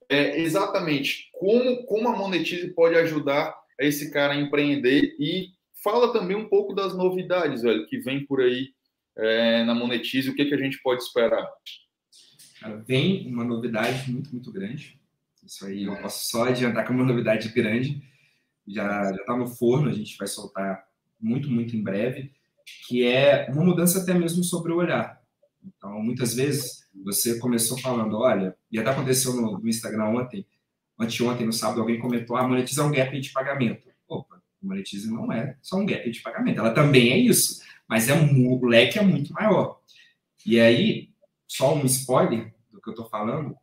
é 0.08 0.40
exatamente 0.40 1.30
como 1.32 1.84
como 1.86 2.08
a 2.08 2.16
monetize 2.16 2.68
pode 2.68 2.94
ajudar 2.96 3.54
esse 3.78 4.10
cara 4.10 4.34
a 4.34 4.40
empreender 4.40 5.16
e 5.18 5.48
fala 5.82 6.12
também 6.12 6.36
um 6.36 6.48
pouco 6.48 6.74
das 6.74 6.94
novidades, 6.94 7.62
velho, 7.62 7.86
que 7.88 7.98
vem 7.98 8.24
por 8.24 8.40
aí 8.40 8.68
é, 9.16 9.64
na 9.64 9.74
Monetize, 9.74 10.30
o 10.30 10.34
que, 10.34 10.44
que 10.44 10.54
a 10.54 10.58
gente 10.58 10.80
pode 10.82 11.02
esperar? 11.02 11.46
Vem 12.86 13.26
uma 13.28 13.44
novidade 13.44 14.10
muito, 14.10 14.30
muito 14.30 14.52
grande. 14.52 15.00
Isso 15.44 15.66
aí 15.66 15.84
eu 15.84 15.96
posso 15.96 16.30
só 16.30 16.44
adiantar 16.44 16.84
que 16.84 16.92
é 16.92 16.94
uma 16.94 17.04
novidade 17.04 17.48
grande. 17.48 18.02
Já 18.66 19.10
está 19.10 19.36
no 19.36 19.46
forno, 19.46 19.88
a 19.88 19.92
gente 19.92 20.16
vai 20.16 20.28
soltar 20.28 20.84
muito, 21.20 21.50
muito 21.50 21.76
em 21.76 21.82
breve, 21.82 22.32
que 22.86 23.04
é 23.04 23.48
uma 23.50 23.64
mudança 23.64 24.00
até 24.00 24.14
mesmo 24.14 24.44
sobre 24.44 24.72
o 24.72 24.76
olhar. 24.76 25.20
Então, 25.64 26.00
muitas 26.00 26.34
vezes, 26.34 26.88
você 27.04 27.38
começou 27.38 27.78
falando, 27.78 28.18
olha, 28.18 28.56
e 28.70 28.78
até 28.78 28.90
aconteceu 28.90 29.34
no, 29.34 29.58
no 29.58 29.68
Instagram 29.68 30.06
ontem, 30.06 30.46
anteontem, 30.98 31.46
no 31.46 31.52
sábado, 31.52 31.80
alguém 31.80 31.98
comentou, 31.98 32.36
ah, 32.36 32.46
monetiza 32.46 32.82
é 32.82 32.84
um 32.84 32.92
gap 32.92 33.20
de 33.20 33.32
pagamento. 33.32 33.88
Opa, 34.08 34.40
monetiza 34.60 35.10
não 35.10 35.32
é 35.32 35.56
só 35.60 35.76
um 35.76 35.86
gap 35.86 36.08
de 36.08 36.20
pagamento, 36.20 36.60
ela 36.60 36.72
também 36.72 37.12
é 37.12 37.18
isso 37.18 37.62
mas 37.92 38.08
é 38.08 38.14
um, 38.14 38.50
o 38.50 38.64
leque 38.64 38.98
é 38.98 39.02
muito 39.02 39.34
maior. 39.34 39.78
E 40.46 40.58
aí, 40.58 41.10
só 41.46 41.74
um 41.74 41.84
spoiler 41.84 42.50
do 42.70 42.80
que 42.80 42.88
eu 42.88 42.92
estou 42.92 43.06
falando, 43.06 43.54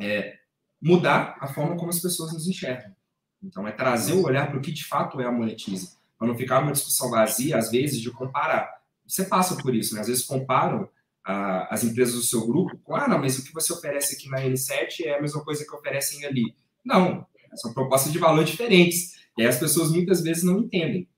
é 0.00 0.38
mudar 0.82 1.36
a 1.38 1.46
forma 1.46 1.76
como 1.76 1.88
as 1.88 2.00
pessoas 2.00 2.32
nos 2.32 2.48
enxergam. 2.48 2.92
Então, 3.40 3.68
é 3.68 3.70
trazer 3.70 4.14
o 4.14 4.24
olhar 4.24 4.48
para 4.48 4.58
o 4.58 4.60
que 4.60 4.72
de 4.72 4.84
fato 4.84 5.20
é 5.20 5.24
a 5.24 5.30
monetize. 5.30 5.96
Para 6.18 6.26
não 6.26 6.36
ficar 6.36 6.58
uma 6.58 6.72
discussão 6.72 7.10
vazia, 7.10 7.58
às 7.58 7.70
vezes, 7.70 8.00
de 8.00 8.10
comparar. 8.10 8.82
Você 9.06 9.22
passa 9.22 9.56
por 9.62 9.72
isso, 9.72 9.94
né? 9.94 10.00
Às 10.00 10.08
vezes 10.08 10.24
comparam 10.24 10.88
as 11.22 11.84
empresas 11.84 12.16
do 12.16 12.22
seu 12.22 12.44
grupo 12.44 12.76
com, 12.78 12.96
ah, 12.96 13.06
não, 13.06 13.20
mas 13.20 13.38
o 13.38 13.44
que 13.44 13.54
você 13.54 13.72
oferece 13.72 14.16
aqui 14.16 14.28
na 14.28 14.40
N7 14.40 15.04
é 15.04 15.16
a 15.16 15.22
mesma 15.22 15.44
coisa 15.44 15.64
que 15.64 15.72
oferecem 15.76 16.24
ali. 16.24 16.56
Não, 16.84 17.24
são 17.54 17.72
propostas 17.72 18.12
de 18.12 18.18
valor 18.18 18.42
diferentes. 18.42 19.14
E 19.38 19.42
aí 19.42 19.46
as 19.46 19.60
pessoas 19.60 19.92
muitas 19.92 20.22
vezes 20.22 20.42
não 20.42 20.58
entendem. 20.58 21.08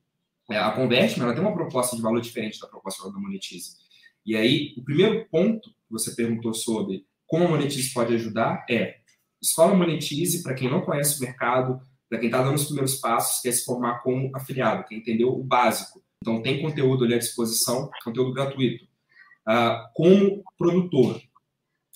É, 0.53 0.59
a 0.59 0.71
Convertme, 0.71 1.23
ela 1.23 1.33
tem 1.33 1.41
uma 1.41 1.55
proposta 1.55 1.95
de 1.95 2.01
valor 2.03 2.21
diferente 2.21 2.59
da 2.59 2.67
proposta 2.67 3.11
da 3.11 3.17
Monetize. 3.17 3.75
E 4.23 4.35
aí, 4.35 4.75
o 4.77 4.83
primeiro 4.83 5.27
ponto 5.31 5.67
que 5.67 5.91
você 5.91 6.13
perguntou 6.13 6.53
sobre 6.53 7.07
como 7.25 7.45
a 7.45 7.47
Monetize 7.47 7.91
pode 7.91 8.13
ajudar 8.13 8.63
é 8.69 8.97
Escola 9.41 9.73
Monetize, 9.73 10.43
para 10.43 10.53
quem 10.53 10.69
não 10.69 10.81
conhece 10.81 11.17
o 11.17 11.21
mercado, 11.21 11.81
para 12.07 12.19
quem 12.19 12.27
está 12.27 12.43
dando 12.43 12.53
os 12.53 12.65
primeiros 12.65 12.97
passos, 12.97 13.41
quer 13.41 13.51
se 13.51 13.65
formar 13.65 14.03
como 14.03 14.29
afiliado, 14.35 14.85
quem 14.85 14.99
entendeu 14.99 15.29
o 15.29 15.43
básico. 15.43 16.03
Então, 16.21 16.43
tem 16.43 16.61
conteúdo 16.61 17.03
ali 17.03 17.15
à 17.15 17.17
disposição, 17.17 17.89
conteúdo 18.03 18.31
gratuito. 18.31 18.85
Uh, 19.47 19.91
como 19.95 20.43
produtor, 20.55 21.19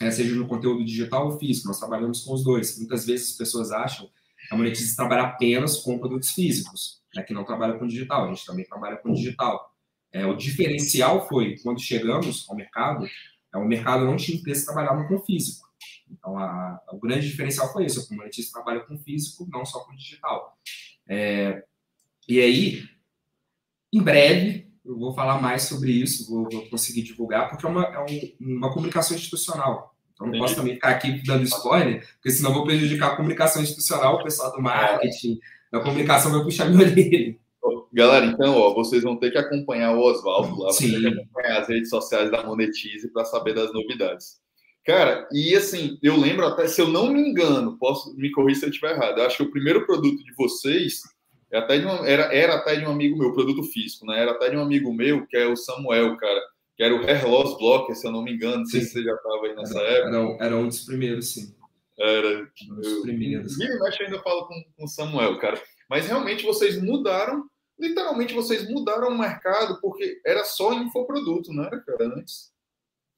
né, 0.01 0.09
seja 0.09 0.33
no 0.33 0.47
conteúdo 0.47 0.83
digital 0.83 1.29
ou 1.29 1.37
físico, 1.37 1.67
nós 1.67 1.77
trabalhamos 1.77 2.21
com 2.21 2.33
os 2.33 2.43
dois. 2.43 2.75
Muitas 2.79 3.05
vezes 3.05 3.33
as 3.33 3.37
pessoas 3.37 3.71
acham 3.71 4.07
que 4.07 4.55
a 4.55 4.57
Monetize 4.57 4.95
trabalha 4.95 5.25
apenas 5.25 5.77
com 5.77 5.99
produtos 5.99 6.31
físicos 6.31 6.97
né, 7.17 7.23
que 7.23 7.33
não 7.33 7.43
trabalha 7.43 7.77
com 7.77 7.87
digital, 7.87 8.25
a 8.25 8.27
gente 8.27 8.45
também 8.45 8.65
trabalha 8.65 8.97
com 8.97 9.11
digital. 9.11 9.73
É, 10.11 10.25
o 10.25 10.35
diferencial 10.35 11.27
foi, 11.27 11.57
quando 11.63 11.81
chegamos 11.81 12.45
ao 12.49 12.55
mercado, 12.55 13.05
é, 13.53 13.57
o 13.57 13.65
mercado 13.65 14.05
não 14.05 14.15
tinha 14.15 14.37
interesse 14.37 14.61
em 14.61 14.65
trabalhar 14.65 15.07
com 15.07 15.19
físico. 15.19 15.67
Então, 16.09 16.37
a, 16.37 16.79
a, 16.87 16.93
o 16.93 16.99
grande 16.99 17.27
diferencial 17.27 17.71
foi 17.73 17.85
isso, 17.85 17.99
a 17.99 18.07
Comunities 18.07 18.51
trabalha 18.51 18.81
com 18.81 18.97
físico, 18.99 19.47
não 19.51 19.65
só 19.65 19.79
com 19.79 19.95
digital. 19.95 20.57
É, 21.07 21.63
e 22.27 22.39
aí, 22.39 22.83
em 23.91 24.01
breve, 24.01 24.71
eu 24.85 24.97
vou 24.97 25.13
falar 25.13 25.41
mais 25.41 25.63
sobre 25.63 25.91
isso, 25.91 26.29
vou, 26.29 26.47
vou 26.49 26.69
conseguir 26.69 27.01
divulgar, 27.01 27.49
porque 27.49 27.65
é 27.65 27.69
uma, 27.69 27.83
é 27.83 27.99
um, 27.99 28.57
uma 28.57 28.71
comunicação 28.71 29.17
institucional. 29.17 29.95
Então, 30.13 30.27
não 30.27 30.39
posso 30.39 30.55
também 30.55 30.75
ficar 30.75 30.89
aqui 30.89 31.21
dando 31.23 31.43
spoiler, 31.43 32.07
porque 32.15 32.31
senão 32.31 32.53
vou 32.53 32.63
prejudicar 32.63 33.13
a 33.13 33.15
comunicação 33.15 33.61
institucional, 33.61 34.15
o 34.15 34.23
pessoal 34.23 34.51
do 34.51 34.61
marketing, 34.61 35.39
da 35.71 35.79
comunicação 35.79 36.31
vai 36.31 36.43
puxar 36.43 36.69
meu 36.69 36.79
orelha. 36.85 37.35
Galera, 37.91 38.25
então, 38.25 38.55
ó, 38.55 38.73
vocês 38.73 39.03
vão 39.03 39.17
ter 39.17 39.31
que 39.31 39.37
acompanhar 39.37 39.95
o 39.95 39.99
Oswaldo 39.99 40.61
lá, 40.61 40.71
Sim. 40.71 41.05
acompanhar 41.05 41.61
as 41.61 41.67
redes 41.67 41.89
sociais 41.89 42.29
da 42.31 42.43
Monetize 42.43 43.11
para 43.11 43.25
saber 43.25 43.53
das 43.53 43.73
novidades. 43.73 44.37
Cara, 44.85 45.27
e 45.33 45.53
assim, 45.55 45.97
eu 46.01 46.15
lembro 46.15 46.45
até, 46.45 46.67
se 46.67 46.79
eu 46.79 46.87
não 46.87 47.11
me 47.11 47.19
engano, 47.19 47.77
posso 47.77 48.15
me 48.15 48.31
corrigir 48.31 48.59
se 48.59 48.65
eu 48.65 48.69
estiver 48.69 48.91
errado, 48.91 49.19
eu 49.19 49.25
acho 49.25 49.37
que 49.37 49.43
o 49.43 49.51
primeiro 49.51 49.85
produto 49.85 50.23
de 50.23 50.33
vocês 50.35 51.01
é 51.51 51.57
até 51.57 51.77
de 51.77 51.85
uma, 51.85 52.07
era, 52.07 52.33
era 52.33 52.55
até 52.55 52.75
de 52.75 52.85
um 52.85 52.91
amigo 52.91 53.17
meu, 53.17 53.33
produto 53.33 53.63
físico, 53.63 54.05
né? 54.05 54.21
Era 54.21 54.31
até 54.31 54.49
de 54.49 54.57
um 54.57 54.61
amigo 54.61 54.93
meu, 54.93 55.25
que 55.25 55.35
é 55.35 55.45
o 55.45 55.55
Samuel, 55.55 56.15
cara, 56.17 56.39
que 56.75 56.83
era 56.83 56.95
o 56.95 56.99
Hair 56.99 57.27
Loss 57.27 57.57
Blocker, 57.57 57.95
se 57.95 58.05
eu 58.07 58.11
não 58.11 58.23
me 58.23 58.33
engano, 58.33 58.59
não 58.59 58.65
sei 58.65 58.81
se 58.81 58.91
você 58.91 59.03
já 59.03 59.13
estava 59.13 59.45
aí 59.45 59.55
nessa 59.55 59.79
era, 59.79 59.89
época. 59.89 60.15
Era, 60.15 60.45
era, 60.45 60.55
um 60.55 60.67
dos 60.67 60.85
primeiros, 60.85 61.33
sim. 61.33 61.53
Era. 61.99 62.49
Dos 62.69 63.01
primeiros. 63.01 63.59
E 63.59 63.79
mexe 63.79 64.03
ainda 64.03 64.21
falo 64.21 64.47
com, 64.47 64.63
com 64.75 64.85
o 64.85 64.87
Samuel, 64.87 65.39
cara. 65.39 65.61
Mas 65.89 66.07
realmente 66.07 66.45
vocês 66.45 66.81
mudaram, 66.81 67.49
literalmente 67.79 68.33
vocês 68.33 68.69
mudaram 68.69 69.09
o 69.09 69.17
mercado, 69.17 69.79
porque 69.81 70.21
era 70.25 70.43
só 70.43 70.73
infoproduto, 70.73 71.53
não 71.53 71.63
era, 71.63 71.79
cara, 71.81 72.13
antes? 72.15 72.51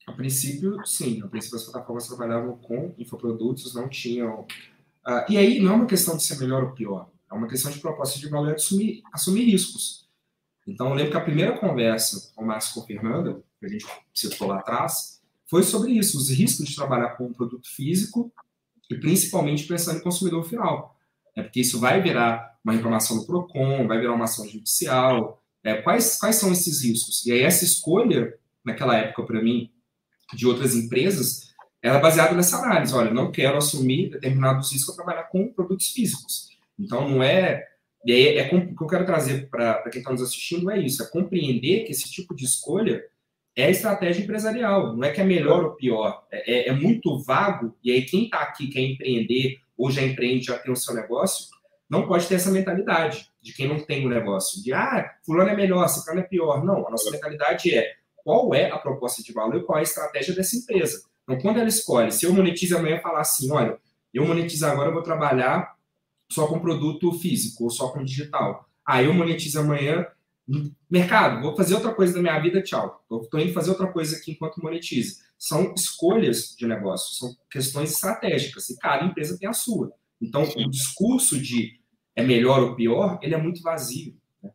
A 0.08 0.14
princípio, 0.14 0.86
sim. 0.86 1.22
A 1.24 1.28
princípio, 1.28 1.58
as 1.58 1.66
plataformas 1.66 2.08
trabalhavam 2.08 2.58
com 2.58 2.94
infoprodutos, 2.98 3.76
não 3.76 3.90
tinham. 3.90 4.42
Uh, 5.06 5.30
e 5.30 5.38
aí, 5.38 5.60
não 5.60 5.74
é 5.74 5.76
uma 5.76 5.86
questão 5.86 6.16
de 6.16 6.24
ser 6.24 6.40
melhor 6.40 6.64
ou 6.64 6.72
pior 6.74 7.10
é 7.32 7.34
uma 7.34 7.48
questão 7.48 7.72
de 7.72 7.80
proposta 7.80 8.20
de 8.20 8.28
valor 8.28 8.56
assumir, 8.56 9.04
assumir 9.14 9.44
riscos. 9.44 10.08
Então, 10.68 10.90
eu 10.90 10.94
lembro 10.96 11.12
que 11.12 11.18
a 11.18 11.24
primeira 11.24 11.58
conversa 11.58 12.32
com 12.36 12.44
o 12.44 12.48
Márcio 12.48 12.74
com 12.74 12.80
o 12.82 12.86
Fernanda, 12.86 13.42
que 13.60 13.66
a 13.66 13.70
gente 13.70 13.86
citou 14.14 14.48
lá 14.48 14.60
atrás, 14.60 15.22
foi 15.48 15.64
sobre 15.64 15.92
isso, 15.92 16.18
os 16.18 16.30
riscos 16.30 16.68
de 16.68 16.76
trabalhar 16.76 17.16
com 17.16 17.26
um 17.26 17.34
produto 17.34 17.68
físico 17.68 18.32
e 18.90 18.96
principalmente 18.96 19.66
pensando 19.66 20.00
em 20.00 20.04
consumidor 20.04 20.44
final. 20.44 20.98
É 21.36 21.44
porque 21.44 21.62
isso 21.62 21.80
vai 21.80 22.02
virar 22.02 22.58
uma 22.64 22.74
reclamação 22.74 23.18
no 23.18 23.26
PROCON, 23.26 23.88
vai 23.88 24.00
virar 24.00 24.14
uma 24.14 24.26
ação 24.26 24.48
judicial. 24.48 25.42
É, 25.64 25.76
quais, 25.76 26.18
quais 26.18 26.36
são 26.36 26.52
esses 26.52 26.84
riscos? 26.84 27.26
E 27.26 27.32
aí, 27.32 27.42
essa 27.42 27.64
escolha, 27.64 28.34
naquela 28.64 28.98
época, 28.98 29.24
para 29.24 29.42
mim, 29.42 29.72
de 30.34 30.48
outras 30.48 30.76
empresas, 30.76 31.54
era 31.82 32.00
baseada 32.00 32.36
nessa 32.36 32.58
análise. 32.58 32.94
Olha, 32.94 33.14
não 33.14 33.32
quero 33.32 33.58
assumir 33.58 34.10
determinados 34.10 34.72
riscos 34.72 34.96
para 34.96 35.06
trabalhar 35.06 35.30
com 35.30 35.54
produtos 35.54 35.90
físicos. 35.90 36.50
Então, 36.78 37.10
não 37.10 37.24
é. 37.24 37.66
E 38.06 38.12
aí, 38.12 38.38
é, 38.38 38.48
o 38.48 38.76
que 38.76 38.84
eu 38.84 38.88
quero 38.88 39.06
trazer 39.06 39.50
para 39.50 39.90
quem 39.90 40.00
está 40.00 40.12
nos 40.12 40.22
assistindo 40.22 40.70
é 40.72 40.80
isso: 40.80 41.04
é 41.04 41.08
compreender 41.08 41.84
que 41.84 41.92
esse 41.92 42.10
tipo 42.10 42.36
de 42.36 42.46
escolha 42.46 43.04
é 43.62 43.70
estratégia 43.70 44.24
empresarial, 44.24 44.96
não 44.96 45.04
é 45.04 45.12
que 45.12 45.22
é 45.22 45.24
melhor 45.24 45.64
ou 45.64 45.72
pior. 45.72 46.26
É, 46.32 46.52
é, 46.52 46.70
é 46.70 46.74
muito 46.74 47.18
vago, 47.24 47.76
e 47.84 47.92
aí 47.92 48.04
quem 48.04 48.26
está 48.26 48.40
aqui 48.40 48.68
quer 48.68 48.82
empreender 48.82 49.60
ou 49.78 49.90
já 49.90 50.02
empreende, 50.02 50.46
já 50.46 50.58
tem 50.58 50.72
o 50.72 50.76
seu 50.76 50.94
negócio, 50.94 51.48
não 51.90 52.08
pode 52.08 52.28
ter 52.28 52.36
essa 52.36 52.52
mentalidade 52.52 53.30
de 53.42 53.54
quem 53.54 53.68
não 53.68 53.80
tem 53.80 54.04
o 54.04 54.08
um 54.08 54.10
negócio, 54.10 54.62
de 54.62 54.74
ah, 54.74 55.12
fulano 55.26 55.50
é 55.50 55.56
melhor, 55.56 55.88
ciclano 55.88 56.20
é 56.20 56.24
pior. 56.24 56.64
Não, 56.64 56.86
a 56.88 56.92
nossa 56.92 57.10
mentalidade 57.10 57.74
é 57.74 57.94
qual 58.18 58.54
é 58.54 58.70
a 58.70 58.78
proposta 58.78 59.24
de 59.24 59.34
valor 59.34 59.56
e 59.56 59.64
qual 59.64 59.78
é 59.78 59.82
a 59.82 59.84
estratégia 59.84 60.36
dessa 60.36 60.56
empresa. 60.56 61.04
Então, 61.24 61.40
quando 61.40 61.58
ela 61.58 61.70
escolhe, 61.70 62.12
se 62.12 62.26
eu 62.26 62.34
monetizo 62.34 62.78
amanhã 62.78 63.00
falar 63.00 63.22
assim, 63.22 63.52
olha, 63.52 63.78
eu 64.14 64.26
monetizo 64.26 64.66
agora, 64.66 64.90
eu 64.90 64.94
vou 64.94 65.02
trabalhar 65.02 65.76
só 66.30 66.48
com 66.48 66.60
produto 66.60 67.12
físico 67.14 67.64
ou 67.64 67.70
só 67.70 67.90
com 67.90 68.04
digital. 68.04 68.68
Aí 68.86 69.06
eu 69.06 69.14
monetizo 69.14 69.60
amanhã 69.60 70.06
mercado, 70.90 71.42
vou 71.42 71.56
fazer 71.56 71.76
outra 71.76 71.94
coisa 71.94 72.14
da 72.14 72.22
minha 72.22 72.40
vida, 72.40 72.62
tchau. 72.62 73.04
Estou 73.22 73.40
indo 73.40 73.54
fazer 73.54 73.70
outra 73.70 73.88
coisa 73.88 74.18
aqui 74.18 74.32
enquanto 74.32 74.62
monetiza. 74.62 75.22
São 75.38 75.74
escolhas 75.76 76.56
de 76.58 76.66
negócio, 76.66 77.16
são 77.16 77.38
questões 77.50 77.92
estratégicas, 77.92 78.70
e 78.70 78.78
cada 78.78 79.06
empresa 79.06 79.38
tem 79.38 79.48
a 79.48 79.54
sua. 79.54 79.94
Então, 80.22 80.44
o 80.44 80.70
discurso 80.70 81.40
de 81.40 81.80
é 82.16 82.24
melhor 82.24 82.62
ou 82.62 82.76
pior, 82.76 83.20
ele 83.22 83.36
é 83.36 83.38
muito 83.38 83.62
vazio. 83.62 84.16
Né? 84.44 84.52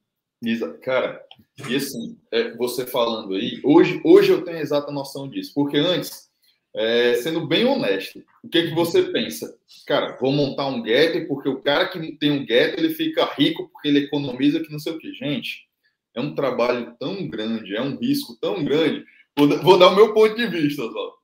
Cara, 0.82 1.24
e 1.68 1.76
assim, 1.76 2.18
é, 2.30 2.54
você 2.56 2.86
falando 2.86 3.34
aí, 3.34 3.60
hoje, 3.64 4.00
hoje 4.04 4.30
eu 4.30 4.44
tenho 4.44 4.58
a 4.58 4.60
exata 4.60 4.92
noção 4.92 5.28
disso, 5.28 5.52
porque 5.54 5.78
antes 5.78 6.28
é, 6.74 7.14
sendo 7.14 7.46
bem 7.46 7.64
honesto, 7.64 8.22
o 8.42 8.48
que, 8.48 8.68
que 8.68 8.74
você 8.74 9.04
pensa? 9.04 9.56
Cara, 9.86 10.16
vou 10.20 10.32
montar 10.32 10.66
um 10.66 10.84
getter 10.84 11.26
porque 11.28 11.48
o 11.48 11.60
cara 11.60 11.88
que 11.88 12.16
tem 12.16 12.32
um 12.32 12.40
getter 12.40 12.78
ele 12.78 12.90
fica 12.90 13.24
rico 13.36 13.68
porque 13.68 13.88
ele 13.88 14.00
economiza 14.00 14.60
que 14.60 14.72
não 14.72 14.78
sei 14.80 14.92
o 14.92 14.98
que. 14.98 15.12
Gente, 15.14 15.68
é 16.14 16.20
um 16.20 16.34
trabalho 16.34 16.94
tão 16.98 17.26
grande, 17.28 17.76
é 17.76 17.82
um 17.82 17.96
risco 17.98 18.36
tão 18.40 18.64
grande. 18.64 19.04
Vou, 19.36 19.48
vou 19.62 19.78
dar 19.78 19.88
o 19.88 19.96
meu 19.96 20.14
ponto 20.14 20.34
de 20.34 20.46
vista, 20.46 20.82
só. 20.82 21.14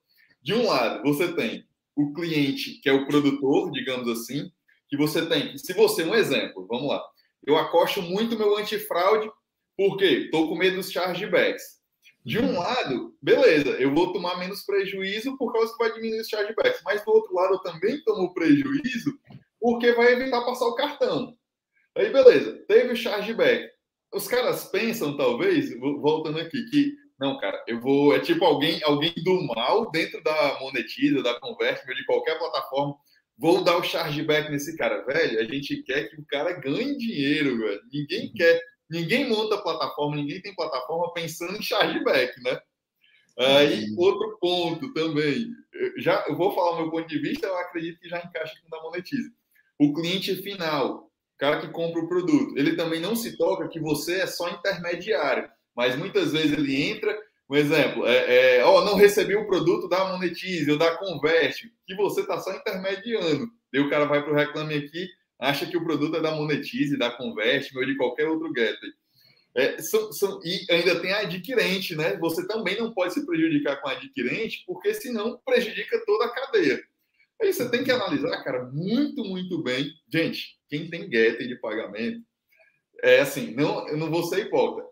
De 0.43 0.55
um 0.55 0.67
lado, 0.67 1.03
você 1.03 1.33
tem 1.33 1.65
o 1.95 2.13
cliente, 2.13 2.81
que 2.81 2.89
é 2.89 2.93
o 2.93 3.07
produtor, 3.07 3.71
digamos 3.71 4.09
assim, 4.09 4.51
que 4.89 4.97
você 4.97 5.27
tem. 5.27 5.57
Se 5.57 5.73
você, 5.73 6.03
um 6.03 6.15
exemplo, 6.15 6.67
vamos 6.67 6.89
lá. 6.89 7.03
Eu 7.47 7.57
acosto 7.57 8.03
muito 8.03 8.39
meu 8.39 8.57
antifraude, 8.57 9.31
porque 9.77 10.05
estou 10.05 10.49
com 10.49 10.57
medo 10.57 10.77
dos 10.77 10.91
chargebacks. 10.91 11.81
De 12.25 12.39
um 12.39 12.59
lado, 12.59 13.15
beleza, 13.23 13.71
eu 13.71 13.95
vou 13.95 14.13
tomar 14.13 14.39
menos 14.39 14.63
prejuízo 14.63 15.39
por 15.39 15.53
causa 15.53 15.73
que 15.73 15.79
vai 15.79 15.93
diminuir 15.95 16.21
os 16.21 16.29
chargebacks. 16.29 16.83
Mas 16.85 17.05
do 17.05 17.13
outro 17.13 17.35
lado, 17.35 17.55
eu 17.55 17.59
também 17.61 18.03
tomo 18.05 18.35
prejuízo 18.35 19.19
porque 19.59 19.93
vai 19.93 20.13
evitar 20.13 20.45
passar 20.45 20.67
o 20.67 20.75
cartão. 20.75 21.37
Aí, 21.97 22.11
beleza, 22.11 22.63
teve 22.69 22.93
o 22.93 22.97
chargeback. 22.97 23.69
Os 24.13 24.27
caras 24.27 24.65
pensam, 24.65 25.17
talvez, 25.17 25.79
voltando 25.79 26.39
aqui, 26.39 26.65
que 26.71 26.95
não, 27.19 27.39
cara, 27.39 27.63
eu 27.69 27.81
vou. 27.81 28.15
É 28.15 28.21
tipo 28.21 28.45
alguém, 28.45 28.83
alguém 28.83 29.13
do 29.23 29.43
mal 29.47 29.91
dentro 29.91 30.23
da 30.23 30.59
Monetiza, 30.61 31.23
da 31.23 31.39
Convertible, 31.39 31.95
de 31.95 32.07
qualquer 32.07 32.39
plataforma. 32.39 32.95
Vou 33.37 33.63
dar 33.63 33.77
o 33.77 33.83
chargeback 33.83 34.51
nesse 34.51 34.77
cara, 34.77 35.05
velho. 35.05 35.39
A 35.39 35.45
gente 35.45 35.83
quer 35.83 36.09
que 36.09 36.17
o 36.17 36.25
cara 36.27 36.53
ganhe 36.53 36.97
dinheiro, 36.97 37.59
velho. 37.59 37.81
Ninguém 37.93 38.29
uhum. 38.29 38.33
quer 38.35 38.61
Ninguém 38.91 39.29
monta 39.29 39.57
plataforma, 39.57 40.17
ninguém 40.17 40.43
tem 40.43 40.55
plataforma 40.55 41.13
pensando 41.15 41.57
em 41.57 41.63
chargeback, 41.63 42.43
né? 42.43 42.61
Aí, 43.39 43.87
outro 43.97 44.37
ponto 44.41 44.93
também, 44.93 45.47
já 45.99 46.25
eu 46.29 46.37
vou 46.37 46.53
falar 46.53 46.73
o 46.73 46.83
meu 46.83 46.91
ponto 46.91 47.09
de 47.09 47.19
vista, 47.21 47.47
eu 47.47 47.57
acredito 47.57 48.01
que 48.01 48.09
já 48.09 48.19
encaixa 48.19 48.53
com 48.61 48.67
o 48.67 48.71
da 48.71 48.83
Monetize. 48.83 49.33
O 49.79 49.95
cliente 49.95 50.35
final, 50.43 51.10
cara 51.41 51.59
que 51.59 51.69
compra 51.69 52.03
o 52.03 52.09
produto, 52.09 52.57
ele 52.57 52.77
também 52.77 53.01
não 53.01 53.17
se 53.17 53.37
toca 53.39 53.67
que 53.67 53.81
você 53.81 54.21
é 54.21 54.27
só 54.27 54.51
intermediário, 54.51 55.49
mas 55.75 55.97
muitas 55.97 56.33
vezes 56.33 56.53
ele 56.53 56.83
entra, 56.83 57.19
um 57.49 57.57
exemplo, 57.57 58.07
é, 58.07 58.59
é 58.59 58.63
não 58.63 58.95
recebi 58.95 59.35
o 59.35 59.47
produto 59.47 59.89
da 59.89 60.05
Monetize 60.05 60.71
ou 60.71 60.79
da 60.79 60.97
Convert, 60.97 61.57
que 61.87 61.97
você 61.97 62.21
está 62.21 62.39
só 62.39 62.53
intermediando. 62.53 63.49
Daí 63.73 63.81
o 63.81 63.89
cara 63.89 64.05
vai 64.05 64.23
para 64.23 64.33
o 64.33 64.37
Reclame 64.37 64.75
Aqui, 64.75 65.09
acha 65.39 65.65
que 65.65 65.77
o 65.77 65.83
produto 65.83 66.17
é 66.17 66.21
da 66.21 66.33
Monetize, 66.33 66.99
da 66.99 67.11
Convert 67.11 67.71
ou 67.75 67.87
de 67.87 67.97
qualquer 67.97 68.29
outro 68.29 68.53
getter. 68.55 68.91
É, 69.57 69.79
são, 69.83 70.13
são, 70.13 70.41
e 70.45 70.65
ainda 70.71 71.01
tem 71.01 71.13
a 71.13 71.21
adquirente, 71.21 71.97
né? 71.97 72.17
Você 72.19 72.47
também 72.47 72.79
não 72.79 72.93
pode 72.93 73.15
se 73.15 73.27
prejudicar 73.27 73.81
com 73.81 73.89
a 73.89 73.93
adquirente, 73.93 74.63
porque 74.67 74.95
senão 74.95 75.41
prejudica 75.45 76.01
toda 76.07 76.27
a 76.27 76.33
cadeia. 76.33 76.81
Aí 77.41 77.53
você 77.53 77.71
tem 77.71 77.83
que 77.83 77.91
analisar, 77.91 78.43
cara, 78.45 78.71
muito, 78.73 79.25
muito 79.25 79.63
bem. 79.63 79.91
Gente, 80.13 80.59
quem 80.69 80.91
tem 80.91 81.11
getter 81.11 81.49
de 81.49 81.57
pagamento, 81.57 82.23
é 83.03 83.21
assim, 83.21 83.55
não, 83.55 83.89
eu 83.89 83.97
não 83.97 84.11
vou 84.11 84.23
ser 84.25 84.47
hipócrita. 84.47 84.89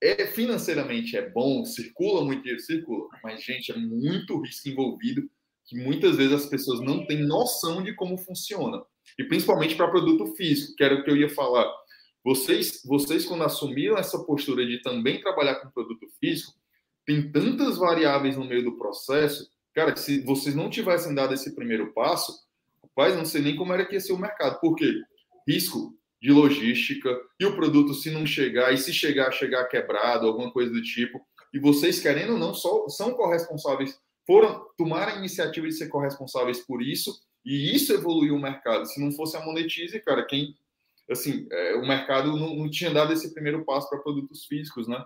É, 0.00 0.26
financeiramente 0.26 1.16
é 1.16 1.28
bom, 1.28 1.64
circula 1.64 2.24
muito 2.24 2.42
dinheiro, 2.42 2.62
circula, 2.62 3.08
mas, 3.22 3.42
gente, 3.42 3.72
é 3.72 3.76
muito 3.76 4.40
risco 4.40 4.68
envolvido 4.68 5.28
que 5.66 5.76
muitas 5.76 6.16
vezes 6.16 6.32
as 6.32 6.46
pessoas 6.46 6.80
não 6.80 7.04
têm 7.04 7.26
noção 7.26 7.82
de 7.82 7.94
como 7.94 8.16
funciona 8.16 8.80
e 9.18 9.24
principalmente 9.24 9.74
para 9.74 9.90
produto 9.90 10.34
físico, 10.36 10.74
que 10.76 10.84
era 10.84 10.94
o 10.94 11.04
que 11.04 11.10
eu 11.10 11.16
ia 11.16 11.28
falar. 11.28 11.68
Vocês, 12.24 12.82
vocês 12.84 13.24
quando 13.26 13.44
assumiram 13.44 13.96
essa 13.96 14.18
postura 14.24 14.64
de 14.64 14.80
também 14.82 15.20
trabalhar 15.20 15.56
com 15.56 15.70
produto 15.70 16.06
físico, 16.20 16.52
tem 17.04 17.30
tantas 17.32 17.76
variáveis 17.76 18.36
no 18.36 18.44
meio 18.44 18.62
do 18.62 18.76
processo, 18.76 19.50
cara, 19.78 19.96
se 19.96 20.20
vocês 20.22 20.56
não 20.56 20.68
tivessem 20.68 21.14
dado 21.14 21.32
esse 21.32 21.54
primeiro 21.54 21.92
passo, 21.92 22.32
rapaz, 22.82 23.16
não 23.16 23.24
sei 23.24 23.40
nem 23.40 23.54
como 23.54 23.72
era 23.72 23.86
que 23.86 23.94
ia 23.94 24.00
ser 24.00 24.12
o 24.12 24.18
mercado. 24.18 24.58
Por 24.58 24.74
quê? 24.74 25.02
Risco 25.46 25.96
de 26.20 26.32
logística, 26.32 27.16
e 27.38 27.46
o 27.46 27.54
produto 27.54 27.94
se 27.94 28.10
não 28.10 28.26
chegar, 28.26 28.74
e 28.74 28.76
se 28.76 28.92
chegar, 28.92 29.30
chegar 29.30 29.66
quebrado, 29.66 30.26
alguma 30.26 30.50
coisa 30.50 30.72
do 30.72 30.82
tipo, 30.82 31.24
e 31.54 31.60
vocês, 31.60 32.00
querendo 32.00 32.32
ou 32.32 32.38
não, 32.40 32.52
só, 32.52 32.88
são 32.88 33.14
corresponsáveis, 33.14 33.96
foram 34.26 34.66
tomar 34.76 35.10
a 35.10 35.14
iniciativa 35.14 35.68
de 35.68 35.74
ser 35.74 35.86
corresponsáveis 35.86 36.58
por 36.58 36.82
isso, 36.82 37.16
e 37.44 37.72
isso 37.72 37.92
evoluiu 37.92 38.34
o 38.34 38.42
mercado. 38.42 38.84
Se 38.84 39.00
não 39.00 39.12
fosse 39.12 39.36
a 39.36 39.44
Monetize, 39.44 40.00
cara, 40.00 40.26
quem. 40.26 40.56
Assim, 41.08 41.46
é, 41.52 41.76
o 41.76 41.86
mercado 41.86 42.36
não, 42.36 42.56
não, 42.56 42.68
tinha 42.68 42.92
dado 42.92 43.12
esse 43.12 43.32
primeiro 43.32 43.64
passo 43.64 43.88
para 43.88 44.00
produtos 44.00 44.44
físicos, 44.44 44.88
né? 44.88 45.02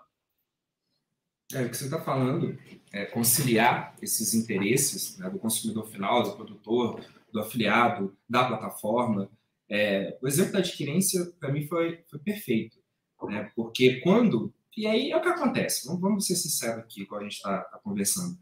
É, 1.54 1.62
o 1.62 1.70
que 1.70 1.76
você 1.76 1.84
está 1.84 2.00
falando 2.00 2.58
é 2.92 3.04
conciliar 3.06 3.94
esses 4.00 4.34
interesses 4.34 5.18
né, 5.18 5.28
do 5.30 5.38
consumidor 5.38 5.86
final, 5.86 6.22
do 6.22 6.36
produtor, 6.36 7.04
do 7.32 7.40
afiliado, 7.40 8.16
da 8.28 8.44
plataforma. 8.44 9.30
É, 9.68 10.18
o 10.22 10.28
exemplo 10.28 10.52
da 10.52 10.58
adquirência, 10.58 11.24
para 11.40 11.50
mim, 11.50 11.66
foi, 11.66 12.04
foi 12.08 12.18
perfeito. 12.18 12.76
Né? 13.24 13.50
Porque 13.54 14.00
quando 14.00 14.52
E 14.76 14.86
aí 14.86 15.10
é 15.10 15.16
o 15.16 15.20
que 15.20 15.28
acontece. 15.28 15.86
Vamos, 15.86 16.00
vamos 16.00 16.26
ser 16.26 16.36
sinceros 16.36 16.78
aqui, 16.78 17.06
quando 17.06 17.22
a 17.22 17.24
gente 17.24 17.36
está 17.36 17.58
tá 17.60 17.78
conversando. 17.78 18.38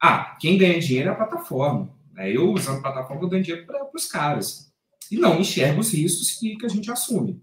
Ah, 0.00 0.36
quem 0.40 0.58
ganha 0.58 0.78
dinheiro 0.78 1.08
é 1.08 1.12
a 1.12 1.16
plataforma. 1.16 1.92
Né? 2.12 2.30
Eu, 2.30 2.52
usando 2.52 2.78
a 2.78 2.82
plataforma, 2.82 3.22
eu 3.22 3.28
dou 3.28 3.40
dinheiro 3.40 3.66
para 3.66 3.88
os 3.94 4.06
caras. 4.06 4.72
E 5.10 5.16
não 5.16 5.40
enxergo 5.40 5.80
os 5.80 5.92
riscos 5.92 6.32
que, 6.32 6.56
que 6.56 6.66
a 6.66 6.68
gente 6.68 6.90
assume. 6.90 7.42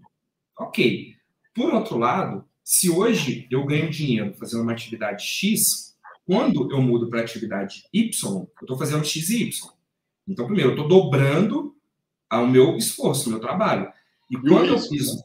Ok. 0.58 1.14
Por 1.54 1.74
outro 1.74 1.98
lado, 1.98 2.45
se 2.66 2.90
hoje 2.90 3.46
eu 3.48 3.64
ganho 3.64 3.88
dinheiro 3.88 4.34
fazendo 4.34 4.64
uma 4.64 4.72
atividade 4.72 5.24
X, 5.24 5.96
quando 6.26 6.68
eu 6.72 6.82
mudo 6.82 7.08
para 7.08 7.20
a 7.20 7.22
atividade 7.22 7.84
Y, 7.92 8.10
eu 8.34 8.50
estou 8.60 8.76
fazendo 8.76 9.04
X 9.04 9.30
e 9.30 9.44
Y. 9.44 9.72
Então, 10.26 10.46
primeiro, 10.46 10.70
eu 10.70 10.74
estou 10.74 10.88
dobrando 10.88 11.76
o 12.28 12.46
meu 12.48 12.76
esforço, 12.76 13.28
o 13.28 13.30
meu 13.30 13.38
trabalho. 13.38 13.88
E, 14.28 14.34
e 14.34 14.40
quando 14.40 14.70
eu 14.70 14.88
piso. 14.88 15.24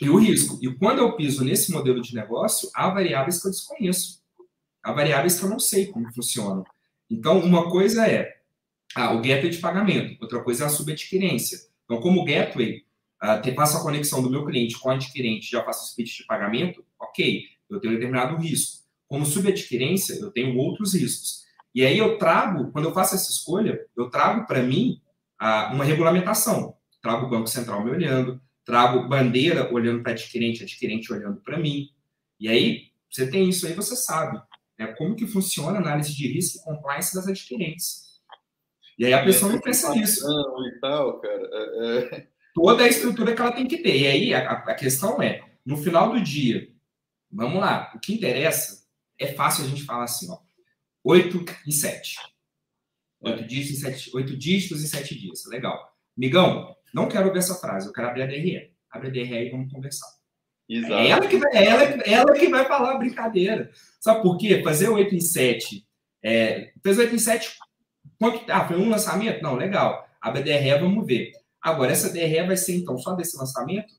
E 0.00 0.08
o 0.08 0.16
risco. 0.16 0.58
E 0.62 0.74
quando 0.76 1.00
eu 1.00 1.14
piso 1.14 1.44
nesse 1.44 1.70
modelo 1.70 2.00
de 2.00 2.14
negócio, 2.14 2.70
há 2.74 2.88
variáveis 2.88 3.38
que 3.38 3.48
eu 3.48 3.52
desconheço. 3.52 4.22
Há 4.82 4.90
variáveis 4.90 5.38
que 5.38 5.44
eu 5.44 5.50
não 5.50 5.58
sei 5.58 5.88
como 5.88 6.10
funcionam. 6.14 6.64
Então, 7.10 7.38
uma 7.40 7.70
coisa 7.70 8.08
é 8.08 8.40
ah, 8.94 9.12
o 9.12 9.20
gateway 9.20 9.50
de 9.50 9.58
pagamento, 9.58 10.16
outra 10.22 10.42
coisa 10.42 10.64
é 10.64 10.66
a 10.66 10.70
subadquirência. 10.70 11.58
Então, 11.84 12.00
como 12.00 12.24
gateway 12.24 12.82
te 13.42 13.52
passa 13.52 13.78
a 13.78 13.82
conexão 13.82 14.22
do 14.22 14.30
meu 14.30 14.44
cliente 14.46 14.78
com 14.78 14.88
o 14.88 14.92
adquirente, 14.92 15.50
já 15.50 15.64
faço 15.64 15.84
o 15.84 15.88
speech 15.88 16.18
de 16.18 16.26
pagamento, 16.26 16.84
ok, 16.98 17.42
eu 17.68 17.80
tenho 17.80 17.92
um 17.92 17.96
determinado 17.96 18.36
risco. 18.36 18.86
Como 19.06 19.26
subadquirência, 19.26 20.14
eu 20.14 20.30
tenho 20.30 20.56
outros 20.56 20.94
riscos. 20.94 21.44
E 21.74 21.84
aí 21.84 21.98
eu 21.98 22.18
trago, 22.18 22.70
quando 22.72 22.86
eu 22.86 22.94
faço 22.94 23.14
essa 23.14 23.30
escolha, 23.30 23.84
eu 23.96 24.10
trago 24.10 24.46
para 24.46 24.62
mim 24.62 25.00
ah, 25.38 25.70
uma 25.72 25.84
regulamentação. 25.84 26.76
Trago 27.00 27.26
o 27.26 27.30
Banco 27.30 27.46
Central 27.46 27.84
me 27.84 27.90
olhando, 27.90 28.40
trago 28.64 29.08
bandeira 29.08 29.72
olhando 29.72 30.02
para 30.02 30.12
adquirente, 30.12 30.62
adquirente 30.62 31.12
olhando 31.12 31.40
para 31.40 31.58
mim. 31.58 31.90
E 32.38 32.48
aí, 32.48 32.88
você 33.10 33.30
tem 33.30 33.48
isso 33.48 33.66
aí, 33.66 33.74
você 33.74 33.96
sabe 33.96 34.40
né, 34.78 34.88
como 34.98 35.16
que 35.16 35.26
funciona 35.26 35.78
a 35.78 35.80
análise 35.80 36.14
de 36.14 36.28
risco 36.28 36.58
e 36.58 36.64
compliance 36.64 37.14
das 37.14 37.26
adquirentes. 37.26 38.08
E 38.98 39.06
aí 39.06 39.12
a 39.12 39.24
pessoa 39.24 39.52
não 39.52 39.60
pensa 39.60 39.94
nisso. 39.94 40.26
E 40.66 40.80
tal, 40.80 41.20
cara. 41.20 41.48
É, 41.52 42.16
é... 42.16 42.37
Toda 42.58 42.84
a 42.84 42.88
estrutura 42.88 43.34
que 43.34 43.40
ela 43.40 43.52
tem 43.52 43.66
que 43.66 43.78
ter. 43.78 43.96
E 43.96 44.06
aí 44.06 44.34
a, 44.34 44.50
a 44.52 44.74
questão 44.74 45.22
é, 45.22 45.42
no 45.64 45.76
final 45.76 46.12
do 46.12 46.20
dia, 46.20 46.68
vamos 47.30 47.60
lá, 47.60 47.92
o 47.94 48.00
que 48.00 48.14
interessa 48.14 48.84
é 49.18 49.28
fácil 49.28 49.64
a 49.64 49.68
gente 49.68 49.84
falar 49.84 50.04
assim, 50.04 50.30
ó, 50.30 50.38
8 51.04 51.44
e 51.66 51.72
7. 51.72 52.16
8 53.20 53.46
dígitos 53.46 53.78
em 53.78 53.92
7, 53.92 54.10
8 54.14 54.36
dígitos 54.36 54.82
em 54.82 54.86
7 54.86 55.18
dias. 55.18 55.44
Legal. 55.46 55.92
Migão, 56.16 56.74
não 56.92 57.08
quero 57.08 57.32
ver 57.32 57.38
essa 57.38 57.54
frase, 57.54 57.86
eu 57.86 57.92
quero 57.92 58.08
abrir 58.08 58.22
a 58.22 58.26
DRE. 58.26 58.72
Abre 58.90 59.08
a 59.08 59.10
DRE 59.10 59.46
e 59.46 59.50
vamos 59.50 59.72
conversar. 59.72 60.08
Exato. 60.68 60.94
É 60.94 61.08
ela 61.08 61.26
que 61.26 61.36
vai, 61.36 61.66
ela, 61.66 61.82
ela 61.82 62.32
que 62.34 62.48
vai 62.48 62.64
falar 62.66 62.92
a 62.92 62.98
brincadeira. 62.98 63.70
Sabe 64.00 64.22
por 64.22 64.36
quê? 64.36 64.62
Fazer 64.62 64.88
8 64.88 65.14
em 65.14 65.20
7. 65.20 65.86
É, 66.22 66.72
fez 66.82 66.98
8 66.98 67.14
em 67.14 67.18
7. 67.18 67.56
Quanto, 68.18 68.50
ah, 68.50 68.66
foi 68.66 68.76
um 68.76 68.90
lançamento? 68.90 69.42
Não, 69.42 69.54
legal. 69.54 70.06
Abre 70.20 70.40
a 70.40 70.58
DRE, 70.58 70.80
vamos 70.80 71.06
ver. 71.06 71.32
Agora, 71.62 71.92
essa 71.92 72.10
DRE 72.10 72.46
vai 72.46 72.56
ser, 72.56 72.76
então, 72.76 72.96
só 72.98 73.14
desse 73.14 73.36
lançamento? 73.36 73.94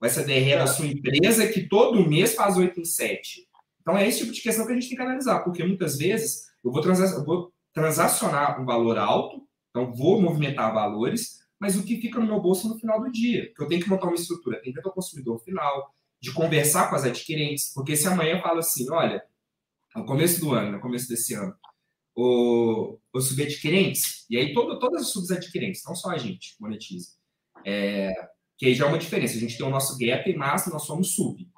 Vai 0.00 0.10
ser 0.10 0.20
a 0.20 0.24
DRE 0.24 0.56
da 0.56 0.66
sua 0.66 0.86
empresa 0.86 1.46
que 1.48 1.68
todo 1.68 2.08
mês 2.08 2.34
faz 2.34 2.56
8 2.56 2.80
em 2.80 2.84
7? 2.84 3.48
Então, 3.80 3.96
é 3.96 4.06
esse 4.06 4.20
tipo 4.20 4.32
de 4.32 4.40
questão 4.40 4.66
que 4.66 4.72
a 4.72 4.74
gente 4.74 4.88
tem 4.88 4.96
que 4.96 5.02
analisar, 5.02 5.40
porque 5.40 5.64
muitas 5.64 5.98
vezes 5.98 6.46
eu 6.64 6.70
vou, 6.70 6.82
eu 6.82 7.24
vou 7.24 7.52
transacionar 7.72 8.60
um 8.60 8.64
valor 8.64 8.98
alto, 8.98 9.46
então 9.70 9.92
vou 9.92 10.20
movimentar 10.20 10.72
valores, 10.72 11.40
mas 11.58 11.76
o 11.76 11.82
que 11.82 12.00
fica 12.00 12.20
no 12.20 12.26
meu 12.26 12.40
bolso 12.40 12.68
no 12.68 12.78
final 12.78 13.00
do 13.00 13.10
dia? 13.10 13.52
Que 13.54 13.62
eu 13.62 13.68
tenho 13.68 13.82
que 13.82 13.88
montar 13.88 14.06
uma 14.06 14.14
estrutura, 14.14 14.58
atender 14.58 14.80
ao 14.84 14.92
consumidor 14.92 15.38
final, 15.40 15.94
de 16.20 16.32
conversar 16.32 16.88
com 16.88 16.96
as 16.96 17.04
adquirentes, 17.04 17.72
porque 17.74 17.96
se 17.96 18.06
amanhã 18.08 18.36
eu 18.36 18.42
falo 18.42 18.58
assim, 18.58 18.90
olha, 18.90 19.22
no 19.94 20.06
começo 20.06 20.40
do 20.40 20.52
ano, 20.52 20.72
no 20.72 20.80
começo 20.80 21.08
desse 21.08 21.34
ano, 21.34 21.54
o, 22.14 22.98
os 23.12 23.28
subadquirentes, 23.28 24.24
e 24.30 24.36
aí 24.36 24.54
todo, 24.54 24.78
todas 24.78 25.02
as 25.02 25.08
subadquirentes, 25.08 25.82
não 25.84 25.94
só 25.94 26.10
a 26.10 26.18
gente 26.18 26.54
monetiza, 26.60 27.08
é, 27.64 28.12
que 28.56 28.66
aí 28.66 28.74
já 28.74 28.86
é 28.86 28.88
uma 28.88 28.98
diferença, 28.98 29.36
a 29.36 29.40
gente 29.40 29.56
tem 29.56 29.66
o 29.66 29.70
nosso 29.70 29.98
gap, 29.98 30.32
mas 30.36 30.66
nós 30.66 30.82
somos 30.82 31.14
sub. 31.14 31.48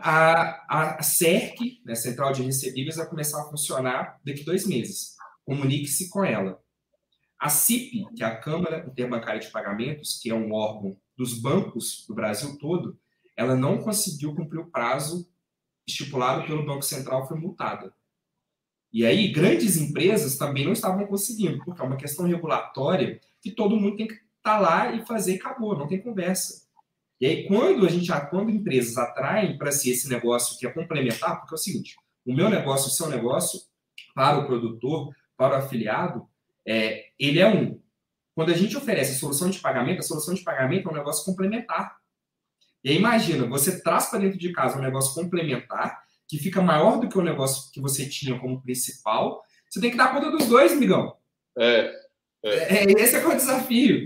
A, 0.00 0.96
a, 0.98 1.02
CERC, 1.02 1.82
né, 1.84 1.94
Central 1.94 2.32
de 2.32 2.42
Recebíveis, 2.42 2.96
vai 2.96 3.06
começar 3.06 3.42
a 3.42 3.50
funcionar 3.50 4.18
daqui 4.24 4.42
dois 4.42 4.66
meses. 4.66 5.14
Comunique-se 5.44 6.08
com 6.08 6.24
ela. 6.24 6.62
A 7.38 7.50
CIP, 7.50 8.06
que 8.16 8.22
é 8.22 8.26
a 8.26 8.36
Câmara 8.36 8.86
Interbancária 8.86 9.40
de 9.40 9.50
Pagamentos, 9.50 10.18
que 10.20 10.30
é 10.30 10.34
um 10.34 10.52
órgão 10.52 10.96
dos 11.16 11.38
bancos 11.38 12.06
do 12.08 12.14
Brasil 12.14 12.56
todo, 12.58 12.98
ela 13.36 13.54
não 13.54 13.78
conseguiu 13.78 14.34
cumprir 14.34 14.58
o 14.58 14.70
prazo 14.70 15.28
estipulado 15.86 16.46
pelo 16.46 16.64
Banco 16.64 16.82
Central, 16.82 17.28
foi 17.28 17.38
multada. 17.38 17.92
E 18.96 19.04
aí, 19.04 19.28
grandes 19.28 19.76
empresas 19.76 20.38
também 20.38 20.64
não 20.64 20.72
estavam 20.72 21.06
conseguindo, 21.06 21.62
porque 21.62 21.82
é 21.82 21.84
uma 21.84 21.98
questão 21.98 22.24
regulatória 22.24 23.20
que 23.42 23.50
todo 23.50 23.76
mundo 23.76 23.94
tem 23.94 24.06
que 24.06 24.14
estar 24.14 24.24
tá 24.42 24.58
lá 24.58 24.90
e 24.90 25.04
fazer 25.04 25.34
e 25.34 25.36
acabou, 25.36 25.76
não 25.76 25.86
tem 25.86 26.00
conversa. 26.00 26.66
E 27.20 27.26
aí, 27.26 27.46
quando 27.46 27.84
a 27.84 27.90
gente, 27.90 28.10
quando 28.30 28.48
empresas 28.48 28.96
atraem 28.96 29.58
para 29.58 29.70
si 29.70 29.90
esse 29.90 30.08
negócio 30.08 30.58
que 30.58 30.66
é 30.66 30.72
complementar, 30.72 31.40
porque 31.40 31.52
é 31.52 31.56
o 31.56 31.58
seguinte, 31.58 31.94
o 32.24 32.32
meu 32.32 32.48
negócio, 32.48 32.88
o 32.88 32.90
seu 32.90 33.10
negócio, 33.10 33.60
para 34.14 34.38
o 34.38 34.46
produtor, 34.46 35.14
para 35.36 35.56
o 35.56 35.58
afiliado, 35.58 36.26
é, 36.66 37.08
ele 37.18 37.38
é 37.38 37.46
um. 37.46 37.78
Quando 38.34 38.50
a 38.50 38.56
gente 38.56 38.78
oferece 38.78 39.12
a 39.12 39.18
solução 39.18 39.50
de 39.50 39.58
pagamento, 39.58 39.98
a 39.98 40.04
solução 40.04 40.32
de 40.32 40.42
pagamento 40.42 40.88
é 40.88 40.92
um 40.92 40.96
negócio 40.96 41.22
complementar. 41.22 41.98
E 42.82 42.88
aí, 42.88 42.96
imagina, 42.96 43.46
você 43.46 43.78
traz 43.78 44.06
para 44.06 44.20
dentro 44.20 44.38
de 44.38 44.52
casa 44.52 44.78
um 44.78 44.82
negócio 44.82 45.12
complementar, 45.12 46.05
que 46.28 46.38
fica 46.38 46.60
maior 46.60 47.00
do 47.00 47.08
que 47.08 47.18
o 47.18 47.22
negócio 47.22 47.70
que 47.72 47.80
você 47.80 48.08
tinha 48.08 48.38
como 48.38 48.60
principal. 48.62 49.42
Você 49.68 49.80
tem 49.80 49.90
que 49.90 49.96
dar 49.96 50.12
conta 50.12 50.30
dos 50.30 50.46
dois, 50.46 50.76
migão. 50.78 51.16
É. 51.58 51.92
é. 52.44 52.50
é 52.50 52.92
esse 52.92 53.16
é 53.16 53.26
o 53.26 53.34
desafio. 53.34 54.04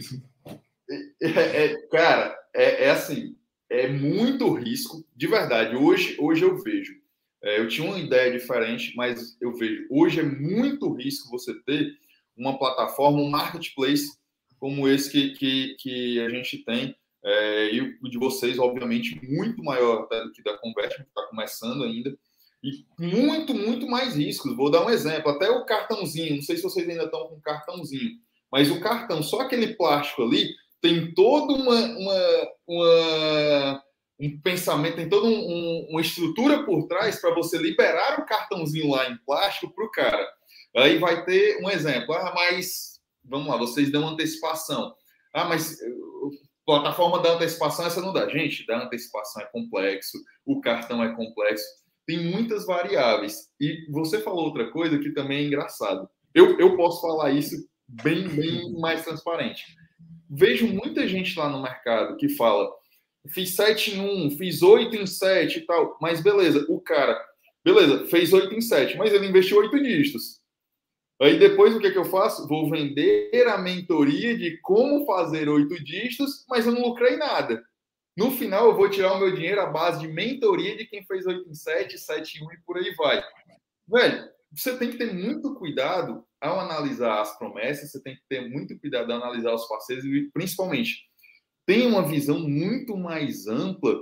É, 1.22 1.64
é, 1.64 1.86
cara, 1.88 2.36
é, 2.54 2.86
é, 2.86 2.90
assim, 2.90 3.36
é 3.68 3.88
muito 3.88 4.52
risco, 4.52 5.04
de 5.14 5.26
verdade. 5.26 5.76
Hoje, 5.76 6.16
hoje 6.18 6.42
eu 6.42 6.58
vejo. 6.58 6.94
É, 7.42 7.58
eu 7.58 7.68
tinha 7.68 7.88
uma 7.88 7.98
ideia 7.98 8.30
diferente, 8.30 8.94
mas 8.96 9.36
eu 9.40 9.54
vejo. 9.54 9.86
Hoje 9.90 10.20
é 10.20 10.22
muito 10.22 10.92
risco 10.92 11.30
você 11.30 11.54
ter 11.62 11.92
uma 12.36 12.58
plataforma, 12.58 13.18
um 13.18 13.30
marketplace 13.30 14.18
como 14.58 14.86
esse 14.86 15.10
que, 15.10 15.30
que, 15.30 15.76
que 15.78 16.20
a 16.20 16.28
gente 16.28 16.58
tem. 16.64 16.94
É, 17.24 17.74
e 17.74 17.80
o 18.02 18.08
de 18.08 18.18
vocês, 18.18 18.58
obviamente, 18.58 19.20
muito 19.28 19.62
maior 19.62 20.04
até 20.04 20.22
do 20.22 20.32
que 20.32 20.42
da 20.42 20.56
Convert, 20.58 20.96
que 20.96 21.02
está 21.02 21.26
começando 21.28 21.84
ainda. 21.84 22.16
E 22.62 22.84
muito, 22.98 23.54
muito 23.54 23.86
mais 23.86 24.16
riscos. 24.16 24.56
Vou 24.56 24.70
dar 24.70 24.84
um 24.84 24.90
exemplo. 24.90 25.30
Até 25.30 25.50
o 25.50 25.64
cartãozinho, 25.64 26.36
não 26.36 26.42
sei 26.42 26.56
se 26.56 26.62
vocês 26.62 26.88
ainda 26.88 27.04
estão 27.04 27.28
com 27.28 27.40
cartãozinho, 27.40 28.10
mas 28.50 28.70
o 28.70 28.80
cartão, 28.80 29.22
só 29.22 29.40
aquele 29.40 29.74
plástico 29.74 30.22
ali, 30.22 30.48
tem 30.80 31.12
toda 31.14 31.52
uma, 31.52 31.76
uma, 31.76 32.48
uma 32.66 33.82
um 34.20 34.40
pensamento, 34.40 34.96
tem 34.96 35.08
toda 35.08 35.26
um, 35.26 35.32
um, 35.32 35.86
uma 35.90 36.00
estrutura 36.00 36.64
por 36.64 36.86
trás 36.86 37.18
para 37.18 37.34
você 37.34 37.56
liberar 37.56 38.20
o 38.20 38.26
cartãozinho 38.26 38.90
lá 38.90 39.08
em 39.08 39.16
plástico 39.24 39.72
para 39.74 39.84
o 39.84 39.90
cara. 39.90 40.28
Aí 40.76 40.98
vai 40.98 41.24
ter 41.24 41.62
um 41.64 41.70
exemplo. 41.70 42.14
Ah, 42.14 42.32
mas 42.34 43.00
vamos 43.24 43.48
lá, 43.48 43.56
vocês 43.56 43.90
dão 43.90 44.06
antecipação. 44.06 44.94
Ah, 45.32 45.44
mas 45.44 45.78
plataforma 46.78 47.20
da 47.20 47.34
antecipação, 47.34 47.86
essa 47.86 48.00
não 48.00 48.12
dá. 48.12 48.28
Gente, 48.28 48.66
da 48.66 48.84
antecipação 48.84 49.42
é 49.42 49.46
complexo, 49.46 50.18
o 50.44 50.60
cartão 50.60 51.02
é 51.02 51.14
complexo, 51.14 51.64
tem 52.06 52.30
muitas 52.30 52.66
variáveis. 52.66 53.48
E 53.60 53.86
você 53.90 54.20
falou 54.20 54.44
outra 54.44 54.70
coisa 54.70 54.98
que 54.98 55.10
também 55.10 55.38
é 55.38 55.46
engraçado. 55.46 56.08
Eu, 56.34 56.58
eu 56.58 56.76
posso 56.76 57.00
falar 57.00 57.30
isso 57.30 57.56
bem, 57.88 58.28
bem 58.28 58.72
mais 58.78 59.04
transparente 59.04 59.64
vejo 60.30 60.68
muita 60.68 61.08
gente 61.08 61.36
lá 61.36 61.48
no 61.48 61.60
mercado 61.60 62.16
que 62.16 62.28
fala: 62.28 62.70
fiz 63.30 63.56
7 63.56 63.96
em 63.96 64.26
1, 64.26 64.30
fiz 64.38 64.62
8 64.62 64.94
em 64.96 65.06
7 65.06 65.58
e 65.58 65.66
tal. 65.66 65.98
Mas 66.00 66.22
beleza, 66.22 66.64
o 66.68 66.80
cara, 66.80 67.20
beleza, 67.64 68.06
fez 68.06 68.32
8 68.32 68.54
em 68.54 68.60
7, 68.60 68.96
mas 68.96 69.12
ele 69.12 69.26
investiu 69.26 69.58
8 69.58 69.82
dígitos. 69.82 70.39
Aí 71.20 71.38
depois 71.38 71.74
o 71.74 71.78
que, 71.78 71.88
é 71.88 71.90
que 71.90 71.98
eu 71.98 72.04
faço? 72.04 72.48
Vou 72.48 72.70
vender 72.70 73.46
a 73.46 73.58
mentoria 73.58 74.36
de 74.36 74.58
como 74.62 75.04
fazer 75.04 75.48
8 75.48 75.84
dígitos, 75.84 76.46
mas 76.48 76.66
eu 76.66 76.72
não 76.72 76.82
lucrei 76.82 77.16
nada. 77.16 77.62
No 78.16 78.30
final, 78.30 78.68
eu 78.68 78.76
vou 78.76 78.88
tirar 78.88 79.12
o 79.12 79.18
meu 79.18 79.34
dinheiro 79.34 79.60
à 79.60 79.66
base 79.66 80.00
de 80.00 80.08
mentoria 80.08 80.76
de 80.76 80.86
quem 80.86 81.04
fez 81.04 81.26
8 81.26 81.48
em 81.48 81.54
7, 81.54 81.98
7 81.98 82.38
em 82.38 82.46
1 82.46 82.52
e 82.52 82.60
por 82.66 82.78
aí 82.78 82.94
vai. 82.94 83.22
Velho, 83.86 84.28
você 84.50 84.76
tem 84.76 84.90
que 84.90 84.98
ter 84.98 85.12
muito 85.12 85.54
cuidado 85.54 86.24
ao 86.40 86.58
analisar 86.58 87.20
as 87.20 87.38
promessas, 87.38 87.90
você 87.90 88.02
tem 88.02 88.16
que 88.16 88.22
ter 88.28 88.48
muito 88.48 88.78
cuidado 88.78 89.12
ao 89.12 89.22
analisar 89.22 89.54
os 89.54 89.68
parceiros 89.68 90.04
e, 90.04 90.30
principalmente, 90.32 91.04
tem 91.66 91.86
uma 91.86 92.02
visão 92.02 92.40
muito 92.40 92.96
mais 92.96 93.46
ampla 93.46 94.00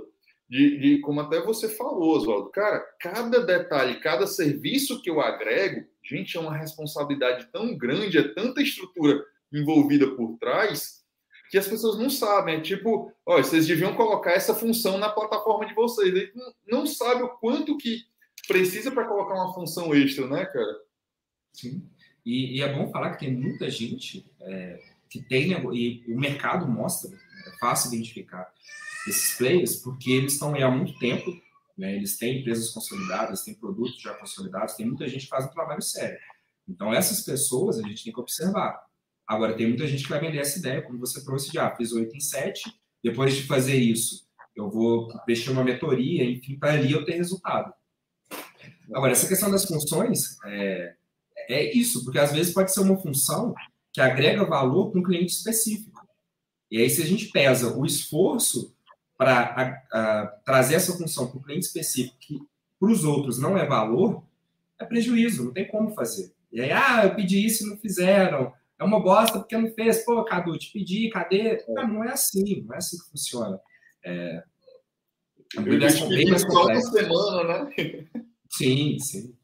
de, 0.49 0.79
de, 0.79 1.01
como 1.01 1.21
até 1.21 1.39
você 1.39 1.69
falou, 1.69 2.17
Oswaldo. 2.17 2.49
Cara, 2.49 2.79
cada 2.99 3.45
detalhe, 3.45 3.99
cada 3.99 4.25
serviço 4.25 5.01
que 5.01 5.09
eu 5.09 5.21
agrego, 5.21 5.85
gente, 6.09 6.35
é 6.35 6.39
uma 6.39 6.57
responsabilidade 6.57 7.47
tão 7.51 7.77
grande, 7.77 8.17
é 8.17 8.33
tanta 8.33 8.61
estrutura 8.61 9.23
envolvida 9.51 10.07
por 10.15 10.37
trás, 10.37 11.03
que 11.49 11.57
as 11.57 11.67
pessoas 11.67 11.97
não 11.97 12.09
sabem. 12.09 12.55
É 12.55 12.61
tipo, 12.61 13.11
olha, 13.25 13.43
vocês 13.43 13.67
deviam 13.67 13.95
colocar 13.95 14.31
essa 14.31 14.55
função 14.55 14.97
na 14.97 15.09
plataforma 15.09 15.65
de 15.65 15.73
vocês. 15.73 16.07
Ele 16.07 16.31
não, 16.67 16.85
sabe 16.85 17.23
o 17.23 17.29
quanto 17.29 17.77
que 17.77 18.03
precisa 18.47 18.91
para 18.91 19.07
colocar 19.07 19.35
uma 19.35 19.53
função 19.53 19.93
extra, 19.93 20.27
né, 20.27 20.45
cara? 20.45 20.79
Sim. 21.53 21.87
E, 22.25 22.57
e 22.57 22.61
é 22.61 22.73
bom 22.73 22.91
falar 22.91 23.11
que 23.11 23.25
tem 23.25 23.33
muita 23.33 23.69
gente 23.69 24.25
é, 24.41 24.79
que 25.09 25.21
tem, 25.21 25.51
e 25.73 26.03
o 26.07 26.19
mercado 26.19 26.67
mostra, 26.67 27.09
é 27.47 27.57
fácil 27.59 27.93
identificar 27.93 28.51
esses 29.07 29.37
players, 29.37 29.77
porque 29.77 30.11
eles 30.11 30.33
estão 30.33 30.53
aí 30.53 30.61
há 30.61 30.69
muito 30.69 30.97
tempo, 30.99 31.31
né, 31.79 31.95
eles 31.95 32.17
têm 32.17 32.41
empresas 32.41 32.71
consolidadas, 32.71 33.43
têm 33.43 33.53
produtos 33.53 34.01
já 34.01 34.13
consolidados, 34.13 34.75
tem 34.75 34.85
muita 34.85 35.07
gente 35.07 35.23
que 35.23 35.29
faz 35.29 35.45
um 35.45 35.51
trabalho 35.51 35.81
sério. 35.81 36.19
Então, 36.67 36.93
essas 36.93 37.21
pessoas 37.21 37.79
a 37.79 37.87
gente 37.87 38.03
tem 38.03 38.11
que 38.11 38.19
observar. 38.19 38.77
Agora, 39.25 39.55
tem 39.55 39.67
muita 39.67 39.87
gente 39.87 40.03
que 40.03 40.09
vai 40.09 40.19
vender 40.19 40.39
essa 40.39 40.59
ideia, 40.59 40.81
como 40.81 40.99
você 40.99 41.23
trouxe 41.23 41.53
já, 41.53 41.73
fiz 41.75 41.93
8 41.93 42.13
em 42.13 42.19
7, 42.19 42.69
depois 43.01 43.33
de 43.33 43.43
fazer 43.43 43.75
isso, 43.75 44.27
eu 44.53 44.69
vou 44.69 45.07
mexer 45.25 45.51
uma 45.51 45.63
mentoria, 45.63 46.25
enfim, 46.25 46.59
para 46.59 46.73
ali 46.73 46.91
eu 46.91 47.05
ter 47.05 47.13
resultado. 47.13 47.73
Agora, 48.93 49.13
essa 49.13 49.27
questão 49.27 49.49
das 49.49 49.63
funções 49.63 50.37
é, 50.45 50.95
é 51.47 51.77
isso, 51.77 52.03
porque 52.03 52.19
às 52.19 52.33
vezes 52.33 52.53
pode 52.53 52.73
ser 52.73 52.81
uma 52.81 52.97
função 52.97 53.55
que 53.93 54.01
agrega 54.01 54.43
valor 54.43 54.91
para 54.91 54.99
um 54.99 55.03
cliente 55.03 55.31
específico. 55.31 56.05
E 56.69 56.77
aí, 56.77 56.89
se 56.89 57.01
a 57.01 57.05
gente 57.05 57.29
pesa 57.29 57.73
o 57.73 57.85
esforço 57.85 58.75
para 59.19 60.41
trazer 60.45 60.75
essa 60.75 60.97
função 60.97 61.27
para 61.27 61.37
o 61.37 61.43
cliente 61.43 61.65
específico, 61.65 62.15
que 62.19 62.39
para 62.79 62.89
os 62.89 63.03
outros 63.03 63.37
não 63.37 63.57
é 63.57 63.65
valor, 63.65 64.23
é 64.79 64.85
prejuízo, 64.85 65.43
não 65.43 65.51
tem 65.51 65.67
como 65.67 65.93
fazer. 65.93 66.31
E 66.51 66.61
aí, 66.61 66.71
ah, 66.71 67.01
eu 67.03 67.13
pedi 67.13 67.45
isso 67.45 67.65
e 67.65 67.69
não 67.69 67.77
fizeram 67.77 68.53
é 68.79 68.83
uma 68.83 69.01
bosta 69.01 69.39
porque 69.39 69.57
não 69.57 69.69
fez. 69.73 70.05
Pô, 70.05 70.23
Cadu, 70.23 70.57
te 70.57 70.71
pedi, 70.71 71.09
cadê? 71.09 71.63
Não, 71.67 71.85
não 71.85 72.03
é 72.03 72.13
assim, 72.13 72.63
não 72.65 72.73
é 72.73 72.77
assim 72.77 72.97
que 72.97 73.09
funciona. 73.11 73.59
É, 74.03 74.41
a 75.57 75.61
vida 75.61 75.85
é 75.85 76.07
bem 76.07 76.29
mais 76.29 76.45
complexa. 76.45 76.89
semana, 76.89 77.65
né? 77.65 78.07
Sim, 78.49 78.97
sim. 78.99 79.35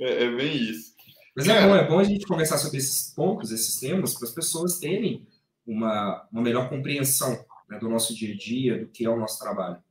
É, 0.00 0.24
é 0.24 0.36
bem 0.36 0.56
isso. 0.56 0.96
Mas 1.36 1.46
é, 1.46 1.66
bom, 1.66 1.76
é 1.76 1.86
bom 1.86 1.98
a 1.98 2.04
gente 2.04 2.26
conversar 2.26 2.58
sobre 2.58 2.78
esses 2.78 3.14
pontos, 3.14 3.52
esses 3.52 3.78
temas, 3.78 4.14
para 4.14 4.26
as 4.26 4.34
pessoas 4.34 4.78
terem 4.78 5.26
uma, 5.66 6.26
uma 6.32 6.42
melhor 6.42 6.68
compreensão 6.68 7.44
né, 7.68 7.78
do 7.78 7.88
nosso 7.88 8.14
dia 8.14 8.34
a 8.34 8.36
dia, 8.36 8.78
do 8.78 8.88
que 8.88 9.04
é 9.04 9.10
o 9.10 9.18
nosso 9.18 9.38
trabalho. 9.38 9.82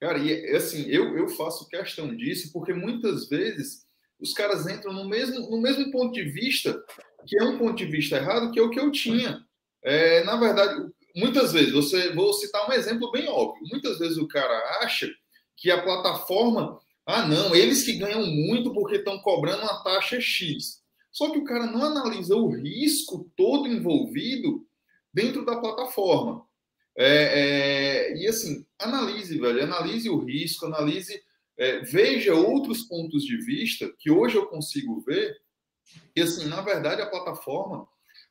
Cara, 0.00 0.18
e 0.18 0.56
assim, 0.56 0.86
eu, 0.88 1.16
eu 1.16 1.28
faço 1.28 1.68
questão 1.68 2.14
disso 2.16 2.52
porque 2.52 2.72
muitas 2.72 3.28
vezes 3.28 3.86
os 4.18 4.32
caras 4.32 4.66
entram 4.66 4.92
no 4.92 5.08
mesmo, 5.08 5.50
no 5.50 5.60
mesmo 5.60 5.90
ponto 5.90 6.12
de 6.12 6.24
vista 6.24 6.82
que 7.26 7.38
é 7.38 7.44
um 7.44 7.58
ponto 7.58 7.76
de 7.76 7.86
vista 7.86 8.16
errado, 8.16 8.50
que 8.50 8.58
é 8.58 8.62
o 8.62 8.70
que 8.70 8.80
eu 8.80 8.90
tinha. 8.90 9.44
É, 9.82 10.24
na 10.24 10.36
verdade, 10.36 10.90
muitas 11.14 11.52
vezes, 11.52 11.72
você 11.72 12.12
vou 12.14 12.32
citar 12.32 12.68
um 12.68 12.72
exemplo 12.72 13.10
bem 13.10 13.28
óbvio. 13.28 13.66
Muitas 13.70 13.98
vezes 13.98 14.16
o 14.16 14.28
cara 14.28 14.80
acha 14.82 15.10
que 15.56 15.70
a 15.70 15.82
plataforma, 15.82 16.78
ah, 17.06 17.26
não, 17.26 17.54
eles 17.54 17.82
que 17.82 17.94
ganham 17.94 18.24
muito 18.26 18.72
porque 18.72 18.96
estão 18.96 19.18
cobrando 19.20 19.62
uma 19.62 19.82
taxa 19.82 20.20
X. 20.20 20.80
Só 21.12 21.30
que 21.30 21.38
o 21.38 21.44
cara 21.44 21.66
não 21.66 21.84
analisa 21.84 22.36
o 22.36 22.48
risco 22.48 23.30
todo 23.36 23.68
envolvido 23.68 24.64
dentro 25.12 25.44
da 25.44 25.56
plataforma. 25.56 26.46
É, 27.02 28.10
é, 28.12 28.16
e 28.18 28.26
assim, 28.26 28.66
analise, 28.78 29.38
velho, 29.38 29.64
analise 29.64 30.10
o 30.10 30.18
risco, 30.18 30.66
analise, 30.66 31.18
é, 31.56 31.80
veja 31.80 32.34
outros 32.34 32.82
pontos 32.82 33.24
de 33.24 33.38
vista 33.38 33.90
que 33.98 34.10
hoje 34.10 34.36
eu 34.36 34.44
consigo 34.46 35.00
ver 35.00 35.34
e 36.14 36.20
assim, 36.20 36.46
na 36.46 36.60
verdade, 36.60 37.00
a 37.00 37.06
plataforma, 37.06 37.86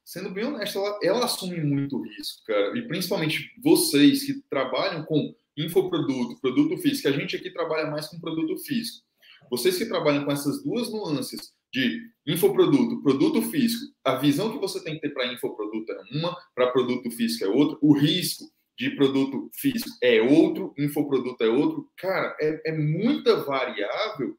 sendo 0.05 0.29
bem 0.29 0.45
honesto, 0.45 0.77
ela, 0.77 0.99
ela 1.01 1.25
assume 1.25 1.59
muito 1.61 1.99
risco, 2.01 2.43
cara. 2.45 2.77
E 2.77 2.87
principalmente 2.87 3.51
vocês 3.61 4.23
que 4.23 4.41
trabalham 4.49 5.03
com 5.03 5.33
infoproduto, 5.57 6.39
produto 6.39 6.77
físico, 6.77 7.07
a 7.07 7.11
gente 7.11 7.35
aqui 7.35 7.49
trabalha 7.49 7.89
mais 7.89 8.07
com 8.07 8.19
produto 8.19 8.55
físico. 8.59 9.03
Vocês 9.49 9.77
que 9.77 9.85
trabalham 9.87 10.25
com 10.25 10.31
essas 10.31 10.63
duas 10.63 10.91
nuances 10.91 11.53
de 11.73 12.07
infoproduto, 12.25 13.01
produto 13.01 13.41
físico, 13.41 13.93
a 14.03 14.15
visão 14.15 14.51
que 14.51 14.59
você 14.59 14.83
tem 14.83 14.95
que 14.95 15.01
ter 15.01 15.09
para 15.09 15.31
infoproduto 15.31 15.91
é 15.91 16.01
uma, 16.11 16.35
para 16.53 16.71
produto 16.71 17.09
físico 17.11 17.45
é 17.45 17.47
outra, 17.47 17.77
o 17.81 17.97
risco 17.97 18.45
de 18.79 18.91
produto 18.91 19.51
físico 19.53 19.91
é 20.01 20.21
outro, 20.21 20.73
infoproduto 20.77 21.43
é 21.43 21.49
outro. 21.49 21.91
Cara, 21.97 22.33
é, 22.39 22.69
é 22.69 22.77
muita 22.77 23.43
variável 23.43 24.37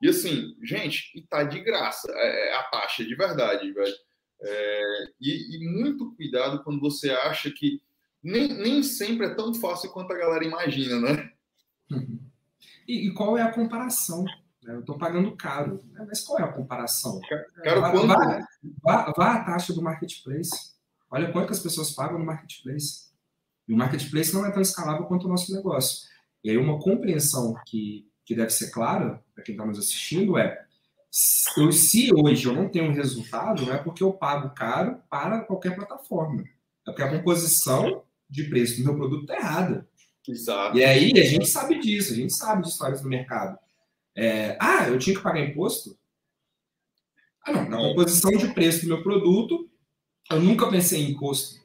e 0.00 0.08
assim, 0.08 0.56
gente, 0.60 1.12
e 1.14 1.22
tá 1.22 1.44
de 1.44 1.60
graça 1.60 2.10
é, 2.10 2.48
é, 2.48 2.56
a 2.56 2.62
taxa 2.64 3.04
de 3.04 3.14
verdade, 3.14 3.70
velho. 3.70 3.94
É, 4.40 5.04
e, 5.20 5.56
e, 5.56 5.68
muito 5.80 6.12
cuidado 6.16 6.64
quando 6.64 6.80
você 6.80 7.10
acha 7.10 7.48
que 7.52 7.80
nem, 8.20 8.48
nem 8.48 8.82
sempre 8.82 9.26
é 9.26 9.34
tão 9.34 9.54
fácil 9.54 9.92
quanto 9.92 10.12
a 10.12 10.18
galera 10.18 10.44
imagina, 10.44 10.98
né? 10.98 11.30
E, 12.88 13.06
e 13.06 13.14
qual 13.14 13.38
é 13.38 13.42
a 13.42 13.52
comparação? 13.52 14.24
Eu 14.64 14.80
estou 14.80 14.98
pagando 14.98 15.36
caro, 15.36 15.84
né? 15.92 16.04
mas 16.08 16.20
qual 16.24 16.40
é 16.40 16.42
a 16.42 16.52
comparação? 16.52 17.20
Caro 17.62 17.80
vá, 17.80 17.90
quanto? 17.92 18.08
Vá, 18.08 18.46
vá, 18.82 19.12
vá 19.16 19.34
a 19.34 19.44
taxa 19.44 19.72
do 19.72 19.82
marketplace. 19.82 20.72
Olha 21.08 21.30
quanto 21.30 21.52
as 21.52 21.60
pessoas 21.60 21.92
pagam 21.92 22.18
no 22.18 22.24
marketplace. 22.24 23.11
E 23.72 23.74
o 23.74 23.78
marketplace 23.78 24.34
não 24.34 24.44
é 24.44 24.50
tão 24.50 24.60
escalável 24.60 25.06
quanto 25.06 25.24
o 25.24 25.30
nosso 25.30 25.50
negócio. 25.54 26.06
E 26.44 26.50
aí 26.50 26.58
uma 26.58 26.78
compreensão 26.78 27.54
que 27.66 28.06
que 28.24 28.34
deve 28.34 28.50
ser 28.50 28.70
clara 28.70 29.22
para 29.34 29.42
quem 29.42 29.54
está 29.54 29.66
nos 29.66 29.78
assistindo 29.78 30.38
é 30.38 30.64
eu, 31.56 31.72
se 31.72 32.10
hoje 32.14 32.46
eu 32.46 32.54
não 32.54 32.68
tenho 32.68 32.86
um 32.86 32.94
resultado, 32.94 33.66
não 33.66 33.74
é 33.74 33.78
porque 33.78 34.02
eu 34.02 34.12
pago 34.12 34.54
caro 34.54 34.98
para 35.10 35.40
qualquer 35.40 35.74
plataforma. 35.74 36.42
É 36.42 36.90
porque 36.90 37.02
a 37.02 37.10
composição 37.10 38.02
de 38.30 38.44
preço 38.44 38.78
do 38.78 38.84
meu 38.84 38.96
produto 38.96 39.22
está 39.22 39.36
errada. 39.36 39.88
Exato. 40.26 40.78
E 40.78 40.84
aí 40.84 41.12
a 41.18 41.24
gente 41.24 41.46
sabe 41.46 41.78
disso, 41.80 42.12
a 42.12 42.16
gente 42.16 42.32
sabe 42.32 42.62
de 42.62 42.68
histórias 42.68 43.02
do 43.02 43.08
mercado. 43.08 43.58
É, 44.16 44.56
ah, 44.58 44.88
eu 44.88 44.98
tinha 44.98 45.14
que 45.16 45.22
pagar 45.22 45.40
imposto? 45.40 45.98
Ah, 47.44 47.52
não. 47.52 47.68
Na 47.68 47.76
composição 47.76 48.30
de 48.30 48.54
preço 48.54 48.82
do 48.82 48.88
meu 48.88 49.02
produto, 49.02 49.68
eu 50.30 50.40
nunca 50.40 50.70
pensei 50.70 51.02
em 51.02 51.10
imposto. 51.10 51.61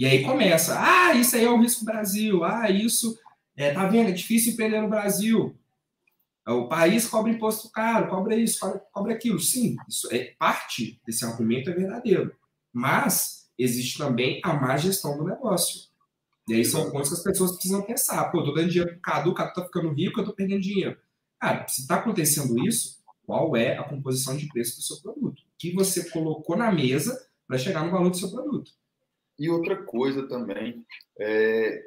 E 0.00 0.06
aí 0.06 0.24
começa, 0.24 0.80
ah, 0.80 1.12
isso 1.12 1.36
aí 1.36 1.44
é 1.44 1.50
o 1.50 1.60
risco 1.60 1.84
Brasil, 1.84 2.42
ah, 2.42 2.70
isso, 2.70 3.18
é, 3.54 3.74
tá 3.74 3.86
vendo, 3.86 4.08
é 4.08 4.12
difícil 4.12 4.54
empreender 4.54 4.80
no 4.80 4.88
Brasil. 4.88 5.54
O 6.48 6.68
país 6.68 7.06
cobra 7.06 7.30
imposto 7.30 7.70
caro, 7.70 8.08
cobra 8.08 8.34
isso, 8.34 8.58
cobra 8.90 9.12
aquilo. 9.12 9.38
Sim, 9.38 9.76
isso 9.86 10.08
é 10.10 10.34
parte 10.38 10.98
desse 11.06 11.22
argumento 11.22 11.68
é 11.68 11.74
verdadeiro. 11.74 12.34
Mas 12.72 13.50
existe 13.58 13.98
também 13.98 14.40
a 14.42 14.54
má 14.54 14.74
gestão 14.78 15.18
do 15.18 15.24
negócio. 15.24 15.90
E 16.48 16.54
aí 16.54 16.64
são 16.64 16.90
pontos 16.90 17.10
que 17.10 17.16
as 17.16 17.22
pessoas 17.22 17.52
precisam 17.52 17.82
pensar. 17.82 18.24
Pô, 18.30 18.42
tô 18.42 18.54
dando 18.54 18.70
dinheiro 18.70 18.92
pro 18.92 19.02
Cadu, 19.02 19.30
o 19.32 19.34
Cadu 19.34 19.52
tá 19.52 19.64
ficando 19.64 19.92
rico, 19.92 20.18
eu 20.18 20.24
tô 20.24 20.32
perdendo 20.32 20.62
dinheiro. 20.62 20.96
Cara, 21.38 21.68
se 21.68 21.86
tá 21.86 21.96
acontecendo 21.96 22.58
isso, 22.66 23.00
qual 23.26 23.54
é 23.54 23.76
a 23.76 23.84
composição 23.84 24.34
de 24.34 24.48
preço 24.48 24.76
do 24.76 24.82
seu 24.82 24.96
produto? 25.02 25.40
O 25.40 25.44
que 25.58 25.74
você 25.74 26.08
colocou 26.08 26.56
na 26.56 26.72
mesa 26.72 27.22
para 27.46 27.58
chegar 27.58 27.84
no 27.84 27.90
valor 27.90 28.08
do 28.08 28.16
seu 28.16 28.30
produto? 28.30 28.80
E 29.40 29.48
outra 29.48 29.74
coisa 29.74 30.28
também, 30.28 30.84
é, 31.18 31.82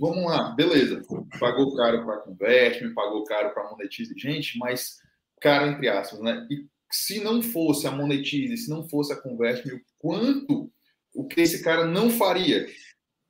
vamos 0.00 0.24
lá, 0.24 0.50
beleza. 0.50 1.00
Pagou 1.38 1.76
caro 1.76 2.04
para 2.04 2.16
Converte, 2.18 2.88
pagou 2.88 3.22
caro 3.22 3.54
para 3.54 3.70
Monetize, 3.70 4.12
gente, 4.18 4.58
mas 4.58 4.98
caro 5.40 5.70
entre 5.70 5.88
aspas, 5.88 6.18
né? 6.20 6.44
E 6.50 6.66
se 6.90 7.22
não 7.22 7.40
fosse 7.40 7.86
a 7.86 7.92
Monetize, 7.92 8.56
se 8.56 8.68
não 8.68 8.88
fosse 8.88 9.12
a 9.12 9.16
Converte, 9.16 9.72
o 9.72 9.80
quanto 9.96 10.72
o 11.14 11.24
que 11.24 11.40
esse 11.40 11.62
cara 11.62 11.86
não 11.86 12.10
faria? 12.10 12.66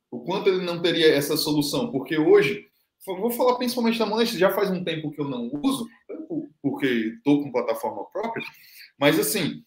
O 0.09 0.21
quanto 0.21 0.49
ele 0.49 0.65
não 0.65 0.81
teria 0.81 1.13
essa 1.13 1.37
solução? 1.37 1.91
Porque 1.91 2.17
hoje, 2.17 2.65
vou 3.05 3.29
falar 3.29 3.55
principalmente 3.59 3.99
da 3.99 4.05
Monetize, 4.07 4.39
já 4.39 4.51
faz 4.51 4.71
um 4.71 4.83
tempo 4.83 5.11
que 5.11 5.21
eu 5.21 5.29
não 5.29 5.51
uso, 5.61 5.87
porque 6.59 6.87
estou 6.87 7.43
com 7.43 7.51
plataforma 7.51 8.03
própria, 8.05 8.43
mas 8.97 9.19
assim, 9.19 9.63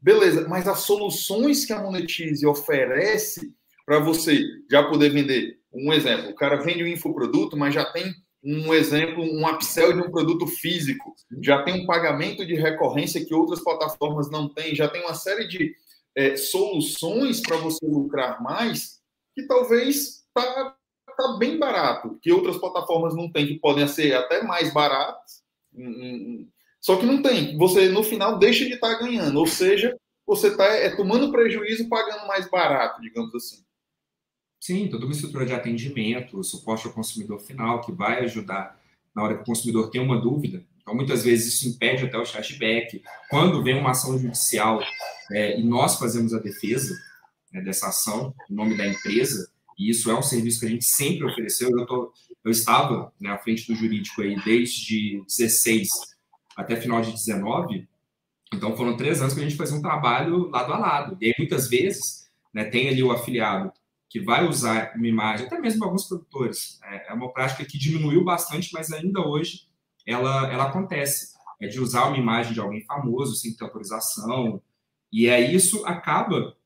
beleza, 0.00 0.48
mas 0.48 0.66
as 0.66 0.80
soluções 0.80 1.64
que 1.64 1.72
a 1.72 1.82
Monetize 1.82 2.46
oferece 2.46 3.52
para 3.84 3.98
você 3.98 4.42
já 4.70 4.82
poder 4.82 5.10
vender 5.10 5.58
um 5.72 5.92
exemplo, 5.92 6.30
o 6.30 6.34
cara 6.34 6.56
vende 6.56 6.82
um 6.82 6.88
infoproduto, 6.88 7.56
mas 7.56 7.74
já 7.74 7.84
tem 7.92 8.14
um 8.42 8.72
exemplo, 8.72 9.22
um 9.22 9.46
upsell 9.46 9.92
de 9.92 10.00
um 10.00 10.10
produto 10.10 10.46
físico, 10.46 11.14
já 11.42 11.62
tem 11.62 11.82
um 11.82 11.86
pagamento 11.86 12.46
de 12.46 12.54
recorrência 12.54 13.24
que 13.24 13.34
outras 13.34 13.62
plataformas 13.62 14.30
não 14.30 14.48
têm, 14.48 14.74
já 14.74 14.88
tem 14.88 15.02
uma 15.02 15.14
série 15.14 15.46
de 15.46 15.74
é, 16.16 16.36
soluções 16.36 17.40
para 17.40 17.56
você 17.58 17.84
lucrar 17.86 18.42
mais, 18.42 19.00
que 19.34 19.46
talvez 19.46 20.24
tá, 20.34 20.74
tá 21.16 21.36
bem 21.38 21.58
barato, 21.58 22.18
que 22.22 22.32
outras 22.32 22.56
plataformas 22.56 23.14
não 23.14 23.30
têm, 23.30 23.46
que 23.46 23.58
podem 23.58 23.86
ser 23.86 24.14
até 24.14 24.42
mais 24.42 24.72
baratas, 24.72 25.42
hum, 25.74 25.86
hum. 25.86 26.48
Só 26.80 26.96
que 26.96 27.06
não 27.06 27.22
tem. 27.22 27.56
Você 27.58 27.88
no 27.88 28.02
final 28.02 28.38
deixa 28.38 28.64
de 28.64 28.74
estar 28.74 28.94
tá 28.94 28.98
ganhando, 28.98 29.38
ou 29.38 29.46
seja, 29.46 29.96
você 30.26 30.48
está 30.48 30.64
é, 30.64 30.94
tomando 30.96 31.30
prejuízo 31.30 31.88
pagando 31.88 32.26
mais 32.26 32.48
barato, 32.48 33.00
digamos 33.02 33.34
assim. 33.34 33.62
Sim, 34.60 34.88
toda 34.88 35.04
uma 35.04 35.12
estrutura 35.12 35.46
de 35.46 35.52
atendimento, 35.52 36.42
suporte 36.44 36.86
ao 36.86 36.92
consumidor 36.92 37.40
final, 37.40 37.80
que 37.80 37.92
vai 37.92 38.24
ajudar 38.24 38.78
na 39.14 39.22
hora 39.22 39.36
que 39.36 39.42
o 39.42 39.46
consumidor 39.46 39.90
tem 39.90 40.00
uma 40.00 40.20
dúvida. 40.20 40.64
Então, 40.80 40.94
muitas 40.94 41.24
vezes, 41.24 41.54
isso 41.54 41.68
impede 41.68 42.04
até 42.04 42.18
o 42.18 42.30
cashback. 42.30 43.02
Quando 43.28 43.62
vem 43.62 43.78
uma 43.78 43.90
ação 43.90 44.18
judicial 44.18 44.80
é, 45.32 45.58
e 45.58 45.62
nós 45.62 45.98
fazemos 45.98 46.34
a 46.34 46.38
defesa, 46.38 46.94
né, 47.52 47.60
dessa 47.62 47.88
ação, 47.88 48.34
em 48.50 48.54
nome 48.54 48.76
da 48.76 48.86
empresa, 48.86 49.50
e 49.78 49.90
isso 49.90 50.10
é 50.10 50.18
um 50.18 50.22
serviço 50.22 50.60
que 50.60 50.66
a 50.66 50.70
gente 50.70 50.84
sempre 50.84 51.24
ofereceu. 51.24 51.70
Eu, 51.70 51.86
tô, 51.86 52.12
eu 52.44 52.50
estava 52.50 53.12
né, 53.18 53.30
à 53.30 53.38
frente 53.38 53.66
do 53.66 53.74
jurídico 53.74 54.20
aí 54.20 54.36
desde 54.44 55.22
16 55.26 55.88
até 56.60 56.76
final 56.76 57.00
de 57.00 57.12
19, 57.12 57.88
então 58.52 58.76
foram 58.76 58.96
três 58.96 59.20
anos 59.20 59.34
que 59.34 59.40
a 59.40 59.42
gente 59.42 59.56
fazia 59.56 59.76
um 59.76 59.82
trabalho 59.82 60.48
lado 60.50 60.72
a 60.72 60.78
lado. 60.78 61.16
E 61.20 61.26
aí, 61.26 61.34
muitas 61.38 61.68
vezes, 61.68 62.28
né, 62.52 62.64
tem 62.64 62.88
ali 62.88 63.02
o 63.02 63.12
afiliado 63.12 63.72
que 64.08 64.20
vai 64.20 64.44
usar 64.46 64.92
uma 64.96 65.06
imagem, 65.06 65.46
até 65.46 65.58
mesmo 65.58 65.84
alguns 65.84 66.04
produtores. 66.08 66.80
É, 66.84 67.12
é 67.12 67.14
uma 67.14 67.32
prática 67.32 67.64
que 67.64 67.78
diminuiu 67.78 68.24
bastante, 68.24 68.70
mas 68.72 68.92
ainda 68.92 69.20
hoje 69.20 69.68
ela, 70.04 70.52
ela 70.52 70.64
acontece. 70.64 71.38
É 71.60 71.68
de 71.68 71.78
usar 71.78 72.06
uma 72.06 72.18
imagem 72.18 72.52
de 72.52 72.60
alguém 72.60 72.84
famoso 72.84 73.36
sem 73.36 73.54
ter 73.54 73.62
autorização. 73.64 74.60
E 75.12 75.30
aí 75.30 75.54
isso 75.54 75.86
acaba 75.86 76.56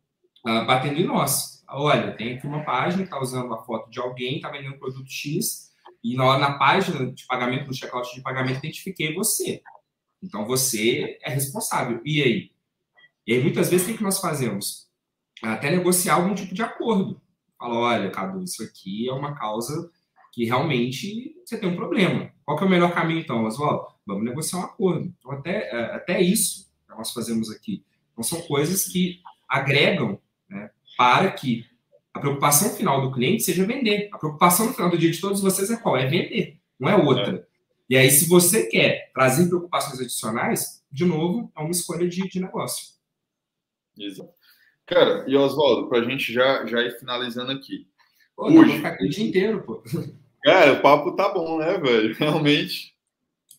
uh, 0.46 0.66
batendo 0.66 1.00
em 1.00 1.04
nós. 1.04 1.62
Olha, 1.68 2.16
tem 2.16 2.34
aqui 2.34 2.46
uma 2.46 2.64
página 2.64 3.02
que 3.02 3.08
está 3.08 3.20
usando 3.20 3.46
uma 3.46 3.62
foto 3.64 3.90
de 3.90 4.00
alguém, 4.00 4.36
está 4.36 4.48
vendendo 4.48 4.78
produto 4.78 5.10
X, 5.10 5.72
e 6.02 6.16
na, 6.16 6.38
na 6.38 6.58
página 6.58 7.10
de 7.12 7.26
pagamento, 7.26 7.66
no 7.66 7.74
checkout 7.74 8.14
de 8.14 8.22
pagamento, 8.22 8.58
identifiquei 8.58 9.14
você. 9.14 9.62
Então 10.24 10.46
você 10.46 11.18
é 11.22 11.30
responsável. 11.30 12.00
E 12.04 12.22
aí? 12.22 12.50
E 13.26 13.34
aí, 13.34 13.42
muitas 13.42 13.70
vezes, 13.70 13.88
o 13.88 13.96
que 13.96 14.02
nós 14.02 14.20
fazemos? 14.20 14.86
Até 15.42 15.70
negociar 15.70 16.14
algum 16.14 16.34
tipo 16.34 16.54
de 16.54 16.62
acordo. 16.62 17.20
Fala, 17.58 17.74
olha, 17.74 18.10
Cadu, 18.10 18.42
isso 18.42 18.62
aqui 18.62 19.08
é 19.08 19.12
uma 19.12 19.34
causa 19.34 19.90
que 20.32 20.44
realmente 20.44 21.34
você 21.44 21.56
tem 21.58 21.68
um 21.68 21.76
problema. 21.76 22.30
Qual 22.44 22.56
que 22.56 22.64
é 22.64 22.66
o 22.66 22.70
melhor 22.70 22.92
caminho, 22.92 23.20
então, 23.20 23.44
Oswaldo? 23.44 23.86
Vamos 24.06 24.24
negociar 24.24 24.58
um 24.58 24.64
acordo. 24.64 25.14
Então, 25.18 25.32
até, 25.32 25.70
é, 25.70 25.94
até 25.94 26.20
isso 26.20 26.70
nós 26.88 27.12
fazemos 27.12 27.50
aqui. 27.50 27.84
Então, 28.12 28.22
são 28.22 28.40
coisas 28.42 28.86
que 28.86 29.20
agregam 29.48 30.20
né, 30.48 30.70
para 30.96 31.30
que 31.30 31.64
a 32.12 32.20
preocupação 32.20 32.70
final 32.70 33.00
do 33.00 33.12
cliente 33.12 33.42
seja 33.42 33.66
vender. 33.66 34.08
A 34.12 34.18
preocupação 34.18 34.66
no 34.66 34.74
final 34.74 34.90
do 34.90 34.98
dia 34.98 35.10
de 35.10 35.20
todos 35.20 35.40
vocês 35.40 35.70
é 35.70 35.76
qual? 35.76 35.96
É 35.96 36.06
vender, 36.06 36.58
não 36.78 36.88
é 36.88 36.96
outra. 36.96 37.36
É. 37.36 37.53
E 37.88 37.96
aí, 37.96 38.10
se 38.10 38.28
você 38.28 38.66
quer 38.66 39.10
trazer 39.12 39.48
preocupações 39.48 40.00
adicionais, 40.00 40.82
de 40.90 41.04
novo, 41.04 41.52
é 41.56 41.60
uma 41.60 41.70
escolha 41.70 42.08
de, 42.08 42.26
de 42.28 42.40
negócio. 42.40 42.94
Exato. 43.98 44.32
Cara, 44.86 45.24
e 45.26 45.36
Oswaldo, 45.36 45.88
para 45.88 46.00
a 46.00 46.04
gente 46.04 46.32
já, 46.32 46.64
já 46.66 46.82
ir 46.82 46.98
finalizando 46.98 47.52
aqui. 47.52 47.86
Pô, 48.36 48.46
Hoje, 48.50 48.76
ficar 48.76 48.90
aqui 48.90 49.06
o 49.06 49.08
dia 49.08 49.24
inteiro, 49.24 49.62
pô. 49.62 49.82
Cara, 50.42 50.74
o 50.74 50.82
papo 50.82 51.12
tá 51.12 51.28
bom, 51.30 51.58
né, 51.58 51.78
velho? 51.78 52.14
Realmente. 52.18 52.94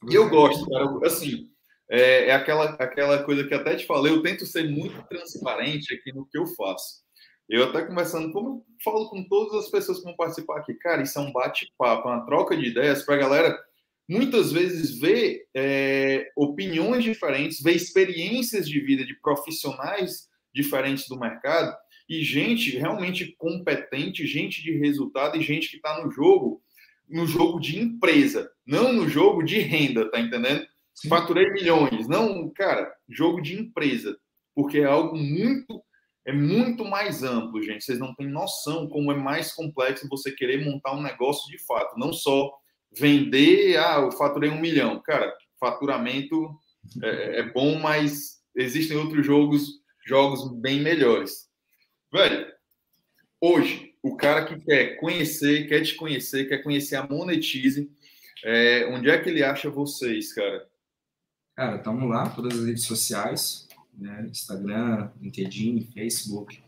E 0.07 0.13
eu 0.13 0.30
gosto, 0.30 0.69
cara. 0.69 0.86
Assim, 1.05 1.49
é, 1.89 2.28
é, 2.28 2.32
aquela, 2.32 2.71
aquela 2.71 3.23
coisa 3.23 3.43
que 3.43 3.53
até 3.53 3.76
te 3.76 3.86
falei, 3.86 4.13
eu 4.13 4.21
tento 4.21 4.45
ser 4.45 4.69
muito 4.69 5.01
transparente 5.07 5.93
aqui 5.93 6.11
no 6.13 6.26
que 6.26 6.38
eu 6.38 6.45
faço. 6.47 7.03
Eu 7.47 7.65
até 7.65 7.84
conversando, 7.84 8.32
como 8.32 8.49
eu 8.49 8.65
falo 8.84 9.09
com 9.09 9.23
todas 9.23 9.65
as 9.65 9.69
pessoas 9.69 9.99
que 9.99 10.03
vão 10.03 10.15
participar 10.15 10.59
aqui, 10.59 10.73
cara, 10.76 11.03
isso 11.03 11.17
é 11.17 11.21
um 11.21 11.32
bate-papo, 11.32 12.07
uma 12.07 12.26
troca 12.26 12.57
de 12.57 12.65
ideias 12.65 13.03
para 13.03 13.15
a 13.15 13.19
galera 13.19 13.65
muitas 14.07 14.51
vezes 14.51 14.97
ver 14.99 15.45
é, 15.55 16.31
opiniões 16.35 17.03
diferentes, 17.03 17.61
ver 17.61 17.75
experiências 17.75 18.67
de 18.67 18.79
vida 18.79 19.05
de 19.05 19.19
profissionais 19.19 20.29
diferentes 20.53 21.07
do 21.07 21.19
mercado 21.19 21.75
e 22.07 22.23
gente 22.23 22.77
realmente 22.77 23.35
competente, 23.37 24.27
gente 24.27 24.61
de 24.61 24.77
resultado 24.77 25.37
e 25.37 25.43
gente 25.43 25.69
que 25.69 25.77
está 25.77 26.03
no 26.03 26.11
jogo, 26.11 26.61
no 27.09 27.25
jogo 27.25 27.59
de 27.59 27.79
empresa, 27.79 28.51
não 28.65 28.93
no 28.93 29.09
jogo 29.09 29.43
de 29.43 29.59
renda, 29.59 30.09
tá 30.09 30.19
entendendo? 30.19 30.65
Sim. 30.93 31.09
Faturei 31.09 31.51
milhões, 31.51 32.07
não, 32.07 32.49
cara, 32.51 32.93
jogo 33.09 33.41
de 33.41 33.59
empresa, 33.59 34.17
porque 34.53 34.79
é 34.79 34.85
algo 34.85 35.17
muito 35.17 35.83
é 36.27 36.33
muito 36.33 36.83
mais 36.83 37.21
amplo, 37.21 37.61
gente. 37.61 37.85
Vocês 37.85 37.99
não 37.99 38.15
têm 38.15 38.27
noção 38.27 38.89
como 38.89 39.11
é 39.11 39.15
mais 39.15 39.53
complexo 39.53 40.09
você 40.09 40.31
querer 40.31 40.65
montar 40.65 40.95
um 40.95 41.01
negócio 41.03 41.47
de 41.51 41.63
fato, 41.63 41.99
não 41.99 42.11
só 42.11 42.51
vender, 42.97 43.77
ah, 43.77 43.99
eu 44.01 44.11
faturei 44.11 44.49
um 44.49 44.59
milhão. 44.59 45.01
Cara, 45.01 45.33
faturamento 45.59 46.55
é, 47.01 47.39
é 47.39 47.43
bom, 47.43 47.79
mas 47.79 48.41
existem 48.55 48.97
outros 48.97 49.25
jogos 49.25 49.83
jogos 50.05 50.51
bem 50.53 50.79
melhores. 50.81 51.49
Velho, 52.13 52.45
hoje, 53.41 53.93
o 54.01 54.15
cara 54.15 54.45
que 54.45 54.63
quer 54.63 54.97
conhecer, 54.97 55.67
quer 55.67 55.81
te 55.81 55.95
conhecer, 55.95 56.47
quer 56.47 56.59
conhecer 56.59 56.95
a 56.95 57.07
Monetize, 57.07 57.91
é, 58.43 58.85
onde 58.87 59.09
é 59.09 59.17
que 59.17 59.29
ele 59.29 59.43
acha 59.43 59.69
vocês, 59.69 60.31
cara? 60.33 60.67
Cara, 61.55 61.77
estamos 61.77 62.07
lá, 62.07 62.29
todas 62.29 62.59
as 62.59 62.65
redes 62.65 62.83
sociais, 62.83 63.67
né? 63.97 64.27
Instagram, 64.29 65.09
LinkedIn, 65.19 65.89
Facebook, 65.93 66.61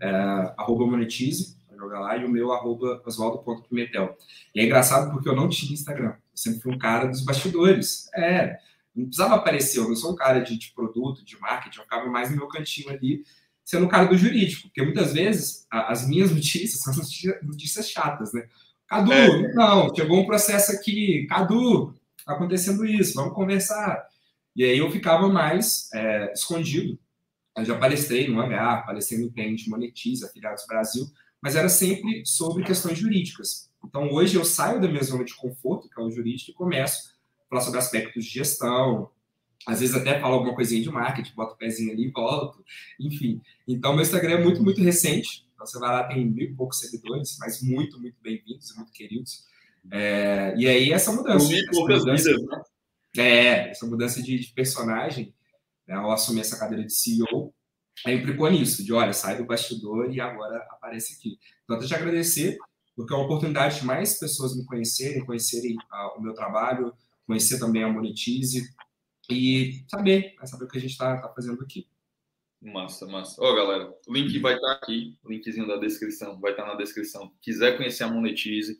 é, 0.00 0.08
arroba 0.56 0.86
Monetize, 0.86 1.56
jogar 1.84 2.00
lá, 2.00 2.16
e 2.16 2.24
o 2.24 2.30
meu 2.30 2.52
arroba 2.52 3.02
oswaldo.pimentel. 3.06 4.16
E 4.54 4.60
é 4.60 4.64
engraçado 4.64 5.12
porque 5.12 5.28
eu 5.28 5.36
não 5.36 5.48
tinha 5.48 5.72
Instagram, 5.72 6.10
eu 6.10 6.36
sempre 6.36 6.60
fui 6.60 6.74
um 6.74 6.78
cara 6.78 7.06
dos 7.06 7.24
bastidores. 7.24 8.08
É, 8.14 8.58
não 8.94 9.06
precisava 9.06 9.34
aparecer, 9.34 9.78
eu 9.78 9.88
não 9.88 9.96
sou 9.96 10.12
um 10.12 10.16
cara 10.16 10.40
de, 10.40 10.56
de 10.56 10.72
produto, 10.72 11.24
de 11.24 11.38
marketing, 11.40 11.78
eu 11.78 11.84
ficava 11.84 12.08
mais 12.08 12.30
no 12.30 12.36
meu 12.36 12.46
cantinho 12.46 12.90
ali, 12.90 13.24
sendo 13.64 13.86
um 13.86 13.88
cara 13.88 14.06
do 14.06 14.16
jurídico, 14.16 14.68
porque 14.68 14.82
muitas 14.82 15.12
vezes 15.12 15.66
a, 15.70 15.90
as 15.92 16.06
minhas 16.06 16.30
notícias 16.34 16.80
são 16.80 16.94
notícias, 16.94 17.42
notícias 17.42 17.90
chatas, 17.90 18.32
né? 18.32 18.46
Cadu, 18.86 19.12
é. 19.12 19.52
não, 19.54 19.94
chegou 19.94 20.20
um 20.20 20.26
processo 20.26 20.70
aqui, 20.72 21.26
Cadu, 21.26 21.94
tá 22.24 22.34
acontecendo 22.34 22.84
isso, 22.84 23.14
vamos 23.14 23.34
conversar. 23.34 24.06
E 24.54 24.62
aí 24.62 24.78
eu 24.78 24.90
ficava 24.90 25.28
mais 25.28 25.88
é, 25.92 26.32
escondido. 26.32 26.98
Eu 27.56 27.64
já 27.64 27.78
palestrei 27.78 28.28
no 28.28 28.40
Hangar, 28.40 28.84
palestrei 28.84 29.18
no 29.18 29.26
Intente, 29.26 29.68
Monetiza, 29.68 30.26
Afiliados 30.26 30.66
Brasil, 30.66 31.06
mas 31.44 31.56
era 31.56 31.68
sempre 31.68 32.24
sobre 32.24 32.64
questões 32.64 32.98
jurídicas. 32.98 33.70
Então 33.84 34.10
hoje 34.10 34.34
eu 34.34 34.46
saio 34.46 34.80
da 34.80 34.88
minha 34.88 35.02
zona 35.02 35.26
de 35.26 35.34
conforto, 35.34 35.90
que 35.90 36.00
é 36.00 36.02
o 36.02 36.10
jurídico, 36.10 36.50
e 36.50 36.54
começo 36.54 37.12
falar 37.50 37.60
sobre 37.60 37.78
aspectos 37.78 38.24
de 38.24 38.30
gestão, 38.30 39.10
às 39.66 39.80
vezes 39.80 39.94
até 39.94 40.18
falo 40.18 40.36
alguma 40.36 40.54
coisinha 40.54 40.82
de 40.82 40.90
marketing, 40.90 41.34
boto 41.34 41.52
o 41.52 41.58
pezinho 41.58 41.92
ali 41.92 42.06
e 42.06 42.10
volto, 42.10 42.64
enfim. 42.98 43.42
Então, 43.68 43.92
meu 43.92 44.02
Instagram 44.02 44.38
é 44.38 44.42
muito, 44.42 44.62
muito 44.62 44.80
recente. 44.80 45.46
Então, 45.54 45.66
você 45.66 45.78
vai 45.78 45.90
lá, 45.90 46.04
tem 46.04 46.24
mil 46.24 46.46
e 46.46 46.54
poucos 46.54 46.80
seguidores, 46.80 47.36
mas 47.38 47.62
muito, 47.62 48.00
muito 48.00 48.16
bem-vindos 48.22 48.74
muito 48.76 48.90
queridos. 48.90 49.44
É, 49.90 50.54
e 50.56 50.66
aí, 50.66 50.92
essa 50.92 51.12
mudança. 51.12 51.54
Essa 51.54 51.80
mudança 51.80 52.04
vidas, 52.14 52.42
né? 52.42 52.62
É, 53.16 53.70
essa 53.70 53.86
mudança 53.86 54.22
de, 54.22 54.38
de 54.38 54.52
personagem, 54.52 55.34
né, 55.86 55.94
ao 55.94 56.10
assumir 56.10 56.40
essa 56.40 56.58
cadeira 56.58 56.84
de 56.84 56.92
CEO, 56.92 57.54
aí 58.06 58.16
implicou 58.16 58.50
nisso, 58.50 58.84
de 58.84 58.92
olha, 58.92 59.12
sai 59.12 59.36
do 59.36 59.44
bastidor 59.44 60.12
e 60.12 60.20
agora 60.20 60.56
aparece 60.70 61.14
aqui. 61.14 61.38
Então, 61.64 61.80
eu 61.80 61.86
te 61.86 61.94
agradecer, 61.94 62.58
porque 62.94 63.12
é 63.12 63.16
uma 63.16 63.24
oportunidade 63.24 63.80
de 63.80 63.86
mais 63.86 64.18
pessoas 64.18 64.56
me 64.56 64.64
conhecerem, 64.64 65.24
conhecerem 65.24 65.76
uh, 65.76 66.18
o 66.18 66.22
meu 66.22 66.34
trabalho, 66.34 66.94
conhecer 67.26 67.58
também 67.58 67.82
a 67.82 67.88
Monetize 67.88 68.68
e 69.30 69.84
saber, 69.88 70.34
né, 70.38 70.46
saber 70.46 70.64
o 70.64 70.68
que 70.68 70.78
a 70.78 70.80
gente 70.80 70.92
está 70.92 71.16
tá 71.20 71.28
fazendo 71.34 71.62
aqui. 71.62 71.88
Massa, 72.60 73.06
massa. 73.06 73.42
Ó, 73.42 73.54
galera, 73.54 73.94
o 74.06 74.12
link 74.12 74.38
vai 74.38 74.54
estar 74.54 74.68
tá 74.68 74.74
aqui, 74.74 75.18
linkzinho 75.26 75.66
da 75.66 75.76
descrição, 75.76 76.40
vai 76.40 76.52
estar 76.52 76.64
tá 76.64 76.70
na 76.70 76.76
descrição. 76.76 77.30
Quiser 77.42 77.76
conhecer 77.76 78.04
a 78.04 78.08
Monetize, 78.08 78.78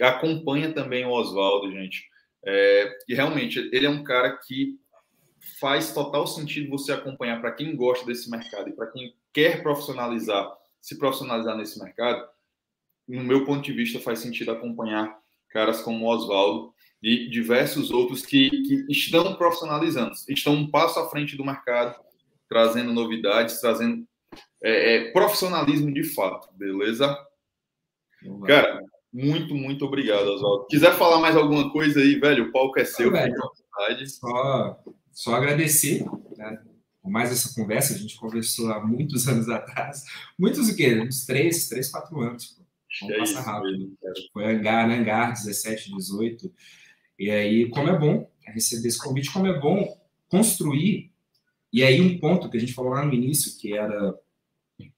acompanha 0.00 0.72
também 0.72 1.04
o 1.04 1.10
Oswaldo, 1.10 1.70
gente. 1.70 2.08
É, 2.44 2.98
e 3.08 3.14
realmente, 3.14 3.58
ele 3.72 3.86
é 3.86 3.90
um 3.90 4.02
cara 4.02 4.36
que 4.38 4.78
faz 5.58 5.92
total 5.92 6.26
sentido 6.26 6.70
você 6.70 6.92
acompanhar 6.92 7.40
para 7.40 7.52
quem 7.52 7.74
gosta 7.74 8.06
desse 8.06 8.30
mercado 8.30 8.68
e 8.68 8.72
para 8.72 8.88
quem 8.88 9.14
quer 9.32 9.62
profissionalizar, 9.62 10.50
se 10.80 10.98
profissionalizar 10.98 11.56
nesse 11.56 11.78
mercado. 11.82 12.28
No 13.08 13.24
meu 13.24 13.44
ponto 13.44 13.62
de 13.62 13.72
vista, 13.72 13.98
faz 13.98 14.20
sentido 14.20 14.52
acompanhar 14.52 15.18
caras 15.50 15.82
como 15.82 16.06
Oswaldo, 16.06 16.72
e 17.02 17.28
diversos 17.30 17.90
outros 17.90 18.24
que, 18.24 18.50
que 18.50 18.86
estão 18.90 19.34
profissionalizando, 19.34 20.12
estão 20.28 20.54
um 20.54 20.70
passo 20.70 21.00
à 21.00 21.08
frente 21.08 21.36
do 21.36 21.44
mercado, 21.44 21.98
trazendo 22.48 22.92
novidades, 22.92 23.60
trazendo 23.60 24.06
é, 24.62 24.96
é, 24.96 25.12
profissionalismo 25.12 25.92
de 25.92 26.04
fato, 26.04 26.48
beleza? 26.54 27.16
Cara, 28.46 28.82
muito, 29.10 29.54
muito 29.54 29.86
obrigado, 29.86 30.26
Oswaldo. 30.26 30.66
Quiser 30.66 30.92
falar 30.92 31.20
mais 31.20 31.36
alguma 31.36 31.72
coisa 31.72 32.00
aí, 32.00 32.16
velho, 32.16 32.48
o 32.48 32.52
palco 32.52 32.78
é 32.78 32.84
seu. 32.84 33.10
velho, 33.10 34.06
só, 34.06 34.78
só 35.20 35.34
agradecer, 35.34 36.02
né? 36.38 36.62
Por 37.02 37.10
mais 37.10 37.30
essa 37.30 37.54
conversa, 37.54 37.92
a 37.92 37.98
gente 37.98 38.16
conversou 38.16 38.72
há 38.72 38.86
muitos 38.86 39.28
anos 39.28 39.50
atrás. 39.50 40.02
Muitos 40.38 40.70
o 40.70 40.74
quê? 40.74 40.98
Uns 40.98 41.26
três, 41.26 41.68
três, 41.68 41.90
quatro 41.90 42.18
anos. 42.20 42.58
Vamos 43.02 43.14
é 43.14 43.18
passar 43.18 43.42
rápido. 43.42 43.98
Foi 44.32 44.46
hangar, 44.46 44.88
né? 44.88 44.96
hangar 44.96 45.32
17, 45.32 45.94
18. 45.94 46.50
E 47.18 47.30
aí, 47.30 47.68
como 47.68 47.90
é 47.90 47.98
bom 47.98 48.30
receber 48.46 48.88
esse 48.88 48.98
convite, 48.98 49.30
como 49.30 49.46
é 49.46 49.60
bom 49.60 49.94
construir. 50.26 51.12
E 51.70 51.82
aí, 51.82 52.00
um 52.00 52.18
ponto 52.18 52.48
que 52.48 52.56
a 52.56 52.60
gente 52.60 52.72
falou 52.72 52.92
lá 52.92 53.04
no 53.04 53.12
início, 53.12 53.58
que 53.58 53.76
era 53.76 54.18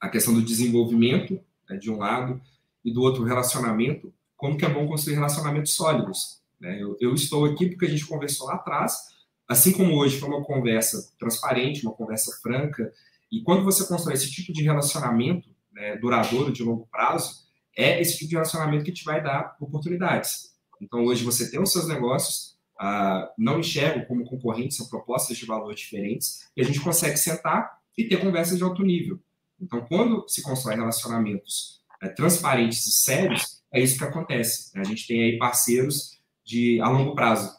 a 0.01 0.09
questão 0.09 0.33
do 0.33 0.43
desenvolvimento, 0.43 1.41
né, 1.69 1.77
de 1.77 1.91
um 1.91 1.99
lado, 1.99 2.41
e 2.85 2.93
do 2.93 3.03
outro, 3.03 3.25
relacionamento. 3.25 4.15
Como 4.37 4.57
que 4.57 4.65
é 4.65 4.69
bom 4.69 4.87
construir 4.87 5.17
relacionamentos 5.17 5.73
sólidos. 5.73 6.41
Né? 6.61 6.81
Eu, 6.81 6.97
eu 7.01 7.13
estou 7.13 7.45
aqui 7.45 7.67
porque 7.69 7.87
a 7.87 7.91
gente 7.91 8.07
conversou 8.07 8.47
lá 8.47 8.55
atrás, 8.55 9.13
assim 9.49 9.73
como 9.73 9.97
hoje 9.97 10.19
foi 10.19 10.29
uma 10.29 10.45
conversa 10.45 11.13
transparente, 11.19 11.85
uma 11.85 11.95
conversa 11.95 12.39
franca. 12.43 12.93
E 13.31 13.43
quando 13.43 13.65
você 13.65 13.87
constrói 13.87 14.15
esse 14.15 14.31
tipo 14.31 14.53
de 14.53 14.63
relacionamento, 14.63 15.49
né, 15.73 15.97
duradouro, 15.97 16.53
de 16.53 16.63
longo 16.63 16.87
prazo, 16.91 17.43
é 17.77 18.01
esse 18.01 18.19
tipo 18.19 18.31
de 18.31 18.35
relacionamento 18.37 18.85
que 18.85 18.93
te 18.93 19.05
vai 19.05 19.23
dar 19.23 19.57
oportunidades. 19.61 20.53
Então, 20.81 21.05
hoje 21.05 21.25
você 21.25 21.51
tem 21.51 21.61
os 21.61 21.73
seus 21.73 21.87
negócios, 21.87 22.59
uh, 22.81 23.29
não 23.39 23.61
enxergam 23.61 24.05
como 24.05 24.25
concorrentes, 24.25 24.77
são 24.77 24.89
propostas 24.89 25.37
de 25.37 25.47
valor 25.47 25.75
diferentes, 25.75 26.51
e 26.57 26.61
a 26.61 26.65
gente 26.65 26.81
consegue 26.81 27.17
sentar 27.17 27.79
e 27.97 28.05
ter 28.05 28.19
conversas 28.19 28.59
de 28.59 28.65
alto 28.65 28.83
nível. 28.83 29.21
Então, 29.61 29.87
quando 29.87 30.29
se 30.29 30.43
constrói 30.43 30.75
relacionamentos 30.75 31.81
é, 32.03 32.09
transparentes 32.09 32.85
e 32.87 32.93
sérios, 32.93 33.63
é 33.73 33.81
isso 33.81 33.97
que 33.97 34.05
acontece. 34.05 34.75
Né? 34.75 34.83
A 34.83 34.85
gente 34.85 35.07
tem 35.07 35.23
aí 35.23 35.39
parceiros 35.39 36.19
de 36.45 36.81
a 36.81 36.89
longo 36.89 37.15
prazo. 37.15 37.57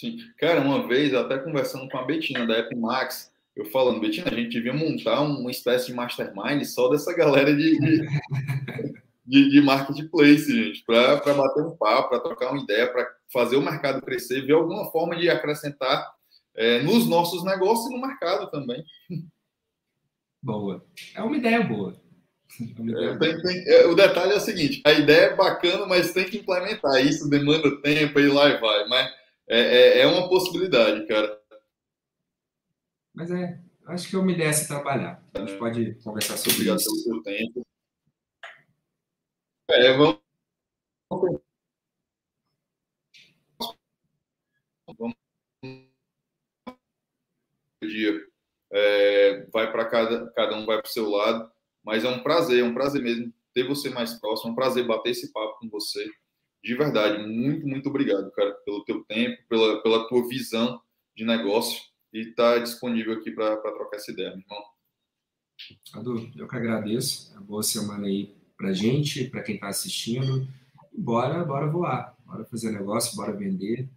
Sim. 0.00 0.16
Cara, 0.38 0.62
uma 0.62 0.88
vez, 0.88 1.12
até 1.12 1.36
conversando 1.36 1.86
com 1.90 1.98
a 1.98 2.04
Betina 2.06 2.46
da 2.46 2.66
Max, 2.74 3.30
eu 3.54 3.66
falando, 3.66 4.00
Betina, 4.00 4.30
a 4.30 4.34
gente 4.34 4.48
devia 4.48 4.72
montar 4.72 5.20
uma 5.20 5.50
espécie 5.50 5.88
de 5.88 5.92
mastermind 5.92 6.64
só 6.64 6.88
dessa 6.88 7.14
galera 7.14 7.54
de, 7.54 7.78
de, 7.78 8.06
de, 9.26 9.50
de 9.50 9.60
marketplace, 9.60 10.50
gente, 10.50 10.82
para 10.86 11.16
bater 11.34 11.62
um 11.62 11.76
papo, 11.76 12.08
para 12.08 12.20
trocar 12.20 12.50
uma 12.50 12.62
ideia, 12.62 12.90
para 12.90 13.06
fazer 13.30 13.56
o 13.56 13.62
mercado 13.62 14.00
crescer, 14.00 14.46
ver 14.46 14.54
alguma 14.54 14.90
forma 14.90 15.14
de 15.18 15.28
acrescentar 15.28 16.10
é, 16.56 16.82
nos 16.82 17.06
nossos 17.06 17.44
negócios 17.44 17.90
e 17.90 17.94
no 17.94 18.00
mercado 18.00 18.50
também. 18.50 18.82
Boa. 20.42 20.82
É 21.14 21.22
uma 21.22 21.36
ideia 21.36 21.62
boa. 21.62 21.94
É, 22.58 23.18
tem, 23.18 23.42
tem, 23.42 23.68
é, 23.68 23.86
o 23.86 23.94
detalhe 23.94 24.32
é 24.32 24.36
o 24.36 24.40
seguinte: 24.40 24.80
a 24.86 24.92
ideia 24.92 25.26
é 25.26 25.36
bacana, 25.36 25.84
mas 25.84 26.14
tem 26.14 26.24
que 26.24 26.38
implementar. 26.38 27.04
Isso 27.04 27.28
demanda 27.28 27.76
tempo 27.82 28.18
e 28.18 28.26
lá 28.26 28.48
e 28.48 28.58
vai. 28.58 28.88
Mas 28.88 29.19
é, 29.50 29.58
é, 29.58 29.98
é 30.02 30.06
uma 30.06 30.28
possibilidade, 30.28 31.04
cara. 31.08 31.42
Mas 33.12 33.32
é, 33.32 33.60
acho 33.86 34.08
que 34.08 34.14
é 34.14 34.18
uma 34.20 34.30
ideia 34.30 34.50
a 34.50 34.52
se 34.52 34.68
trabalhar. 34.68 35.20
A 35.34 35.40
gente 35.40 35.58
pode 35.58 35.94
conversar 36.04 36.36
sobre 36.36 36.52
Obrigado 36.52 36.78
isso. 36.78 36.90
pelo 36.90 37.02
seu 37.02 37.22
tempo. 37.24 37.66
É, 39.68 39.96
vamos. 39.96 40.20
Vamos. 44.96 45.16
Dia. 47.82 48.26
É, 48.72 49.46
vai 49.46 49.72
para 49.72 49.84
cada, 49.86 50.30
cada 50.30 50.56
um 50.56 50.64
vai 50.64 50.80
para 50.80 50.88
o 50.88 50.92
seu 50.92 51.10
lado. 51.10 51.50
Mas 51.82 52.04
é 52.04 52.08
um 52.08 52.22
prazer, 52.22 52.60
é 52.60 52.64
um 52.64 52.74
prazer 52.74 53.02
mesmo 53.02 53.34
ter 53.52 53.66
você 53.66 53.90
mais 53.90 54.14
próximo, 54.14 54.50
é 54.50 54.52
um 54.52 54.54
prazer 54.54 54.86
bater 54.86 55.10
esse 55.10 55.32
papo 55.32 55.58
com 55.58 55.68
você. 55.68 56.08
De 56.62 56.74
verdade, 56.74 57.26
muito, 57.26 57.66
muito 57.66 57.88
obrigado, 57.88 58.30
cara, 58.32 58.52
pelo 58.64 58.84
teu 58.84 59.02
tempo, 59.04 59.42
pela, 59.48 59.82
pela 59.82 60.08
tua 60.08 60.28
visão 60.28 60.80
de 61.16 61.24
negócio 61.24 61.80
e 62.12 62.20
estar 62.20 62.54
tá 62.54 62.58
disponível 62.58 63.14
aqui 63.14 63.30
para 63.30 63.56
trocar 63.56 63.96
essa 63.96 64.10
ideia, 64.10 64.30
meu 64.30 64.40
irmão. 64.40 64.62
Adu, 65.94 66.30
eu 66.36 66.48
que 66.48 66.56
agradeço. 66.56 67.32
Uma 67.32 67.42
boa 67.42 67.62
semana 67.62 68.06
aí 68.06 68.34
para 68.56 68.72
gente, 68.72 69.24
para 69.24 69.42
quem 69.42 69.54
está 69.54 69.68
assistindo. 69.68 70.46
Bora, 70.92 71.44
bora 71.44 71.66
voar, 71.66 72.16
bora 72.26 72.44
fazer 72.44 72.70
negócio, 72.70 73.16
bora 73.16 73.32
vender. 73.32 73.88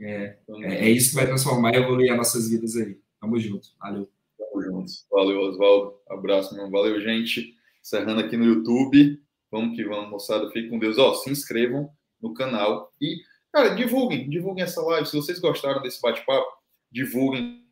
É, 0.00 0.36
é, 0.48 0.86
é, 0.86 0.90
isso 0.90 1.10
que 1.10 1.16
vai 1.16 1.26
transformar 1.26 1.74
e 1.74 1.78
evoluir 1.78 2.10
as 2.10 2.16
nossas 2.16 2.50
vidas 2.50 2.76
aí. 2.76 3.00
Tamo 3.20 3.38
junto. 3.38 3.68
Valeu. 3.80 4.08
Tamo 4.38 4.62
juntos. 4.62 5.06
Valeu, 5.10 5.40
Oswaldo. 5.40 5.98
Abraço, 6.08 6.54
meu. 6.54 6.70
Valeu, 6.70 7.00
gente. 7.00 7.54
Encerrando 7.80 8.20
aqui 8.20 8.36
no 8.36 8.44
YouTube. 8.44 9.20
Vamos 9.56 9.74
que 9.74 9.84
vamos, 9.84 10.10
moçada. 10.10 10.50
Fique 10.50 10.68
com 10.68 10.78
Deus. 10.78 10.98
Ó, 10.98 11.14
se 11.14 11.30
inscrevam 11.30 11.88
no 12.20 12.34
canal 12.34 12.92
e, 13.00 13.22
cara, 13.50 13.70
divulguem, 13.70 14.28
divulguem 14.28 14.64
essa 14.64 14.82
live. 14.82 15.08
Se 15.08 15.16
vocês 15.16 15.38
gostaram 15.38 15.80
desse 15.80 15.98
bate-papo, 16.02 16.46
divulguem, 16.92 17.64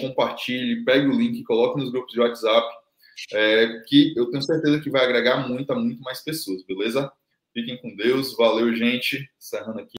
compartilhem, 0.00 0.84
pegue 0.84 1.06
o 1.06 1.12
link, 1.12 1.44
coloque 1.44 1.78
nos 1.78 1.92
grupos 1.92 2.12
de 2.12 2.18
WhatsApp, 2.18 2.68
é, 3.32 3.80
que 3.86 4.12
eu 4.16 4.28
tenho 4.28 4.42
certeza 4.42 4.80
que 4.80 4.90
vai 4.90 5.04
agregar 5.04 5.46
muito 5.48 5.72
a 5.72 5.76
muito 5.76 6.02
mais 6.02 6.20
pessoas, 6.20 6.64
beleza? 6.64 7.12
Fiquem 7.52 7.80
com 7.80 7.94
Deus. 7.94 8.36
Valeu, 8.36 8.74
gente. 8.74 9.30
Encerrando 9.38 9.78
aqui. 9.78 9.88